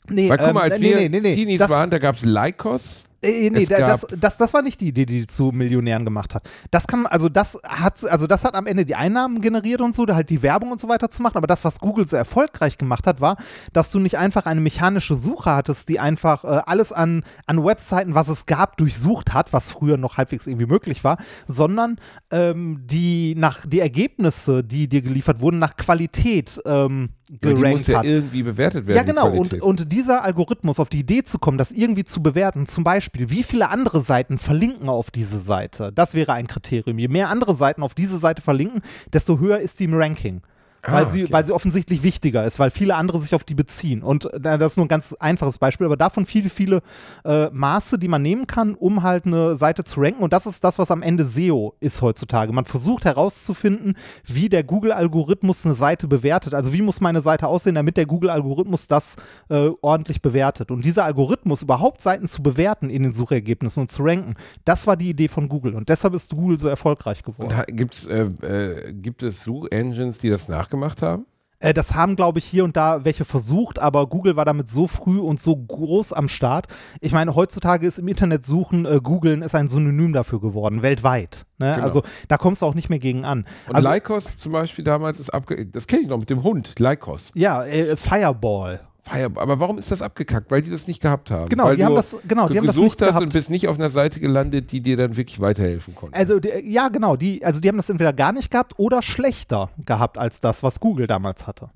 [0.08, 1.34] Nee, Weil guck mal, ähm, als nee, wir nee, nee.
[1.34, 3.04] Teenies Das- waren, da gab es Lycos.
[3.22, 5.52] Äh, nee, Es da- gab- das, das, das war nicht die Idee, die die zu
[5.52, 6.48] Millionären gemacht hat.
[6.70, 10.04] Das kann, also das hat, also das hat am Ende die Einnahmen generiert und so,
[10.06, 11.36] da halt die Werbung und so weiter zu machen.
[11.36, 13.36] Aber das, was Google so erfolgreich gemacht hat, war,
[13.72, 18.14] dass du nicht einfach eine mechanische Suche hattest, die einfach äh, alles an, an Webseiten,
[18.14, 21.16] was es gab, durchsucht hat, was früher noch halbwegs irgendwie möglich war,
[21.46, 21.96] sondern
[22.32, 27.10] ähm, die nach die Ergebnisse, die dir geliefert wurden, nach Qualität ähm,
[27.40, 28.04] Weil die muss gerankt ja hat.
[28.06, 28.96] irgendwie bewertet werden.
[28.96, 29.30] Ja, genau.
[29.30, 33.11] Und, und dieser Algorithmus auf die Idee zu kommen, das irgendwie zu bewerten, zum Beispiel,
[33.14, 36.98] wie viele andere Seiten verlinken auf diese Seite, das wäre ein Kriterium.
[36.98, 38.82] Je mehr andere Seiten auf diese Seite verlinken,
[39.12, 40.42] desto höher ist die im Ranking.
[40.84, 41.32] Weil, Ah, sie, okay.
[41.32, 44.02] weil sie offensichtlich wichtiger ist, weil viele andere sich auf die beziehen.
[44.02, 46.80] Und das ist nur ein ganz einfaches Beispiel, aber davon viele, viele
[47.24, 50.24] äh, Maße, die man nehmen kann, um halt eine Seite zu ranken.
[50.24, 52.52] Und das ist das, was am Ende SEO ist heutzutage.
[52.52, 56.52] Man versucht herauszufinden, wie der Google-Algorithmus eine Seite bewertet.
[56.52, 59.14] Also wie muss meine Seite aussehen, damit der Google-Algorithmus das
[59.50, 60.72] äh, ordentlich bewertet.
[60.72, 64.96] Und dieser Algorithmus, überhaupt Seiten zu bewerten in den Suchergebnissen und zu ranken, das war
[64.96, 65.74] die Idee von Google.
[65.74, 67.56] Und deshalb ist Google so erfolgreich geworden.
[67.56, 71.26] Ha- gibt's, äh, äh, gibt es Suchengines, die das nachgemacht haben?
[71.60, 74.88] Äh, das haben, glaube ich, hier und da welche versucht, aber Google war damit so
[74.88, 76.66] früh und so groß am Start.
[77.00, 81.46] Ich meine, heutzutage ist im Internet suchen, äh, googeln ist ein Synonym dafür geworden, weltweit.
[81.58, 81.72] Ne?
[81.74, 81.84] Genau.
[81.84, 83.44] Also da kommst du auch nicht mehr gegen an.
[83.68, 85.66] Und Aber- Lycos zum Beispiel damals ist abge...
[85.66, 87.30] Das kenne ich noch mit dem Hund, Lycos.
[87.34, 88.80] ja, äh, Fireball.
[89.04, 90.50] Fire, aber warum ist das abgekackt?
[90.52, 91.48] Weil die das nicht gehabt haben.
[91.48, 93.24] Genau, Weil die haben das- genau, die haben das gesucht nicht hast gehabt.
[93.24, 96.16] und bist nicht auf einer Seite gelandet, die dir dann wirklich weiterhelfen konnte.
[96.16, 99.70] Also die, ja, genau, die, also die haben das entweder gar nicht gehabt oder schlechter
[99.84, 101.70] gehabt als das, was Google damals hatte.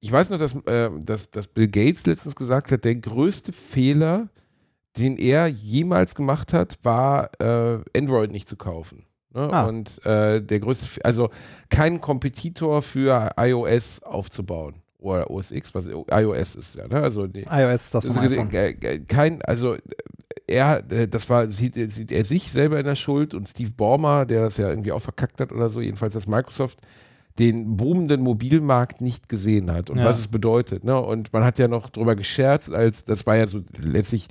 [0.00, 4.28] Ich weiß nur, dass, äh, dass, dass Bill Gates letztens gesagt hat, der größte Fehler,
[4.96, 9.04] den er jemals gemacht hat, war äh, Android nicht zu kaufen.
[9.32, 9.48] Ne?
[9.52, 9.66] Ah.
[9.66, 11.30] Und äh, der größte, also
[11.68, 14.82] keinen Kompetitor für iOS aufzubauen.
[15.00, 17.00] Oder OS X, was iOS ist ja, ne?
[17.02, 18.50] Also die, iOS ist das also, iPhone.
[18.52, 19.78] äh, äh, kein, also äh,
[20.46, 24.42] er, das war, sieht, sieht er sich selber in der Schuld und Steve Ballmer, der
[24.42, 26.80] das ja irgendwie auch verkackt hat oder so, jedenfalls, dass Microsoft
[27.38, 30.04] den boomenden Mobilmarkt nicht gesehen hat und Ja.
[30.04, 30.84] was es bedeutet.
[30.84, 31.00] Ne?
[31.00, 34.26] Und man hat ja noch drüber gescherzt, als das war ja so letztlich,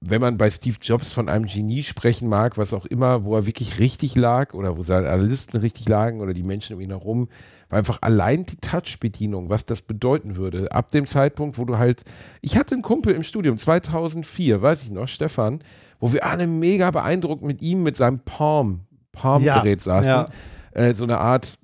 [0.00, 3.46] wenn man bei Steve Jobs von einem Genie sprechen mag, was auch immer, wo er
[3.46, 7.28] wirklich richtig lag oder wo seine Analysten richtig lagen oder die Menschen um ihn herum,
[7.72, 10.70] einfach allein die Touch-Bedienung, was das bedeuten würde.
[10.72, 12.02] Ab dem Zeitpunkt, wo du halt,
[12.40, 15.62] ich hatte einen Kumpel im Studium, 2004, weiß ich noch, Stefan,
[16.00, 18.80] wo wir alle mega beeindruckt mit ihm, mit seinem Palm,
[19.12, 20.08] Palm-Gerät saßen.
[20.10, 20.28] ja.
[20.74, 21.58] Äh, so eine Art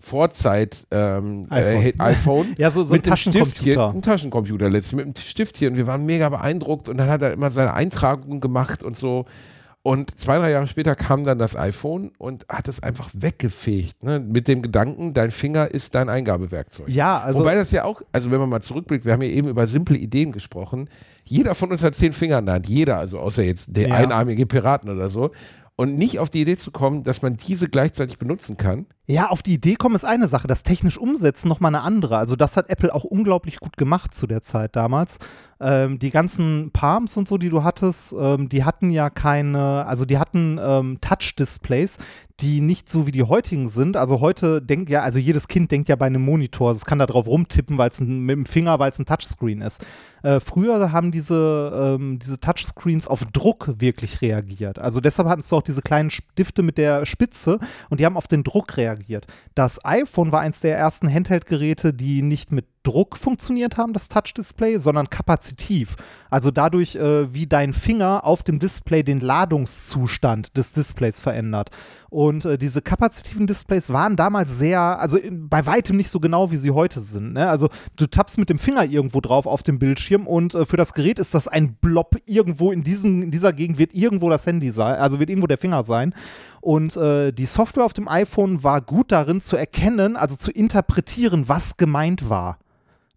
[0.00, 1.82] Vorzeit ähm, iPhone.
[1.82, 2.46] Äh, iPhone.
[2.58, 3.42] Ja, so, so ein mit dem Stiftchen,
[3.74, 3.90] Taschencomputer.
[3.90, 5.70] ein Taschencomputer letztlich, mit dem Stiftchen.
[5.70, 9.24] Und wir waren mega beeindruckt und dann hat er immer seine Eintragungen gemacht und so.
[9.86, 14.02] Und zwei, drei Jahre später kam dann das iPhone und hat es einfach weggefegt.
[14.02, 14.18] Ne?
[14.18, 16.88] Mit dem Gedanken, dein Finger ist dein Eingabewerkzeug.
[16.88, 19.46] Ja, also Wobei das ja auch, also wenn man mal zurückblickt, wir haben ja eben
[19.46, 20.88] über simple Ideen gesprochen.
[21.24, 23.94] Jeder von uns hat zehn Finger in der Hand, jeder, also außer jetzt der Ja.
[23.96, 25.32] einarmige Piraten oder so.
[25.76, 28.86] Und nicht auf die Idee zu kommen, dass man diese gleichzeitig benutzen kann.
[29.06, 32.16] Ja, auf die Idee kommen ist eine Sache, das technisch umsetzen nochmal eine andere.
[32.16, 35.18] Also das hat Apple auch unglaublich gut gemacht zu der Zeit damals.
[35.60, 40.06] Ähm, die ganzen Palms und so, die du hattest, ähm, die hatten ja keine, also
[40.06, 41.98] die hatten ähm, Touch-Displays,
[42.40, 43.96] die nicht so wie die heutigen sind.
[43.96, 47.06] Also heute denkt ja, also jedes Kind denkt ja bei einem Monitor, es kann da
[47.06, 49.84] drauf rumtippen, weil es mit dem Finger, weil es ein Touchscreen ist.
[50.22, 54.78] Äh, früher haben diese, ähm, diese Touchscreens auf Druck wirklich reagiert.
[54.78, 58.26] Also deshalb hattest du auch diese kleinen Stifte mit der Spitze und die haben auf
[58.26, 58.93] den Druck reagiert.
[59.54, 64.78] Das iPhone war eins der ersten Handheld-Geräte, die nicht mit Druck funktioniert haben, das Touch-Display,
[64.78, 65.96] sondern kapazitiv.
[66.30, 71.70] Also dadurch, äh, wie dein Finger auf dem Display den Ladungszustand des Displays verändert.
[72.10, 76.50] Und äh, diese kapazitiven Displays waren damals sehr, also in, bei weitem nicht so genau,
[76.50, 77.32] wie sie heute sind.
[77.32, 77.48] Ne?
[77.48, 80.92] Also du tappst mit dem Finger irgendwo drauf auf dem Bildschirm und äh, für das
[80.92, 84.70] Gerät ist das ein Blob irgendwo in, diesem, in dieser Gegend wird irgendwo das Handy
[84.70, 86.14] sein, also wird irgendwo der Finger sein.
[86.60, 91.48] Und äh, die Software auf dem iPhone war gut darin zu erkennen, also zu interpretieren,
[91.48, 92.58] was gemeint war.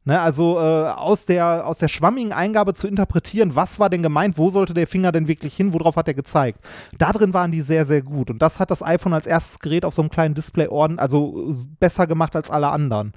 [0.07, 4.37] Ne, also äh, aus, der, aus der schwammigen Eingabe zu interpretieren, was war denn gemeint,
[4.37, 6.61] wo sollte der Finger denn wirklich hin, worauf hat er gezeigt.
[6.97, 8.29] Da drin waren die sehr, sehr gut.
[8.29, 11.51] Und das hat das iPhone als erstes Gerät auf so einem kleinen Display orden, also
[11.81, 13.11] besser gemacht als alle anderen.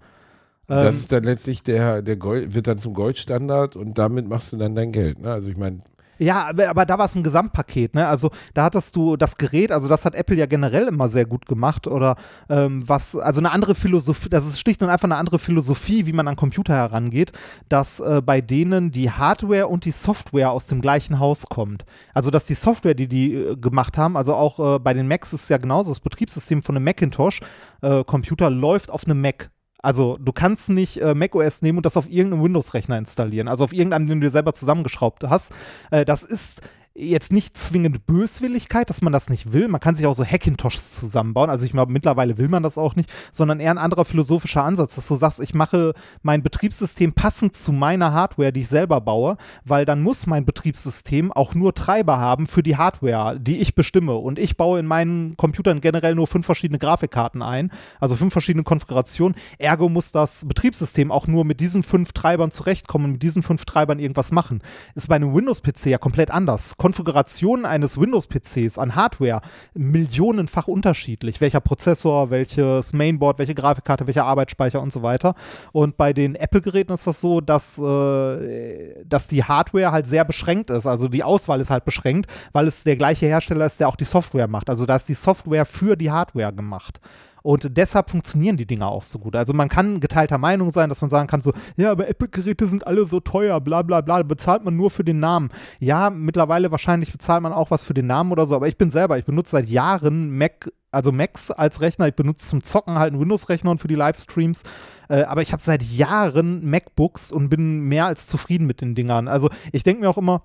[0.66, 4.50] das Ähm, ist dann letztlich der, der Gold, wird dann zum Goldstandard und damit machst
[4.50, 5.20] du dann dein Geld.
[5.20, 5.30] Ne?
[5.30, 5.82] Also ich meine,
[6.20, 8.06] Ja, aber, aber da war es ein Gesamtpaket, ne?
[8.06, 11.46] Also da hattest du das Gerät, also das hat Apple ja generell immer sehr gut
[11.46, 12.16] gemacht oder
[12.50, 16.12] ähm, was, also eine andere Philosophie, das ist schlicht und einfach eine andere Philosophie, wie
[16.12, 17.32] man an Computer herangeht,
[17.70, 21.86] dass äh, bei denen die Hardware und die Software aus dem gleichen Haus kommt.
[22.12, 25.32] Also dass die Software, die die äh, gemacht haben, also auch äh, bei den Macs
[25.32, 29.50] ist ja genauso, das Betriebssystem von einem Macintosh-Computer äh, läuft auf einem Mac.
[29.82, 33.72] Also du kannst nicht äh, macOS nehmen und das auf irgendeinem Windows-Rechner installieren, also auf
[33.72, 35.52] irgendeinem, den du dir selber zusammengeschraubt hast.
[35.90, 36.60] Äh, das ist
[36.94, 39.68] jetzt nicht zwingend Böswilligkeit, dass man das nicht will.
[39.68, 41.48] Man kann sich auch so Hackintoshs zusammenbauen.
[41.48, 44.96] Also ich glaube, mittlerweile will man das auch nicht, sondern eher ein anderer philosophischer Ansatz,
[44.96, 49.36] dass du sagst, ich mache mein Betriebssystem passend zu meiner Hardware, die ich selber baue,
[49.64, 54.16] weil dann muss mein Betriebssystem auch nur Treiber haben für die Hardware, die ich bestimme.
[54.16, 57.70] Und ich baue in meinen Computern generell nur fünf verschiedene Grafikkarten ein,
[58.00, 59.36] also fünf verschiedene Konfigurationen.
[59.58, 64.00] Ergo muss das Betriebssystem auch nur mit diesen fünf Treibern zurechtkommen, mit diesen fünf Treibern
[64.00, 64.60] irgendwas machen.
[64.96, 69.42] Ist bei einem Windows-PC ja komplett anders Konfiguration eines Windows-PCs an Hardware
[69.74, 71.42] millionenfach unterschiedlich.
[71.42, 75.34] Welcher Prozessor, welches Mainboard, welche Grafikkarte, welcher Arbeitsspeicher und so weiter.
[75.72, 80.70] Und bei den Apple-Geräten ist das so, dass, äh, dass die Hardware halt sehr beschränkt
[80.70, 80.86] ist.
[80.86, 84.04] Also die Auswahl ist halt beschränkt, weil es der gleiche Hersteller ist, der auch die
[84.04, 84.70] Software macht.
[84.70, 86.98] Also da ist die Software für die Hardware gemacht.
[87.42, 89.36] Und deshalb funktionieren die Dinger auch so gut.
[89.36, 92.86] Also man kann geteilter Meinung sein, dass man sagen kann, so, ja, aber Apple-Geräte sind
[92.86, 95.50] alle so teuer, bla bla bla, bezahlt man nur für den Namen.
[95.78, 98.90] Ja, mittlerweile wahrscheinlich bezahlt man auch was für den Namen oder so, aber ich bin
[98.90, 102.08] selber, ich benutze seit Jahren Mac also Macs als Rechner.
[102.08, 104.64] Ich benutze zum Zocken halt einen Windows-Rechner und für die Livestreams.
[105.08, 109.28] Äh, aber ich habe seit Jahren MacBooks und bin mehr als zufrieden mit den Dingern.
[109.28, 110.42] Also ich denke mir auch immer,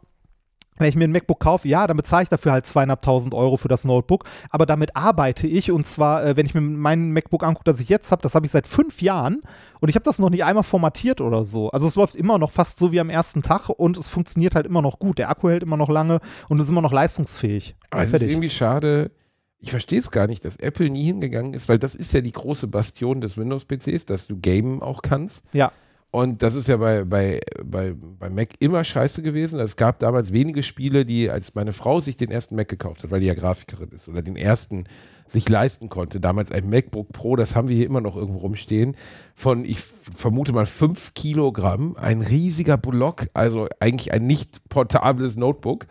[0.78, 3.68] wenn ich mir ein MacBook kaufe, ja, dann bezahle ich dafür halt zweieinhalbtausend Euro für
[3.68, 4.26] das Notebook.
[4.50, 7.90] Aber damit arbeite ich und zwar, äh, wenn ich mir mein MacBook angucke, das ich
[7.90, 9.42] jetzt habe, das habe ich seit fünf Jahren
[9.80, 11.70] und ich habe das noch nicht einmal formatiert oder so.
[11.70, 14.66] Also es läuft immer noch fast so wie am ersten Tag und es funktioniert halt
[14.66, 15.18] immer noch gut.
[15.18, 16.20] Der Akku hält immer noch lange
[16.50, 17.76] und ist immer noch leistungsfähig.
[17.90, 19.12] Aber es ist irgendwie schade.
[19.60, 22.34] Ich verstehe es gar nicht, dass Apple nie hingegangen ist, weil das ist ja die
[22.34, 25.42] große Bastion des Windows-PCs, dass du gamen auch kannst.
[25.54, 25.72] Ja.
[26.16, 29.60] Und das ist ja bei, bei, bei, bei Mac immer scheiße gewesen.
[29.60, 33.12] Es gab damals wenige Spiele, die, als meine Frau sich den ersten Mac gekauft hat,
[33.12, 34.86] weil die ja Grafikerin ist, oder den ersten
[35.28, 36.22] sich leisten konnte.
[36.22, 38.96] Damals ein MacBook Pro, das haben wir hier immer noch irgendwo rumstehen,
[39.34, 45.86] von, ich vermute mal, 5 Kilogramm, ein riesiger Block, also eigentlich ein nicht portables Notebook.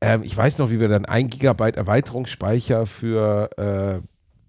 [0.00, 4.00] Ähm, ich weiß noch, wie wir dann ein Gigabyte Erweiterungsspeicher für äh,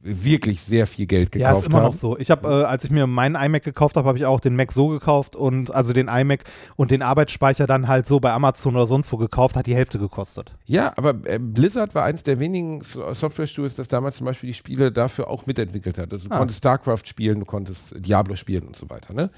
[0.04, 1.56] wirklich sehr viel Geld gekauft haben.
[1.56, 1.86] Ja, ist immer haben.
[1.86, 2.18] noch so.
[2.18, 4.72] Ich habe, äh, als ich mir meinen iMac gekauft habe, habe ich auch den Mac
[4.72, 6.44] so gekauft und also den iMac
[6.76, 10.00] und den Arbeitsspeicher dann halt so bei Amazon oder sonst wo gekauft, hat die Hälfte
[10.00, 10.54] gekostet.
[10.66, 14.92] Ja, aber äh, Blizzard war eins der wenigen Software-Studios, das damals zum Beispiel die Spiele
[14.92, 16.12] dafür auch mitentwickelt hat.
[16.12, 16.38] Also du ah.
[16.40, 19.30] konntest StarCraft spielen, du konntest Diablo spielen und so weiter, ne?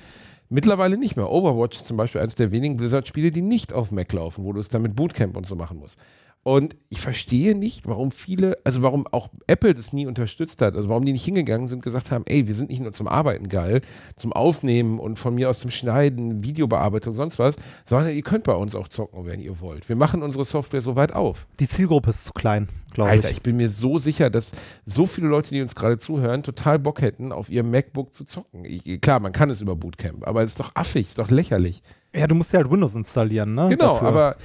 [0.49, 1.31] Mittlerweile nicht mehr.
[1.31, 4.59] Overwatch ist zum Beispiel eines der wenigen Blizzard-Spiele, die nicht auf Mac laufen, wo du
[4.59, 5.97] es dann mit Bootcamp und so machen musst.
[6.43, 10.89] Und ich verstehe nicht, warum viele, also warum auch Apple das nie unterstützt hat, also
[10.89, 13.47] warum die nicht hingegangen sind, und gesagt haben, ey, wir sind nicht nur zum Arbeiten
[13.47, 13.79] geil,
[14.17, 18.55] zum Aufnehmen und von mir aus zum Schneiden, Videobearbeitung, sonst was, sondern ihr könnt bei
[18.55, 19.87] uns auch zocken, wenn ihr wollt.
[19.87, 21.47] Wir machen unsere Software so weit auf.
[21.61, 23.15] Die Zielgruppe ist zu klein, glaube ich.
[23.15, 24.51] Alter, ich bin mir so sicher, dass
[24.85, 28.65] so viele Leute, die uns gerade zuhören, total Bock hätten, auf ihrem MacBook zu zocken.
[28.65, 31.31] Ich, klar, man kann es über Bootcamp, aber es ist doch affig, es ist doch
[31.31, 31.81] lächerlich.
[32.15, 33.69] Ja, du musst ja halt Windows installieren, ne?
[33.69, 34.07] Genau, dafür.
[34.07, 34.35] aber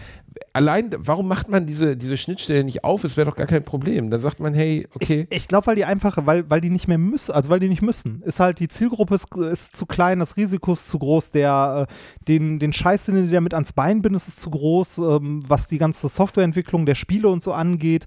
[0.52, 3.04] allein, warum macht man diese, diese Schnittstelle nicht auf?
[3.04, 4.10] Es wäre doch gar kein Problem.
[4.10, 5.26] Dann sagt man, hey, okay.
[5.30, 7.68] Ich, ich glaube, weil die einfach, weil, weil die nicht mehr müssen, also weil die
[7.68, 8.22] nicht müssen.
[8.22, 11.94] Ist halt, die Zielgruppe ist, ist zu klein, das Risiko ist zu groß, der, äh,
[12.26, 15.78] den, den Scheiß, den du damit ans Bein bindest, ist zu groß, ähm, was die
[15.78, 18.06] ganze Softwareentwicklung der Spiele und so angeht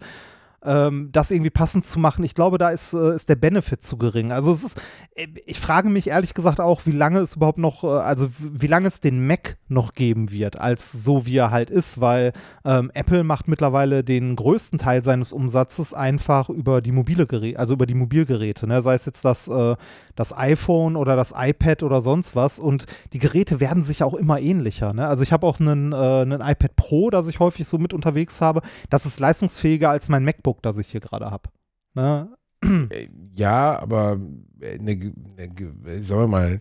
[0.63, 2.23] ähm, das irgendwie passend zu machen.
[2.23, 4.31] Ich glaube, da ist, äh, ist der Benefit zu gering.
[4.31, 4.81] Also es ist,
[5.15, 8.67] äh, ich frage mich ehrlich gesagt auch, wie lange es überhaupt noch, äh, also wie
[8.67, 12.33] lange es den Mac noch geben wird, als so wie er halt ist, weil
[12.63, 17.73] ähm, Apple macht mittlerweile den größten Teil seines Umsatzes einfach über die mobile Geräte, also
[17.73, 18.81] über die Mobilgeräte, ne?
[18.81, 19.75] sei es jetzt das, äh,
[20.15, 24.39] das iPhone oder das iPad oder sonst was und die Geräte werden sich auch immer
[24.39, 24.93] ähnlicher.
[24.93, 25.07] Ne?
[25.07, 28.41] Also ich habe auch einen, äh, einen iPad Pro, das ich häufig so mit unterwegs
[28.41, 31.49] habe, das ist leistungsfähiger als mein MacBook MacBook, das ich hier gerade habe.
[31.93, 32.29] Ne?
[32.63, 34.19] Äh, ja, aber
[34.61, 36.59] eine, eine, sagen wir mal,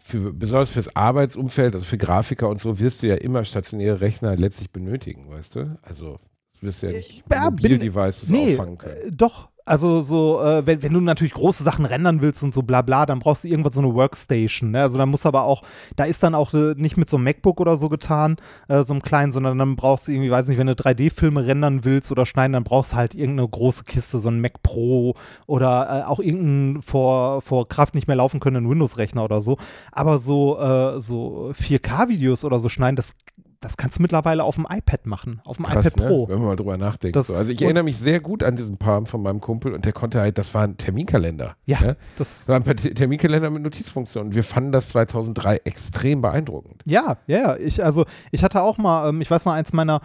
[0.00, 4.36] für, besonders fürs Arbeitsumfeld, also für Grafiker und so, wirst du ja immer stationäre Rechner
[4.36, 5.78] letztlich benötigen, weißt du?
[5.82, 6.18] Also
[6.58, 8.94] du wirst ja äh, nicht ja, Mobil-Devices nee, auffangen können.
[8.94, 12.62] Äh, doch, also so, äh, wenn, wenn du natürlich große Sachen rendern willst und so
[12.62, 14.72] bla bla, dann brauchst du irgendwann so eine Workstation.
[14.72, 14.82] Ne?
[14.82, 15.62] Also da muss aber auch,
[15.96, 18.36] da ist dann auch äh, nicht mit so einem MacBook oder so getan,
[18.68, 21.84] äh, so einem kleinen, sondern dann brauchst du irgendwie, weiß nicht, wenn du 3D-Filme rendern
[21.84, 25.14] willst oder schneiden, dann brauchst du halt irgendeine große Kiste, so ein Mac Pro
[25.46, 29.58] oder äh, auch irgendeinen vor, vor Kraft nicht mehr laufen können Windows-Rechner oder so.
[29.92, 33.14] Aber so, äh, so 4K-Videos oder so schneiden, das
[33.62, 36.22] das kannst du mittlerweile auf dem iPad machen, auf dem Krass, iPad Pro.
[36.26, 36.28] Ne?
[36.28, 37.16] Wenn man mal drüber nachdenkt.
[37.16, 37.34] Das- so.
[37.34, 40.20] Also ich erinnere mich sehr gut an diesen Palm von meinem Kumpel und der konnte
[40.20, 41.56] halt, das war ein Terminkalender.
[41.64, 41.96] Ja, ne?
[42.18, 44.26] das, Das war ein Ter- Terminkalender mit Notizfunktion.
[44.26, 46.82] Und wir fanden das 2003 extrem beeindruckend.
[46.84, 47.56] ja, ja.
[47.56, 50.00] Ich, also, ich hatte auch mal, ähm, ich weiß noch, eins meiner,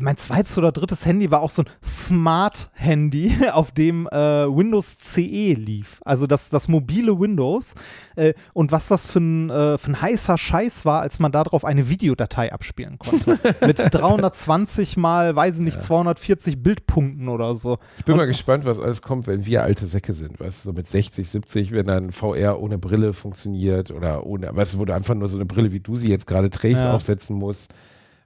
[0.00, 4.14] mein zweites oder drittes Handy war auch so ein Smart-Handy, auf dem äh,
[4.46, 6.00] Windows CE lief.
[6.04, 7.74] Also das, das mobile Windows.
[8.16, 11.64] Äh, und was das für ein, äh, für ein heißer Scheiß war, als man darauf
[11.64, 13.38] eine Videodatei abspielen konnte.
[13.66, 17.78] Mit 320 mal, weiß ich nicht, 240 Bildpunkten oder so.
[17.98, 20.40] Ich bin mal gespannt, was alles kommt, wenn wir alte Säcke sind.
[20.40, 24.74] Weißt du, so mit 60, 70, wenn dann VR ohne Brille funktioniert oder ohne, weißt
[24.74, 26.94] du, wo du einfach nur so eine Brille, wie du sie jetzt gerade trägst, Ja.
[26.94, 27.70] aufsetzen musst.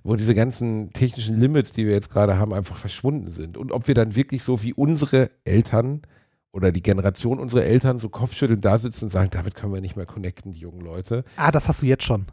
[0.03, 3.59] Wo diese ganzen technischen Limits, die wir jetzt gerade haben, einfach verschwunden sind.
[3.59, 6.03] Und ob wir dann wirklich so wie unsere Eltern
[6.53, 9.97] oder die Generation unserer Eltern so kopfschüttelnd da sitzen und sagen, damit können wir nicht
[9.97, 11.25] mehr connecten, die jungen Leute.
[11.37, 12.27] Ah, das hast du jetzt schon.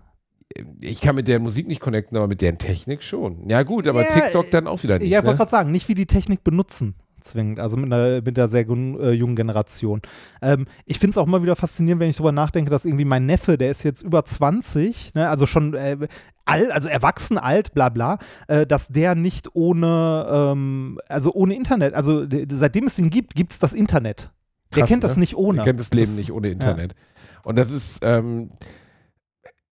[0.82, 3.50] Ich kann mit deren Musik nicht connecten, aber mit deren Technik schon.
[3.50, 5.10] Ja gut, aber Ja, TikTok dann auch wieder nicht.
[5.10, 5.38] Ja, ich wollte ne?
[5.40, 6.96] gerade sagen, nicht wie die Technik benutzen.
[7.28, 10.02] Zwingend, also mit einer, mit der sehr äh, jungen Generation.
[10.42, 13.26] Ähm, ich finde es auch immer wieder faszinierend, wenn ich darüber nachdenke, dass irgendwie mein
[13.26, 16.08] Neffe, der ist jetzt über 20, ne, also schon äh,
[16.46, 18.18] alt, also erwachsen alt, bla bla,
[18.48, 23.52] äh, dass der nicht ohne, ähm, also ohne Internet, also seitdem es ihn gibt, gibt
[23.52, 24.32] es das Internet.
[24.76, 25.22] Der Krass, kennt das ne?
[25.22, 25.58] nicht ohne.
[25.58, 26.96] Der kennt das Leben Das- nicht ohne Internet.
[27.44, 28.50] Und das ist, ähm,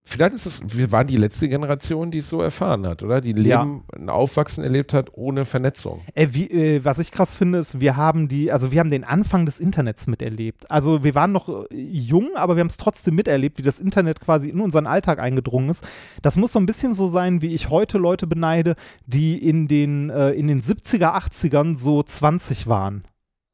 [0.08, 3.22] vielleicht ist es, wir waren die letzte Generation, die es so erfahren hat, oder?
[3.22, 3.64] Die ein Ja.
[3.64, 6.01] Leben, ein Aufwachsen erlebt hat ohne Vernetzung.
[6.14, 9.03] Äh, wie, äh, was ich krass finde, ist, wir haben die, also wir haben den
[9.03, 10.70] Anfang des Internets miterlebt.
[10.72, 14.22] Also wir waren noch äh, jung, aber wir haben es trotzdem miterlebt, wie das Internet
[14.22, 15.84] quasi in unseren Alltag eingedrungen ist.
[16.22, 18.76] Das muss so ein bisschen so sein, wie ich heute Leute beneide,
[19.08, 23.03] die in den, äh, in den 70er, 80ern so 20 waren.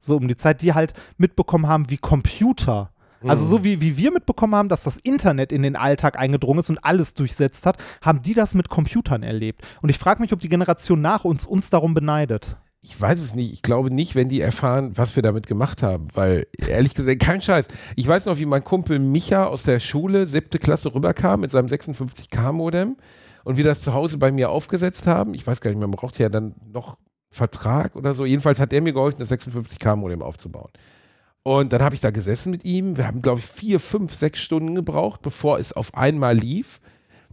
[0.04, 2.91] So um die Zeit, die halt mitbekommen haben, wie Computer.
[3.30, 6.70] Also so wie, wie wir mitbekommen haben, dass das Internet in den Alltag eingedrungen ist
[6.70, 9.62] und alles durchsetzt hat, haben die das mit Computern erlebt.
[9.82, 12.58] Und ich frage mich, ob die Generation nach uns uns darum beneidet.
[12.84, 13.54] Ich weiß es nicht.
[13.54, 16.08] Ich glaube nicht, wenn die erfahren, was wir damit gemacht haben.
[16.16, 17.68] Weil, ehrlich gesagt, kein Scheiß.
[17.96, 21.68] Ich weiß noch, wie mein Kumpel Micha aus der Schule, siebte Klasse, rüberkam mit seinem
[21.68, 22.98] 56K-Modem
[23.44, 25.36] und wir das zu Hause bei mir aufgesetzt haben.
[25.36, 26.98] Ich weiß gar nicht mehr, man brauchte ja dann noch
[27.30, 28.26] Vertrag oder so.
[28.26, 30.72] Jedenfalls hat er mir geholfen, das 56K-Modem aufzubauen.
[31.44, 32.98] Und dann habe ich da gesessen mit ihm.
[32.98, 36.80] Wir haben, glaube ich, vier, fünf, sechs Stunden gebraucht, bevor es auf einmal lief.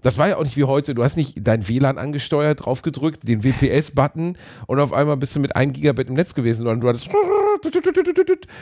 [0.02, 0.94] Das war ja auch nicht wie heute.
[0.94, 4.36] Du hast nicht dein WLAN angesteuert, draufgedrückt, den WPS-Button
[4.66, 7.08] und auf einmal bist du mit 1 Gigabit im Netz gewesen, sondern du hattest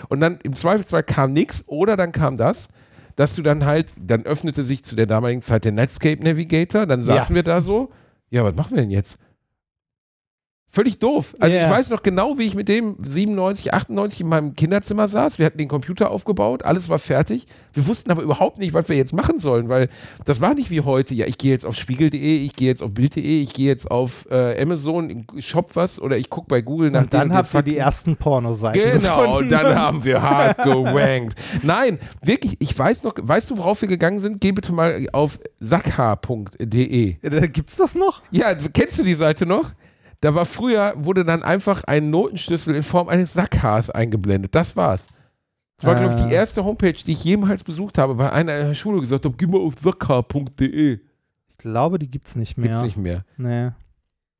[0.09, 2.69] und dann im Zweifelsfall kam nichts oder dann kam das,
[3.17, 7.03] dass du dann halt, dann öffnete sich zu der damaligen Zeit der Netscape Navigator, dann
[7.03, 7.91] saßen wir da so,
[8.31, 9.19] ja, was machen wir denn jetzt?
[10.77, 11.35] Völlig doof.
[11.41, 11.65] Also Ja.
[11.65, 15.39] ich weiß noch genau, wie ich mit dem 97, 98 in meinem Kinderzimmer saß.
[15.39, 17.47] Wir hatten den Computer aufgebaut, alles war fertig.
[17.73, 19.89] Wir wussten aber überhaupt nicht, was wir jetzt machen sollen, weil
[20.27, 21.15] das war nicht wie heute.
[21.15, 24.27] Ja, ich gehe jetzt auf spiegel.de, ich gehe jetzt auf bild.de, ich gehe jetzt auf
[24.31, 27.79] äh, Amazon, shop was oder ich gucke bei Google nach Und dann habt ihr die
[27.79, 29.37] ersten Pornoseiten Genau, gefunden.
[29.45, 31.39] und dann haben wir hart gewankt.
[31.63, 34.43] Nein, wirklich, ich weiß noch, weißt du, worauf wir gegangen sind?
[34.43, 37.17] Geh bitte mal auf sackhaar.de.
[37.23, 38.21] Äh, Gibt's das noch?
[38.31, 39.71] Ja, kennst du die Seite noch?
[40.27, 44.57] Da war früher, wurde dann einfach ein Notenschlüssel in Form eines Sackhaars eingeblendet.
[44.57, 45.07] Das war's.
[45.77, 46.41] Das war, glaube ich, die Ah.
[46.41, 49.47] erste Homepage, die ich jemals besucht habe, weil einer in der Schule gesagt hat, geh
[49.47, 50.99] mal auf sackhaar.de.
[51.49, 52.71] Ich glaube, die gibt's nicht mehr.
[52.71, 53.25] Gibt's nicht mehr.
[53.37, 53.71] Nee.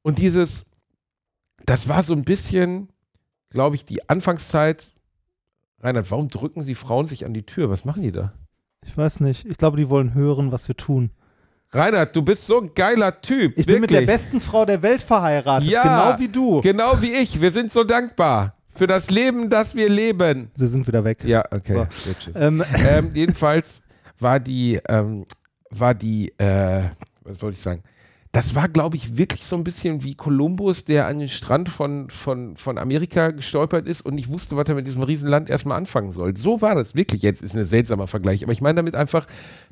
[0.03, 0.67] Und dieses,
[1.67, 2.89] das war so ein bisschen,
[3.51, 4.91] glaube ich, die Anfangszeit.
[5.79, 7.71] Reinhard, warum drücken sie Frauen sich an die Tür?
[7.71, 8.33] Was machen die da?
[8.85, 9.45] Ich weiß nicht.
[9.47, 11.11] Ich glaube, die wollen hören, was wir tun.
[11.73, 13.59] Reinhard, du bist so ein geiler Typ.
[13.59, 15.69] Ich bin mit der besten Frau der Welt verheiratet.
[15.69, 16.61] Ja, genau wie du.
[16.61, 17.41] Genau wie ich.
[17.41, 20.51] Wir sind so dankbar für das Leben, das wir leben.
[20.55, 21.25] Sie sind wieder weg.
[21.25, 21.87] Ja, okay.
[21.91, 22.39] So.
[22.39, 23.81] Ähm, ähm, jedenfalls
[24.19, 25.27] war die, ähm,
[25.71, 26.83] war die, äh,
[27.25, 27.83] was wollte ich sagen?
[28.33, 32.11] Das war, glaube ich, wirklich so ein bisschen wie Kolumbus, der an den Strand von,
[32.11, 36.13] von, von Amerika gestolpert ist und nicht wusste, was er mit diesem Riesenland erstmal anfangen
[36.13, 36.37] soll.
[36.37, 37.23] So war das wirklich.
[37.23, 39.27] Jetzt ist ein seltsamer Vergleich, aber ich meine damit einfach,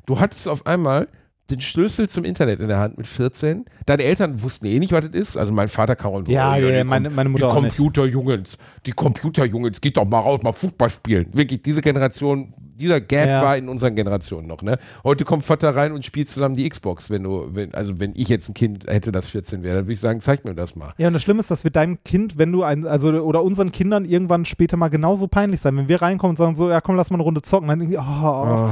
[0.07, 1.07] du hattest auf einmal
[1.49, 3.65] den Schlüssel zum Internet in der Hand mit 14.
[3.85, 5.37] Deine Eltern wussten eh nicht, was das ist.
[5.37, 7.53] Also mein Vater kam und Ja, oh, ja, die meine- meine Mutter Die.
[7.53, 11.27] Computerjungens, die Computerjungens, geht doch mal raus, mal Fußball spielen.
[11.33, 13.41] Wirklich, diese Generation, dieser Gap Ja.
[13.43, 14.61] war in unseren Generationen noch.
[14.63, 14.77] Ne?
[15.03, 17.09] Heute kommt Vater rein und spielt zusammen die Xbox.
[17.11, 19.93] Wenn du, wenn, also wenn ich jetzt ein Kind hätte, das 14 wäre, dann würde
[19.93, 20.93] ich sagen, zeig mir das mal.
[20.97, 23.71] ja, und das Schlimme ist, dass wir deinem Kind, wenn du ein, also oder unseren
[23.71, 26.95] Kindern irgendwann später mal genauso peinlich sein, wenn wir reinkommen und sagen so, ja komm,
[26.95, 28.69] lass mal eine Runde zocken, dann denken die, oh,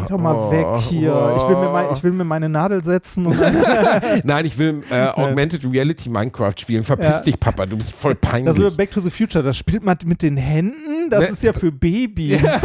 [0.00, 1.12] geh doch mal oh, weg hier.
[1.14, 3.24] oh, ich will mir mal, ich will mir meine Nadel setzen
[4.24, 6.82] Nein, ich will äh, Augmented Reality Minecraft spielen.
[6.82, 7.20] Verpiss Ja.
[7.22, 8.54] dich, Papa, du bist voll peinlich.
[8.56, 11.26] das ist Back to the Future, das spielt man mit den Händen, das Ne.
[11.28, 12.40] ist ja für Babys.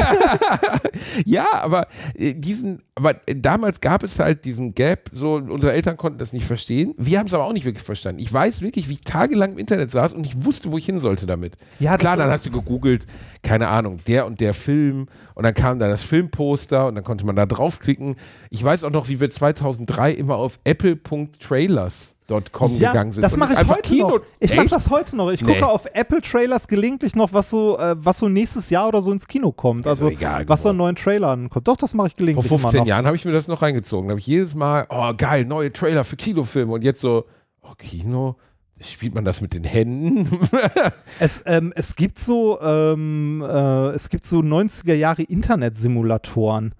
[1.25, 5.97] Ja, aber äh, diesen, aber äh, damals gab es halt diesen Gap, so unsere Eltern
[5.97, 6.93] konnten das nicht verstehen.
[6.97, 8.21] Wir haben es aber auch nicht wirklich verstanden.
[8.21, 10.99] Ich weiß wirklich, wie ich tagelang im Internet saß und ich wusste, wo ich hin
[10.99, 11.57] sollte damit.
[11.79, 13.05] Ja, Klar, dann hast du gegoogelt,
[13.41, 17.25] keine Ahnung, der und der Film und dann kam da das Filmposter und dann konnte
[17.25, 18.15] man da draufklicken.
[18.49, 23.23] Ich weiß auch noch, wie wir 2003 immer auf apple.trailers.com Ja, gegangen sind.
[23.23, 24.19] das mache ich heute noch.
[24.39, 25.31] Ich mache das heute noch.
[25.31, 25.53] Ich Nee.
[25.53, 29.11] gucke auf Apple Trailers gelegentlich noch, was so, äh, was so nächstes Jahr oder so
[29.11, 29.87] ins Kino kommt.
[29.87, 31.67] Also egal was so an neuen Trailern kommt.
[31.67, 32.87] Doch, das mache ich Vor gelegentlich 15 immer noch.
[32.87, 34.07] Jahren habe ich mir das noch reingezogen.
[34.09, 37.25] Da habe ich jedes Mal, oh geil, neue Trailer für Kinofilme und jetzt so,
[37.63, 38.35] oh Kino,
[38.81, 40.29] spielt man das mit den Händen?
[41.19, 46.73] Es, ähm, es gibt so, ähm, äh, es gibt so 90er Jahre Internetsimulatoren.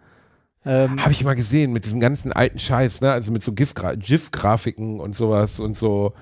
[0.66, 3.12] Ähm, habe ich mal gesehen mit diesem ganzen alten Scheiß, ne?
[3.12, 6.14] Also mit so GIF-Gra- GIF-Grafiken und sowas und so.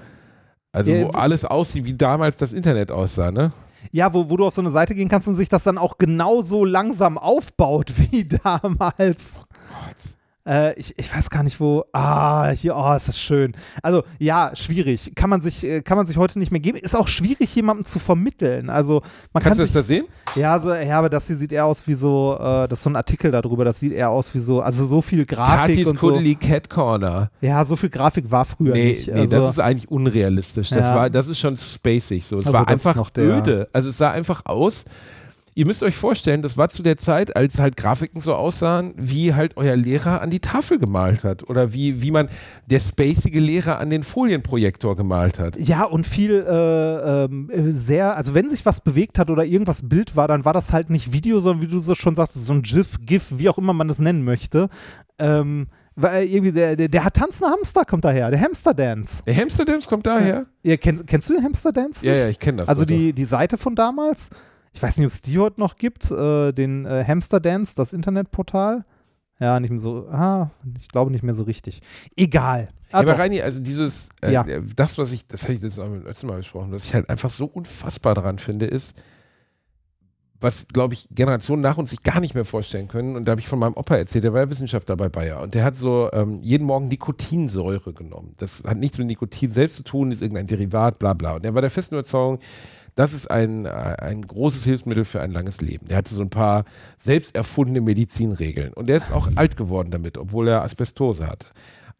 [0.71, 3.51] Also Ja, wo alles aussieht, wie damals das Internet aussah, ne?
[3.91, 5.97] ja, wo, wo du auf so eine Seite gehen kannst und sich das dann auch
[5.97, 9.45] genauso langsam aufbaut wie damals.
[10.47, 11.83] Äh, ich, ich weiß gar nicht, wo.
[11.91, 13.53] Ah, hier, oh, ist das schön.
[13.83, 15.11] Also, ja, schwierig.
[15.15, 16.77] Kann man sich, äh, kann man sich heute nicht mehr geben.
[16.77, 18.69] Ist auch schwierig, jemandem zu vermitteln.
[18.69, 19.01] Also,
[19.33, 20.05] man Kannst du kann das sich, da sehen?
[20.35, 22.89] Ja, so, ja, aber das hier sieht eher aus wie so, äh, das ist so
[22.89, 25.99] ein Artikel darüber, das sieht eher aus wie so, also so viel Grafik Partys und
[25.99, 26.19] so.
[26.39, 27.29] Cat Corner.
[27.41, 29.07] Ja, so viel Grafik war früher Nee, nicht.
[29.07, 30.69] nee Also, das ist eigentlich unrealistisch.
[30.69, 30.95] Das, Ja.
[30.95, 32.37] war, das ist schon spacig so.
[32.37, 33.67] Es Also war das einfach noch der- öde.
[33.73, 34.85] Also es sah einfach aus.
[35.57, 39.33] Ihr müsst euch vorstellen, das war zu der Zeit, als halt Grafiken so aussahen, wie
[39.33, 41.49] halt euer Lehrer an die Tafel gemalt hat.
[41.49, 42.29] Oder wie, wie man
[42.67, 45.59] der spacige Lehrer an den Folienprojektor gemalt hat.
[45.59, 50.15] ja, und viel äh, äh, sehr, also wenn sich was bewegt hat oder irgendwas Bild
[50.15, 52.61] war, dann war das halt nicht Video, sondern wie du so schon sagst, so ein
[52.61, 54.69] GIF, GIF, wie auch immer man das nennen möchte.
[55.17, 59.23] Ähm, weil irgendwie der, der, der hat tanzende Hamster kommt daher, der Hamster Dance.
[59.25, 60.45] Der Hamsterdams kommt daher?
[60.61, 62.05] Ihr, kennst, kennst du den Hamster Dance?
[62.05, 62.21] Ja, nicht?
[62.21, 62.69] ja, ich kenne das.
[62.69, 64.29] Also die, die Seite von damals,
[64.73, 67.93] ich weiß nicht, ob es die heute noch gibt, äh, den äh, Hamster Dance, das
[67.93, 68.85] Internetportal.
[69.39, 70.49] Ja, nicht mehr so, ah,
[70.79, 71.81] ich glaube nicht mehr so richtig.
[72.15, 72.69] Egal.
[72.69, 73.19] Ja, Ah, aber doch.
[73.19, 74.45] Reini, also dieses, äh, Ja.
[74.75, 77.29] das, was ich, das habe ich letztes Mal, letztes Mal besprochen, was ich halt einfach
[77.29, 78.95] so unfassbar daran finde, ist,
[80.39, 83.15] was, glaube ich, Generationen nach uns sich gar nicht mehr vorstellen können.
[83.15, 85.41] Und da habe ich von meinem Opa erzählt, der war ja Wissenschaftler bei Bayer.
[85.41, 88.33] Und der hat so ähm, jeden Morgen Nikotinsäure genommen.
[88.37, 91.35] Das hat nichts mit Nikotin selbst zu tun, ist irgendein Derivat, bla bla.
[91.35, 92.39] Und er war der festen Überzeugung,
[92.97, 95.87] das ist ein, äh, ein großes Hilfsmittel für ein langes Leben.
[95.87, 96.65] Der hatte so ein paar
[96.99, 98.73] selbst erfundene Medizinregeln.
[98.73, 101.45] Und der ist auch alt geworden damit, obwohl er Asbestose hatte.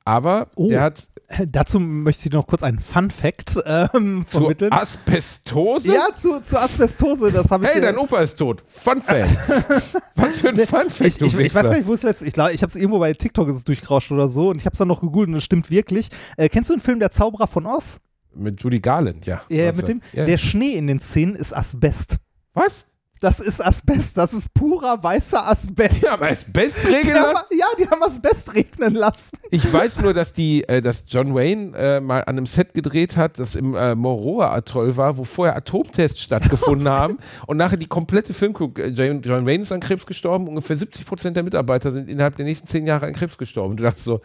[0.05, 0.69] Aber Oh.
[0.69, 1.07] der hat
[1.45, 4.71] Dazu möchte ich noch kurz einen Fun Fact ähm, zu vermitteln.
[4.71, 5.93] Asbestose?
[5.93, 7.71] ja, zu, zu Asbestose, das habe ich.
[7.71, 8.63] Hey, äh, dein Opa ist tot.
[8.65, 9.29] Fun Fact.
[10.15, 12.21] Was für ein Fun Fact, ich, du ich, ich weiß gar nicht, wo es letzt.
[12.21, 14.71] Ich, ich habe es irgendwo bei TikTok ist es durchgerauscht oder so und ich habe
[14.71, 16.07] es dann noch gegoogelt und es stimmt wirklich.
[16.37, 17.99] Äh, kennst du den Film Der Zauberer von Oz?
[18.37, 19.41] Mit Judy Garland, ja.
[19.49, 20.01] Ja, mit dem.
[20.13, 20.25] ja.
[20.25, 22.17] Der Schnee in den Szenen ist Asbest.
[22.53, 22.85] Was?
[23.19, 24.15] Das ist Asbest.
[24.15, 26.03] Das ist purer weißer Asbest.
[26.03, 27.45] Die haben Asbest Die haben, lassen?
[27.57, 29.31] ja, die haben Asbest regnen lassen.
[29.49, 33.17] Ich weiß nur, dass die, äh, dass John Wayne äh, mal an einem Set gedreht
[33.17, 37.87] hat, das im äh, Moroa Atoll war, wo vorher Atomtests stattgefunden haben und nachher die
[37.87, 41.91] komplette Filmcrew, äh, John, John Wayne ist an Krebs gestorben, ungefähr 70 Prozent der Mitarbeiter
[41.91, 43.77] sind innerhalb der nächsten zehn Jahre an Krebs gestorben.
[43.77, 44.21] Du dachtest so,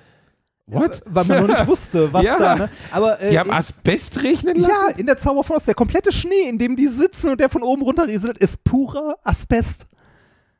[0.73, 1.03] what?
[1.07, 2.39] Weil man noch nicht wusste, was Ja.
[2.39, 2.69] da, ne?
[2.91, 4.71] Aber äh, Die haben in, Asbest regnen lassen?
[4.89, 7.49] ja, in der Zauber von Oz, der komplette Schnee, in dem die sitzen und der
[7.49, 9.87] von oben runter rieselt, ist purer Asbest.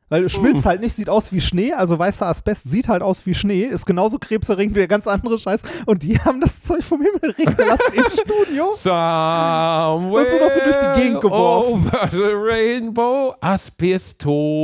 [0.09, 0.39] Weil es Uh.
[0.39, 3.63] schmilzt halt nicht, sieht aus wie Schnee, also weißer Asbest sieht halt aus wie Schnee,
[3.63, 5.61] ist genauso krebserregend wie der ganz andere Scheiß.
[5.85, 8.71] Und die haben das Zeug vom Himmel regnen lassen im Studio.
[8.75, 11.87] Somewhere Und so noch so durch die Gegend geworfen.
[11.87, 13.33] Over the rainbow,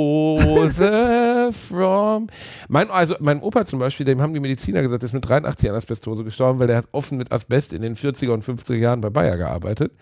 [0.10, 2.28] Asbestose from.
[2.68, 5.70] Mein, also mein Opa zum Beispiel, dem haben die Mediziner gesagt, der ist mit 83
[5.70, 9.02] an Asbestose gestorben, weil der hat offen mit Asbest in den 40er und 50er Jahren
[9.02, 9.94] bei Bayer gearbeitet.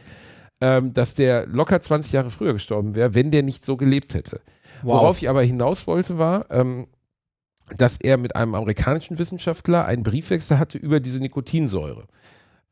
[0.59, 4.41] Ähm, dass der locker 20 Jahre früher gestorben wäre, wenn der nicht so gelebt hätte.
[4.84, 6.88] Worauf ich aber hinaus wollte, war, ähm,
[7.76, 12.06] dass er mit einem amerikanischen Wissenschaftler einen Briefwechsel hatte über diese Nikotinsäure.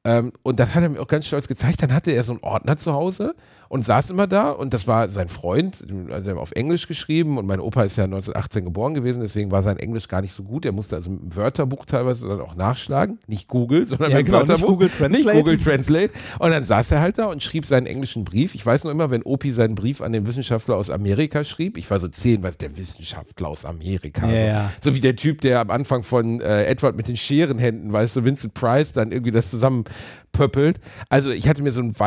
[0.05, 1.81] Ähm, und das hat er mir auch ganz stolz gezeigt.
[1.81, 3.35] Dann hatte er so einen Ordner zu Hause
[3.69, 7.37] und saß immer da und das war sein Freund, also er hat auf Englisch geschrieben
[7.37, 10.43] und mein Opa ist ja 1918 geboren gewesen, deswegen war sein Englisch gar nicht so
[10.43, 10.65] gut.
[10.65, 13.19] Er musste also mit dem Wörterbuch teilweise dann auch nachschlagen.
[13.27, 14.67] Nicht Google, sondern Ja, mit genau, nicht Wörterbuch.
[14.67, 15.23] Google Translate.
[15.23, 16.09] Nicht Google Translate.
[16.39, 18.55] Und dann saß er halt da und schrieb seinen englischen Brief.
[18.55, 21.89] Ich weiß noch immer, wenn Opi seinen Brief an den Wissenschaftler aus Amerika schrieb, ich
[21.89, 24.27] war so zehn, was der Wissenschaftler aus Amerika.
[24.29, 24.45] Ja, so.
[24.45, 24.71] ja.
[24.83, 28.23] so wie der Typ, der am Anfang von äh, Edward mit den Scherenhänden, weißt du,
[28.25, 30.79] Vincent Price, dann irgendwie das zusammenpöppelt.
[31.09, 31.99] Also ich hatte mir so einen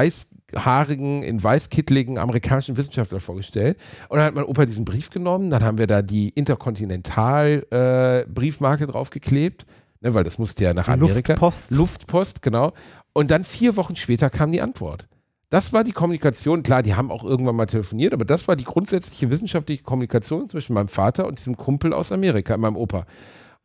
[0.52, 3.78] weißhaarigen, in weißkittligen amerikanischen Wissenschaftler vorgestellt.
[4.08, 9.64] Und dann hat mein Opa diesen Brief genommen, dann haben wir da die Interkontinental-Briefmarke draufgeklebt
[10.00, 11.34] ne, weil das musste ja nach Amerika.
[11.34, 11.70] Luftpost.
[11.72, 12.72] Luftpost, genau.
[13.12, 15.08] Und dann vier Wochen später kam die Antwort.
[15.50, 16.62] Das war die Kommunikation.
[16.62, 20.74] Klar, die haben auch irgendwann mal telefoniert, aber das war die grundsätzliche wissenschaftliche Kommunikation zwischen
[20.74, 23.06] meinem Vater und diesem Kumpel aus Amerika, meinem Opa.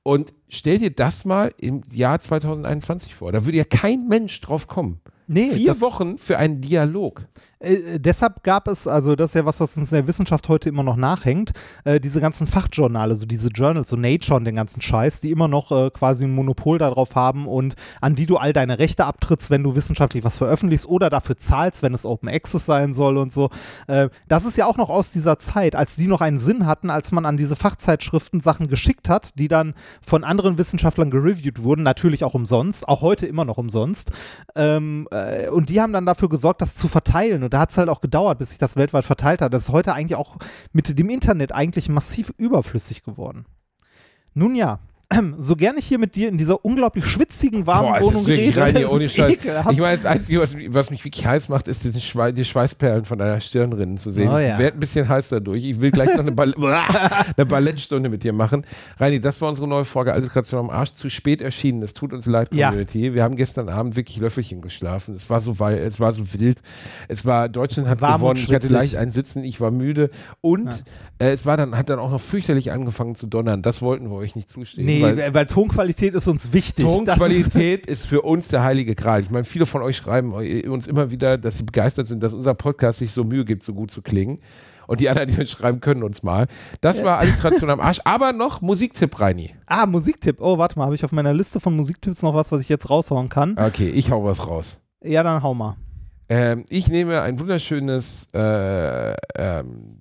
[0.02, 3.32] Und stell dir das mal im Jahr 2021 vor.
[3.32, 5.00] Da würde ja kein Mensch drauf kommen.
[5.28, 7.26] Nee, Vier Wochen für einen Dialog.
[7.64, 10.70] Äh, deshalb gab es, also das ist ja was, was uns in der Wissenschaft heute
[10.70, 11.54] immer noch nachhängt,
[11.86, 15.48] äh, diese ganzen Fachjournale, so diese Journals, so Nature und den ganzen Scheiß, die immer
[15.48, 19.50] noch äh, quasi ein Monopol darauf haben und an die du all deine Rechte abtrittst,
[19.50, 23.32] wenn du wissenschaftlich was veröffentlichst oder dafür zahlst, wenn es Open Access sein soll und
[23.32, 23.50] so.
[23.88, 26.90] Äh, das ist ja auch noch aus dieser Zeit, als die noch einen Sinn hatten,
[26.90, 29.74] als man an diese Fachzeitschriften Sachen geschickt hat, die dann
[30.06, 34.12] von anderen Wissenschaftlern gereviewt wurden, natürlich auch umsonst, auch heute immer noch umsonst.
[34.56, 37.44] Ähm, äh, und die haben dann dafür gesorgt, das zu verteilen.
[37.44, 39.54] Und da hat es halt auch gedauert, bis sich das weltweit verteilt hat.
[39.54, 40.38] Das ist heute eigentlich auch
[40.72, 43.46] mit dem Internet eigentlich massiv überflüssig geworden.
[44.34, 44.80] Nun ja,
[45.38, 48.76] so gerne ich hier mit dir in dieser unglaublich schwitzigen, warmen Boah, Wohnung rede, rein
[48.76, 49.72] es ohne ist ekelhaft.
[49.72, 52.46] Ich meine, das Einzige, was, mich- was mich wirklich heiß macht, ist diesen Schwei die
[52.46, 54.30] Schweißperlen von deiner Stirn rinnen zu sehen.
[54.30, 54.58] Oh ich ja.
[54.60, 55.64] werde ein bisschen heiß dadurch.
[55.66, 56.54] Ich will gleich noch eine, Ball
[57.38, 58.66] eine Ballettstunde mit dir machen.
[58.98, 60.94] Reini, das war unsere neue Folge Alliteration am Arsch.
[60.94, 61.82] Zu spät erschienen.
[61.84, 62.70] Es tut uns leid, Ja.
[62.70, 63.14] Community.
[63.14, 65.16] Wir haben gestern Abend wirklich Löffelchen geschlafen.
[65.16, 66.62] Es war so wei- es war so wild.
[67.08, 68.40] Es war, Deutschland hat Warm gewonnen.
[68.40, 69.44] Ich hatte leicht ein Sitzen.
[69.44, 70.10] Ich war müde.
[70.42, 70.68] Und
[71.20, 73.62] äh, es war dann, hat dann auch noch fürchterlich angefangen zu donnern.
[73.62, 74.86] Das wollten wir euch nicht zustehen.
[74.86, 76.86] Nee, weil- weil, Tonqualität ist uns wichtig.
[76.86, 79.22] Das ist- Tonqualität ist für uns der heilige Gral.
[79.22, 82.54] Ich meine, viele von euch schreiben uns immer wieder, dass sie begeistert sind, dass unser
[82.54, 84.40] Podcast sich so Mühe gibt, so gut zu klingen.
[84.86, 86.48] Und die anderen, die uns schreiben, können uns mal.
[86.82, 88.02] Das war Alliteration am Arsch.
[88.04, 89.56] Aber noch Musiktipp, Reini.
[89.66, 90.42] Ah, Musiktipp.
[90.42, 92.90] Oh, warte mal, habe ich auf meiner Liste von Musiktipps noch was, was ich jetzt
[92.90, 93.56] raushauen kann?
[93.58, 94.80] Okay, ich hau was raus.
[95.02, 95.78] Ja, dann hau mal.
[96.28, 100.00] Ähm, ich nehme ein wunderschönes äh, ähm,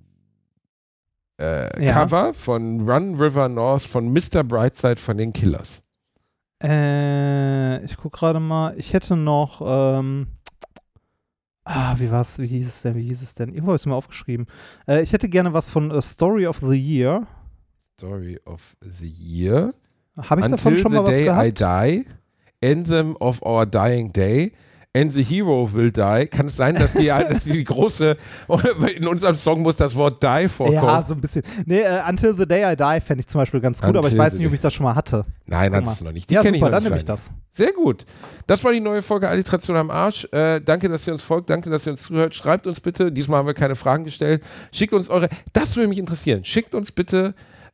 [1.39, 1.93] äh, Ja.
[1.93, 4.43] Cover von Run River North von Mr.
[4.43, 5.81] Brightside von den Killers.
[6.63, 8.73] Äh, ich guck gerade mal.
[8.77, 9.61] Ich hätte noch.
[9.65, 10.27] Ähm,
[11.65, 12.39] ah, wie war's?
[12.39, 12.95] Wie hieß es denn?
[12.95, 13.49] Wie hieß es denn?
[13.49, 14.47] Irgendwo habe ich es mir aufgeschrieben.
[14.87, 17.27] Äh, ich hätte gerne was von A Story of the Year.
[17.99, 19.73] Story of the Year.
[20.17, 22.05] Habe ich Until davon schon mal was day I die,
[22.63, 24.53] Anthem of our dying day,
[24.95, 26.27] and the hero will die.
[26.27, 28.15] Kann es sein, dass die, dass die große,
[28.95, 30.83] in unserem Song muss das Wort die vorkommen?
[30.83, 31.43] Ja, so ein bisschen.
[31.65, 34.13] Nee, äh, Until the Day I Die fände ich zum Beispiel ganz gut, aber ich
[34.13, 35.25] Until weiß nicht, ob ich das schon mal hatte.
[35.45, 36.29] Nein, hattest du noch nicht.
[36.29, 37.31] Die ja, super, ich noch dann nehme ich das.
[37.51, 38.05] Sehr gut.
[38.47, 40.27] Das war die neue Folge Alliteration am Arsch.
[40.31, 41.49] Äh, danke, dass ihr uns folgt.
[41.49, 42.33] Danke, dass ihr uns zuhört.
[42.35, 43.11] Schreibt uns bitte.
[43.11, 44.43] Diesmal haben wir keine Fragen gestellt.
[44.71, 45.29] Schickt uns eure.
[45.53, 46.43] Das würde mich interessieren.
[46.43, 47.33] Schickt uns bitte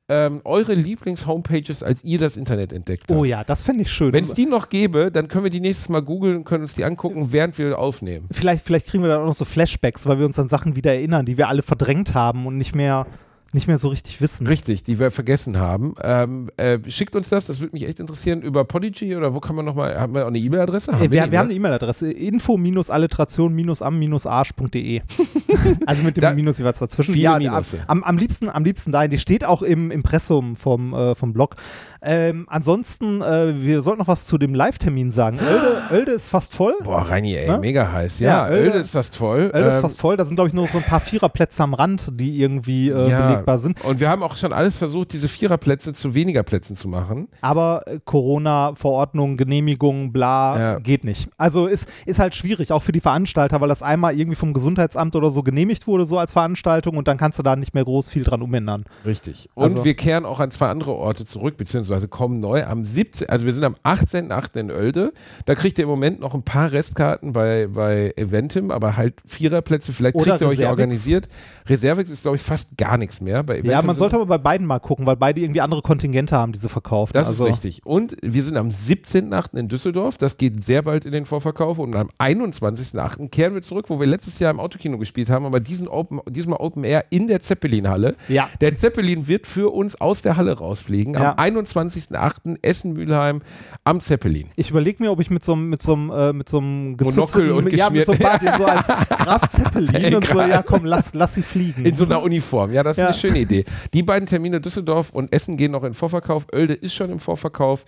[0.09, 3.17] ähm, eure Lieblings-Homepages, als ihr das Internet entdeckt habt.
[3.17, 4.11] Oh ja, das fände ich schön.
[4.11, 6.75] Wenn es die noch gäbe, dann können wir die nächstes Mal googeln und können uns
[6.75, 8.27] die angucken, während wir aufnehmen.
[8.31, 10.93] vielleicht, vielleicht kriegen wir dann auch noch so Flashbacks, weil wir uns an Sachen wieder
[10.93, 13.05] erinnern, die wir alle verdrängt haben und nicht mehr,
[13.53, 14.47] nicht mehr so richtig wissen.
[14.47, 15.95] Richtig, die wir vergessen haben.
[16.01, 18.41] Ähm, äh, schickt uns das, das würde mich echt interessieren.
[18.41, 20.91] Über Podigy oder wo kann man nochmal, haben wir auch eine E-Mail-Adresse?
[20.91, 21.53] Äh, wir, wir haben die, eine ne?
[21.55, 25.01] E-Mail-Adresse info-alliteration-am-arsch.de.
[25.85, 27.13] also mit dem Da- Minus jeweils dazwischen.
[27.13, 27.79] Viele ja, Minusse.
[27.87, 29.11] am, am liebsten, am liebsten dahin.
[29.11, 31.55] Die steht auch im Impressum vom, äh, vom Blog.
[32.01, 35.39] Ähm, ansonsten, äh, wir sollten noch was zu dem Live-Termin sagen.
[35.45, 36.73] Oelde, Oelde ist fast voll.
[36.83, 37.57] Boah, Reini, ey, Ne?
[37.59, 38.19] mega heiß.
[38.19, 39.51] Ja, Ja, Oelde- Oelde ist fast voll.
[39.53, 40.17] Oelde ist Ähm, fast voll.
[40.17, 43.38] Da sind, glaube ich, nur so ein paar Viererplätze am Rand, die irgendwie äh, ja.
[43.39, 43.83] Belegbar sind.
[43.83, 47.27] Und wir haben auch schon alles versucht, diese Viererplätze zu weniger Plätzen zu machen.
[47.41, 50.79] Aber äh, Corona-Verordnung, Genehmigung, bla, Ja.
[50.79, 51.29] geht nicht.
[51.37, 55.15] Also ist, ist halt schwierig, auch für die Veranstalter, weil das einmal irgendwie vom Gesundheitsamt
[55.15, 58.09] oder so genehmigt wurde, so als Veranstaltung und dann kannst du da nicht mehr groß
[58.09, 58.85] viel dran umändern.
[59.05, 59.49] Richtig.
[59.53, 63.29] Und Also- wir kehren auch an zwei andere Orte zurück, beziehungsweise kommen neu am 17.,
[63.29, 64.59] also wir sind am 18.8.
[64.59, 65.13] in Oelde.
[65.45, 69.93] Da kriegt ihr im Moment noch ein paar Restkarten bei, bei Eventim, aber halt Viererplätze,
[69.93, 71.27] vielleicht kriegt ihr euch organisiert.
[71.67, 73.28] Reservix ist, glaube ich, fast gar nichts mehr.
[73.43, 76.35] Bei Eventim Ja, man sollte aber bei beiden mal gucken, weil beide irgendwie andere Kontingente
[76.35, 77.13] haben, die sie verkaufen.
[77.13, 77.85] Das also, ist richtig.
[77.85, 79.57] Und wir sind am 17.8.
[79.57, 80.17] in Düsseldorf.
[80.17, 81.79] Das geht sehr bald in den Vorverkauf.
[81.79, 83.29] Und am 21.8.
[83.29, 86.59] kehren wir zurück, wo wir letztes Jahr im Autokino gespielt haben, aber diesen Open, diesmal
[86.59, 88.15] Open Air in der Zeppelin-Halle.
[88.27, 88.49] Ja.
[88.61, 91.13] Der Zeppelin wird für uns aus der Halle rausfliegen.
[91.13, 91.35] Ja.
[91.37, 92.57] Am 21.8.
[92.61, 93.41] Essen-Mülheim
[93.83, 94.49] am Zeppelin.
[94.55, 96.97] Ich überlege mir, ob ich mit so einem mit so einem, äh, mit so einem
[96.99, 100.85] Monokel und ja, mit so einem Bart, so als Graf Zeppelin und so, ja komm,
[100.85, 101.85] lass, lass sie fliegen.
[101.85, 102.71] In so einer Uniform.
[102.73, 103.07] Ja, das ist Ja.
[103.07, 103.65] eine schöne Idee.
[103.93, 106.47] Die beiden Termine Düsseldorf und Essen gehen noch in Vorverkauf.
[106.53, 107.85] Oelde ist schon im Vorverkauf.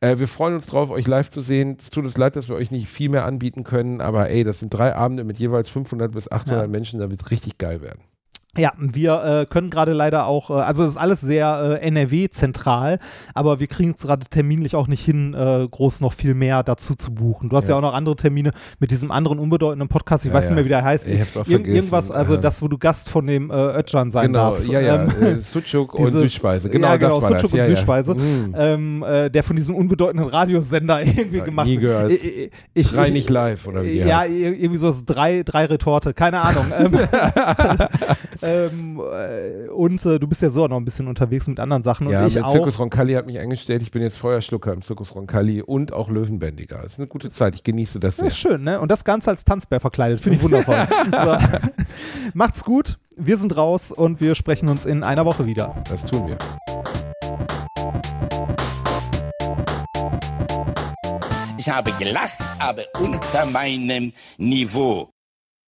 [0.00, 1.76] Äh, wir freuen uns drauf, euch live zu sehen.
[1.78, 4.60] Es tut uns leid, dass wir euch nicht viel mehr anbieten können, aber ey, das
[4.60, 6.68] sind drei Abende mit jeweils 500 bis 800 Ja.
[6.68, 8.00] Menschen, da wird es richtig geil werden.
[8.56, 12.98] Ja, wir äh, können gerade leider auch, äh, also es ist alles sehr äh, NRW-zentral,
[13.34, 16.94] aber wir kriegen es gerade terminlich auch nicht hin, äh, groß noch viel mehr dazu
[16.94, 17.50] zu buchen.
[17.50, 17.74] Du hast ja.
[17.74, 20.50] ja, auch noch andere Termine mit diesem anderen unbedeutenden Podcast, ich ja, weiß ja.
[20.50, 21.08] nicht mehr, wie der heißt.
[21.08, 21.76] Ich hab's auch Ir vergessen.
[21.76, 24.68] Irgendwas, also das, wo du Gast von dem äh, Ötchan sein genau, darfst.
[24.68, 26.70] Ja, ja, ähm, äh, Sucuk und Süßspeise.
[26.70, 27.68] Genau, ja, genau, das war Sucuk das.
[27.68, 28.54] und Süßspeise, mm.
[28.56, 32.12] ähm, der von diesem unbedeutenden Radiosender irgendwie gemacht nie gehört.
[32.12, 36.64] Ich, ich, Drei nicht live, oder wie Ja, irgendwie so drei, drei Retorte, keine Ahnung.
[38.42, 42.08] ähm, äh, und äh, du bist ja so noch ein bisschen unterwegs mit anderen Sachen.
[42.08, 42.52] Ja, und ich auch.
[42.52, 43.82] Zirkus Roncalli hat mich eingestellt.
[43.82, 46.78] Ich bin jetzt Feuerschlucker im Zirkus Roncalli und auch Löwenbändiger.
[46.82, 47.54] Das ist eine gute Zeit.
[47.54, 48.26] Ich genieße das sehr.
[48.26, 48.80] Das ist schön, ne?
[48.80, 50.20] Und das Ganze als Tanzbär verkleidet.
[50.20, 50.86] Finde ich wundervoll.
[51.10, 51.36] so.
[52.34, 52.98] Macht's gut.
[53.16, 55.74] Wir sind raus und wir sprechen uns in einer Woche wieder.
[55.88, 56.38] Das tun wir.
[61.58, 65.10] Ich habe gelacht, aber unter meinem Niveau.